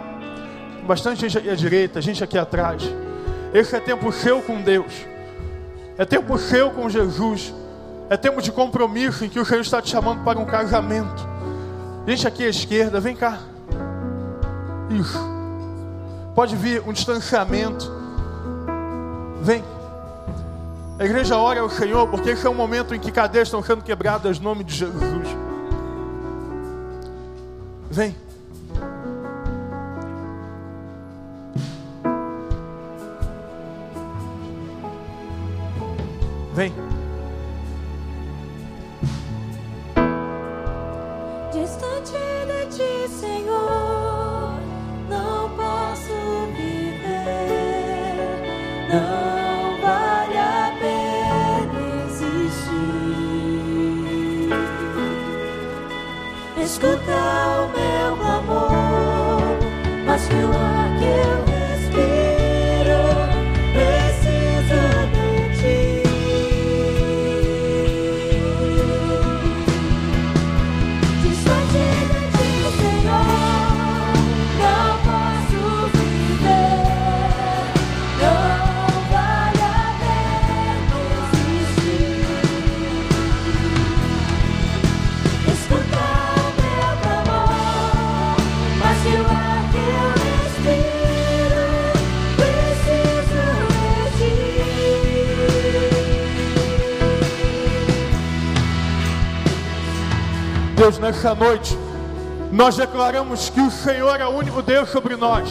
Bastante 0.87 1.21
gente 1.21 1.37
aqui 1.37 1.51
à 1.51 1.55
direita, 1.55 2.01
gente 2.01 2.25
aqui 2.25 2.39
atrás. 2.39 2.83
Esse 3.53 3.77
é 3.77 3.81
tempo 3.81 4.11
seu 4.13 4.41
com 4.41 4.63
Deus. 4.63 4.93
É 5.99 6.07
tempo 6.07 6.39
seu 6.39 6.71
com 6.71 6.89
Jesus. 6.89 7.53
É 8.09 8.17
tempo 8.17 8.41
de 8.41 8.51
compromisso 8.51 9.27
em 9.27 9.29
que 9.29 9.39
o 9.39 9.45
Senhor 9.45 9.61
está 9.61 9.83
te 9.83 9.91
chamando 9.91 10.25
para 10.25 10.39
um 10.39 10.47
casamento. 10.47 11.29
Gente 12.07 12.27
aqui 12.27 12.45
à 12.45 12.49
esquerda, 12.49 12.99
vem 12.99 13.15
cá. 13.15 13.39
Isso. 14.89 15.32
Pode 16.35 16.57
vir 16.57 16.83
um 16.87 16.93
distanciamento. 16.93 17.91
Vem. 19.43 19.63
A 20.99 21.05
igreja 21.05 21.37
ora 21.37 21.61
ao 21.61 21.69
Senhor, 21.69 22.09
porque 22.09 22.31
esse 22.31 22.47
é 22.47 22.51
um 22.51 22.55
momento 22.55 22.95
em 22.95 23.01
que 23.01 23.11
cadeias 23.11 23.49
estão 23.49 23.63
sendo 23.63 23.83
quebradas 23.83 24.39
em 24.39 24.41
nome 24.41 24.65
de 24.65 24.75
Jesus. 24.75 25.29
Vem. 27.91 28.17
Vem. 36.55 36.92
escuta 56.83 57.63
o 57.63 57.69
meu. 57.69 57.92
Deus, 100.83 100.99
nessa 100.99 101.33
noite, 101.33 101.79
nós 102.51 102.77
declaramos 102.77 103.49
que 103.49 103.61
o 103.61 103.71
Senhor 103.71 104.21
é 104.21 104.27
o 104.27 104.31
único 104.31 104.61
Deus 104.63 104.91
sobre 104.91 105.15
nós. 105.15 105.49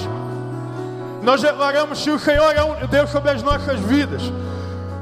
Nós 1.24 1.42
declaramos 1.42 2.04
que 2.04 2.12
o 2.12 2.20
Senhor 2.20 2.54
é 2.54 2.62
o 2.62 2.72
único 2.72 2.88
Deus 2.90 3.10
sobre 3.10 3.32
as 3.32 3.42
nossas 3.42 3.80
vidas. 3.80 4.22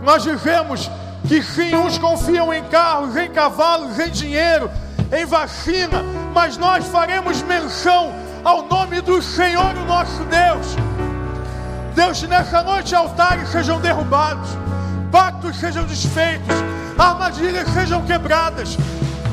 Nós 0.03 0.21
dizemos 0.21 0.87
que 1.27 1.41
sim, 1.41 1.73
uns 1.73 1.97
confiam 1.97 2.53
em 2.53 2.63
carros, 2.65 3.17
em 3.17 3.27
cavalos, 3.31 3.97
em 3.97 4.11
dinheiro, 4.11 4.69
em 5.11 5.25
vacina, 5.25 6.03
mas 6.31 6.57
nós 6.57 6.85
faremos 6.85 7.41
menção 7.41 8.13
ao 8.43 8.67
nome 8.67 9.01
do 9.01 9.23
Senhor, 9.23 9.75
o 9.75 9.85
nosso 9.87 10.23
Deus. 10.25 10.75
Deus, 11.95 12.21
nessa 12.21 12.61
noite 12.61 12.93
altares 12.93 13.49
sejam 13.49 13.81
derrubados, 13.81 14.51
pactos 15.11 15.55
sejam 15.55 15.85
desfeitos, 15.85 16.55
armadilhas 16.99 17.67
sejam 17.69 18.05
quebradas, 18.05 18.77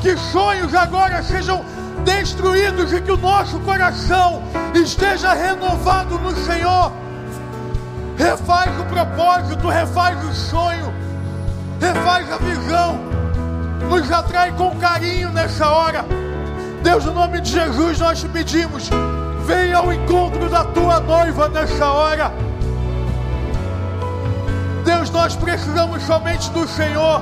que 0.01 0.15
sonhos 0.17 0.73
agora 0.73 1.21
sejam 1.23 1.63
destruídos 2.03 2.93
e 2.93 3.01
que 3.01 3.11
o 3.11 3.17
nosso 3.17 3.59
coração 3.59 4.41
esteja 4.73 5.33
renovado 5.33 6.17
no 6.19 6.35
Senhor. 6.35 6.91
Refaz 8.17 8.79
o 8.79 8.85
propósito, 8.85 9.67
refaz 9.67 10.23
o 10.23 10.33
sonho, 10.33 10.93
refaz 11.79 12.31
a 12.31 12.37
visão, 12.37 12.99
nos 13.89 14.11
atrai 14.11 14.51
com 14.53 14.75
carinho 14.77 15.31
nessa 15.31 15.67
hora. 15.67 16.05
Deus, 16.81 17.05
no 17.05 17.13
nome 17.13 17.41
de 17.41 17.51
Jesus, 17.51 17.99
nós 17.99 18.19
te 18.19 18.27
pedimos, 18.27 18.89
venha 19.45 19.77
ao 19.77 19.91
encontro 19.91 20.49
da 20.49 20.63
tua 20.63 20.99
noiva 20.99 21.49
nessa 21.49 21.91
hora. 21.91 22.31
Deus, 24.83 25.09
nós 25.09 25.35
precisamos 25.35 26.01
somente 26.03 26.49
do 26.51 26.67
Senhor, 26.67 27.21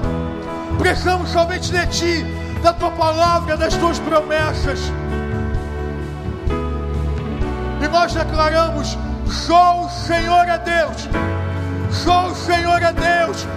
precisamos 0.77 1.29
somente 1.29 1.71
de 1.71 1.87
Ti, 1.87 2.25
da 2.65 2.73
Tua 2.73 2.89
palavra, 2.89 3.55
das 3.55 3.75
Tuas 3.75 3.99
promessas. 3.99 4.91
E 7.79 7.87
nós 7.87 8.11
declaramos: 8.11 8.97
só 9.27 9.85
o 9.85 9.89
Senhor 9.89 10.47
é 10.47 10.57
Deus, 10.57 11.07
só 11.91 12.29
o 12.29 12.35
Senhor 12.35 12.81
é 12.81 12.91
Deus, 12.91 13.47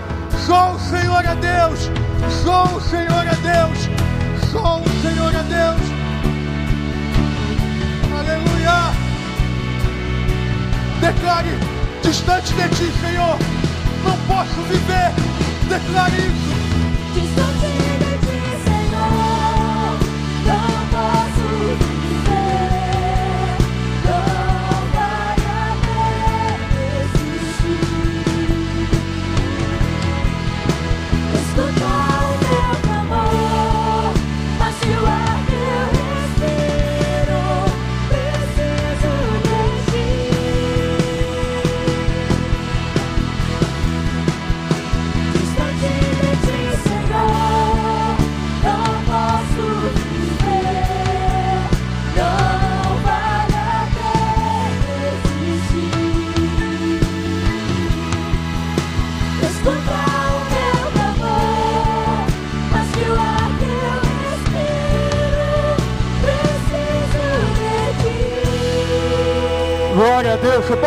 só 0.46 0.72
o 0.72 0.78
Senhor 0.78 1.24
é 1.24 1.34
Deus, 1.36 1.90
só 2.44 2.64
o 2.64 2.80
Senhor 2.82 3.26
é 3.26 3.36
Deus, 3.36 3.88
só 4.52 4.78
o 4.78 4.88
Senhor 5.00 5.34
é 5.34 5.42
Deus. 5.42 5.80
Aleluia. 8.18 8.92
Declare 11.00 11.58
distante 12.02 12.52
de 12.52 12.68
ti, 12.76 12.92
Senhor 13.00 13.38
não 14.04 14.18
posso 14.26 14.60
viver. 14.68 15.12
Declare 15.66 16.14
isso. 16.14 16.58
Distante 17.14 17.58
Glória 17.68 18.07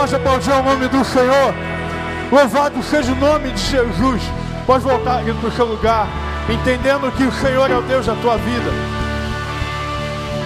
Pode 0.02 0.16
aplaudir 0.16 0.50
o 0.50 0.64
nome 0.64 0.88
do 0.88 1.06
Senhor. 1.06 1.54
Louvado 2.32 2.82
seja 2.82 3.12
o 3.12 3.16
nome 3.16 3.52
de 3.52 3.62
Jesus. 3.62 4.24
Pode 4.66 4.84
voltar 4.84 5.24
para 5.24 5.48
o 5.48 5.52
seu 5.52 5.66
lugar, 5.66 6.08
entendendo 6.50 7.16
que 7.16 7.24
o 7.24 7.32
Senhor 7.32 7.70
é 7.70 7.78
o 7.78 7.84
Deus 7.84 8.08
da 8.08 8.16
tua 8.16 8.36
vida. 8.36 8.72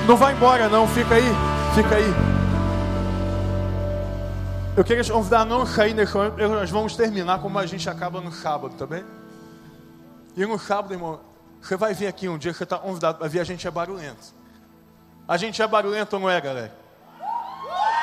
Não 0.06 0.18
vai 0.18 0.34
embora, 0.34 0.68
não. 0.68 0.86
Fica 0.90 1.16
aí. 1.16 1.32
Fica 1.74 1.96
aí. 1.96 2.14
Eu 4.76 4.84
queria 4.84 5.02
te 5.02 5.12
convidar 5.14 5.40
a 5.40 5.46
não 5.46 5.66
sair 5.66 5.94
nesse 5.94 6.14
momento. 6.14 6.38
Nós 6.38 6.70
vamos 6.70 6.98
terminar 6.98 7.40
como 7.40 7.58
a 7.58 7.66
gente 7.66 7.90
acaba 7.90 8.20
no 8.20 8.34
sábado, 8.34 8.76
tá 8.76 8.86
bem? 8.86 9.06
E 10.36 10.46
no 10.46 10.60
sábado, 10.60 10.94
irmão, 10.94 11.22
você 11.62 11.78
vai 11.78 11.94
vir 11.94 12.08
aqui 12.08 12.28
um 12.28 12.38
dia 12.38 12.54
você 12.54 12.66
está 12.66 12.78
convidado 12.78 13.20
para 13.20 13.30
vir. 13.30 13.40
A 13.40 13.46
gente 13.46 13.66
é 13.66 13.72
barulhento. 13.72 14.34
A 15.26 15.38
gente 15.38 15.62
é 15.62 15.66
barulhento 15.66 16.14
ou 16.18 16.22
não 16.24 16.30
é, 16.30 16.42
galera? 16.42 16.74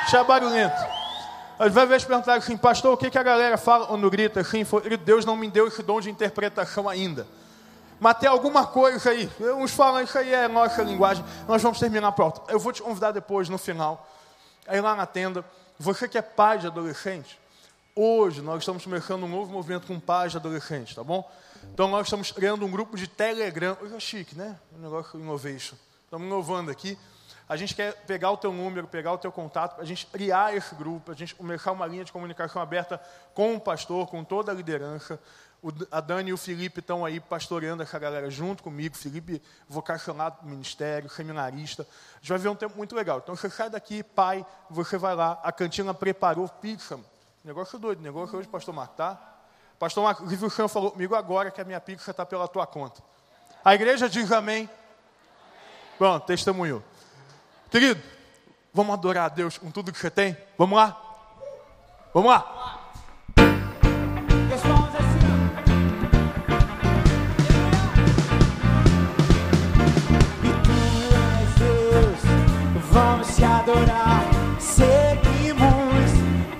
Já 0.09 0.21
é 0.21 0.23
barulhento. 0.23 1.02
Às 1.59 1.73
vezes 1.73 2.03
perguntar 2.03 2.35
assim, 2.35 2.57
pastor, 2.57 2.93
o 2.93 2.97
que, 2.97 3.09
que 3.09 3.17
a 3.17 3.23
galera 3.23 3.57
fala 3.57 3.85
quando 3.85 4.09
grita 4.09 4.41
assim? 4.41 4.65
Deus 5.05 5.23
não 5.23 5.35
me 5.35 5.49
deu 5.49 5.67
esse 5.67 5.83
dom 5.83 6.01
de 6.01 6.09
interpretação 6.09 6.89
ainda. 6.89 7.27
Mas 7.99 8.17
tem 8.17 8.27
alguma 8.27 8.65
coisa 8.65 9.11
aí. 9.11 9.29
Uns 9.57 9.71
falam, 9.73 10.01
isso 10.01 10.17
aí 10.17 10.33
é 10.33 10.47
nossa 10.47 10.81
linguagem. 10.81 11.23
Nós 11.47 11.61
vamos 11.61 11.79
terminar 11.79 12.11
pronto. 12.11 12.41
Eu 12.49 12.59
vou 12.59 12.73
te 12.73 12.81
convidar 12.81 13.11
depois, 13.11 13.47
no 13.49 13.57
final, 13.57 14.09
aí 14.67 14.81
lá 14.81 14.95
na 14.95 15.05
tenda. 15.05 15.45
Você 15.79 16.07
que 16.07 16.17
é 16.17 16.21
pai 16.21 16.57
de 16.57 16.67
adolescente, 16.67 17.39
hoje 17.95 18.41
nós 18.41 18.59
estamos 18.59 18.83
começando 18.83 19.23
um 19.23 19.29
novo 19.29 19.51
movimento 19.51 19.87
com 19.87 19.99
pais 19.99 20.31
de 20.31 20.37
adolescentes, 20.37 20.95
tá 20.95 21.03
bom? 21.03 21.29
Então 21.73 21.87
nós 21.87 22.07
estamos 22.07 22.31
criando 22.31 22.65
um 22.65 22.71
grupo 22.71 22.97
de 22.97 23.07
Telegram. 23.07 23.77
Hoje 23.81 23.95
é 23.95 23.99
chique, 23.99 24.35
né? 24.35 24.57
Um 24.77 24.81
negócio 24.81 25.19
innovation. 25.19 25.75
Estamos 26.05 26.27
inovando 26.27 26.71
aqui. 26.71 26.97
A 27.53 27.55
gente 27.55 27.75
quer 27.75 27.93
pegar 28.07 28.31
o 28.31 28.37
teu 28.37 28.51
número, 28.51 28.87
pegar 28.87 29.13
o 29.13 29.17
teu 29.19 29.31
contato, 29.31 29.79
a 29.79 29.85
gente 29.85 30.07
criar 30.07 30.57
esse 30.57 30.73
grupo, 30.73 31.11
a 31.11 31.13
gente 31.13 31.35
começar 31.35 31.71
uma 31.71 31.85
linha 31.85 32.03
de 32.03 32.11
comunicação 32.11 32.59
aberta 32.59 32.99
com 33.31 33.53
o 33.53 33.59
pastor, 33.59 34.07
com 34.07 34.23
toda 34.23 34.51
a 34.51 34.55
liderança. 34.55 35.19
O, 35.61 35.69
a 35.91 36.01
Dani 36.01 36.31
e 36.31 36.33
o 36.33 36.37
Felipe 36.37 36.79
estão 36.79 37.05
aí 37.05 37.19
pastoreando 37.19 37.83
essa 37.83 37.99
galera 37.99 38.27
junto 38.31 38.63
comigo. 38.63 38.97
Felipe, 38.97 39.39
vocacionado 39.69 40.37
para 40.37 40.47
o 40.47 40.49
ministério, 40.49 41.07
seminarista. 41.11 41.83
A 42.15 42.17
gente 42.21 42.29
vai 42.29 42.39
ver 42.39 42.49
um 42.49 42.55
tempo 42.55 42.75
muito 42.75 42.95
legal. 42.95 43.19
Então 43.23 43.35
você 43.35 43.51
sai 43.51 43.69
daqui, 43.69 44.01
pai, 44.01 44.43
você 44.67 44.97
vai 44.97 45.13
lá. 45.13 45.39
A 45.43 45.51
cantina 45.51 45.93
preparou 45.93 46.49
pizza. 46.49 46.99
Negócio 47.43 47.77
doido, 47.77 48.01
negócio 48.01 48.35
hoje, 48.35 48.47
pastor 48.47 48.73
Marco, 48.73 48.95
tá? 48.95 49.15
Pastor 49.77 50.03
Marco, 50.03 50.23
o 50.23 50.49
Chan 50.49 50.67
falou 50.67 50.89
comigo 50.89 51.13
agora 51.13 51.51
que 51.51 51.61
a 51.61 51.63
minha 51.63 51.79
pizza 51.79 52.09
está 52.09 52.25
pela 52.25 52.47
tua 52.47 52.65
conta. 52.65 53.03
A 53.63 53.75
igreja 53.75 54.09
diz 54.09 54.31
amém. 54.31 54.67
Pronto, 55.99 56.25
testemunho. 56.25 56.83
Querido, 57.73 57.99
vamos 58.71 58.93
adorar 58.93 59.25
a 59.25 59.29
Deus 59.29 59.57
com 59.57 59.71
tudo 59.71 59.91
que 59.91 59.97
você 59.97 60.11
tem? 60.11 60.37
Vamos 60.59 60.77
lá? 60.77 60.95
Vamos 62.13 62.29
lá? 62.29 62.91
Deus, 71.57 72.19
vamos 72.91 73.35
te 73.35 73.43
adorar. 73.43 74.21
Seguimos 74.59 76.11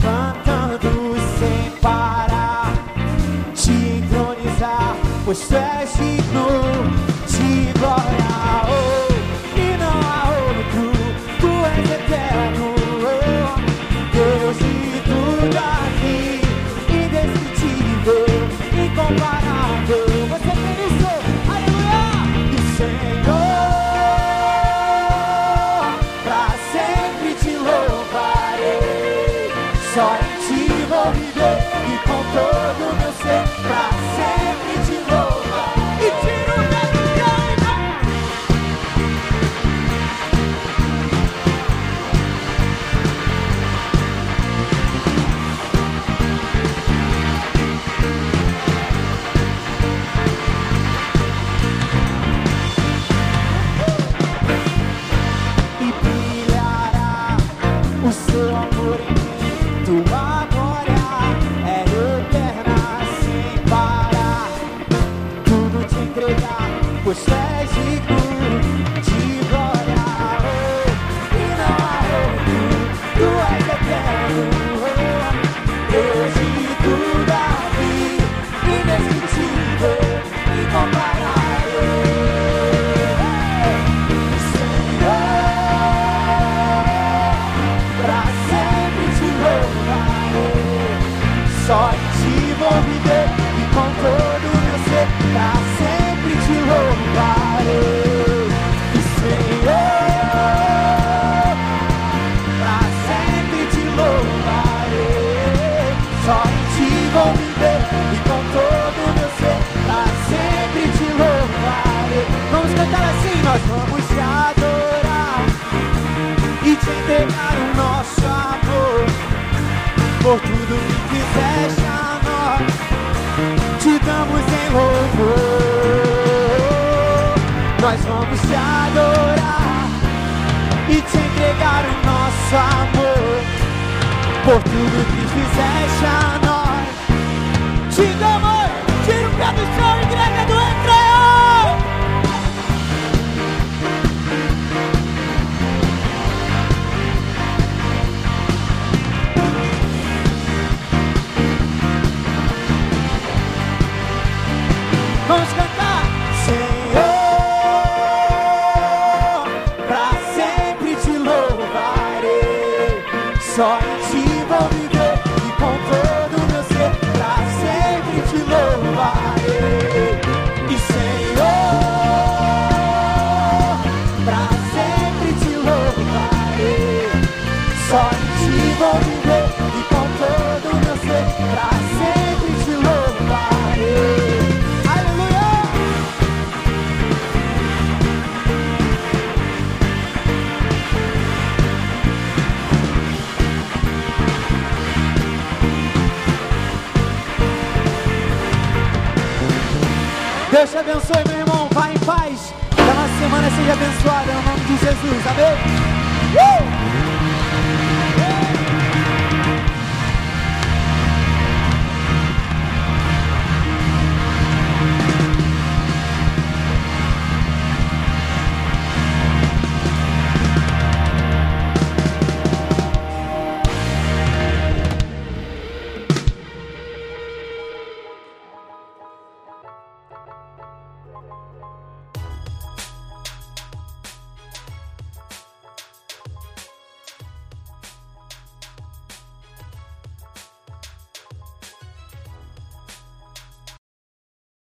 cantando 0.01 1.15
sem 1.37 1.79
parar, 1.79 2.73
te 3.53 3.71
entronizar, 3.71 4.95
pois 5.23 5.47
tu 5.47 5.55
és 5.55 5.93
digno. 5.93 6.42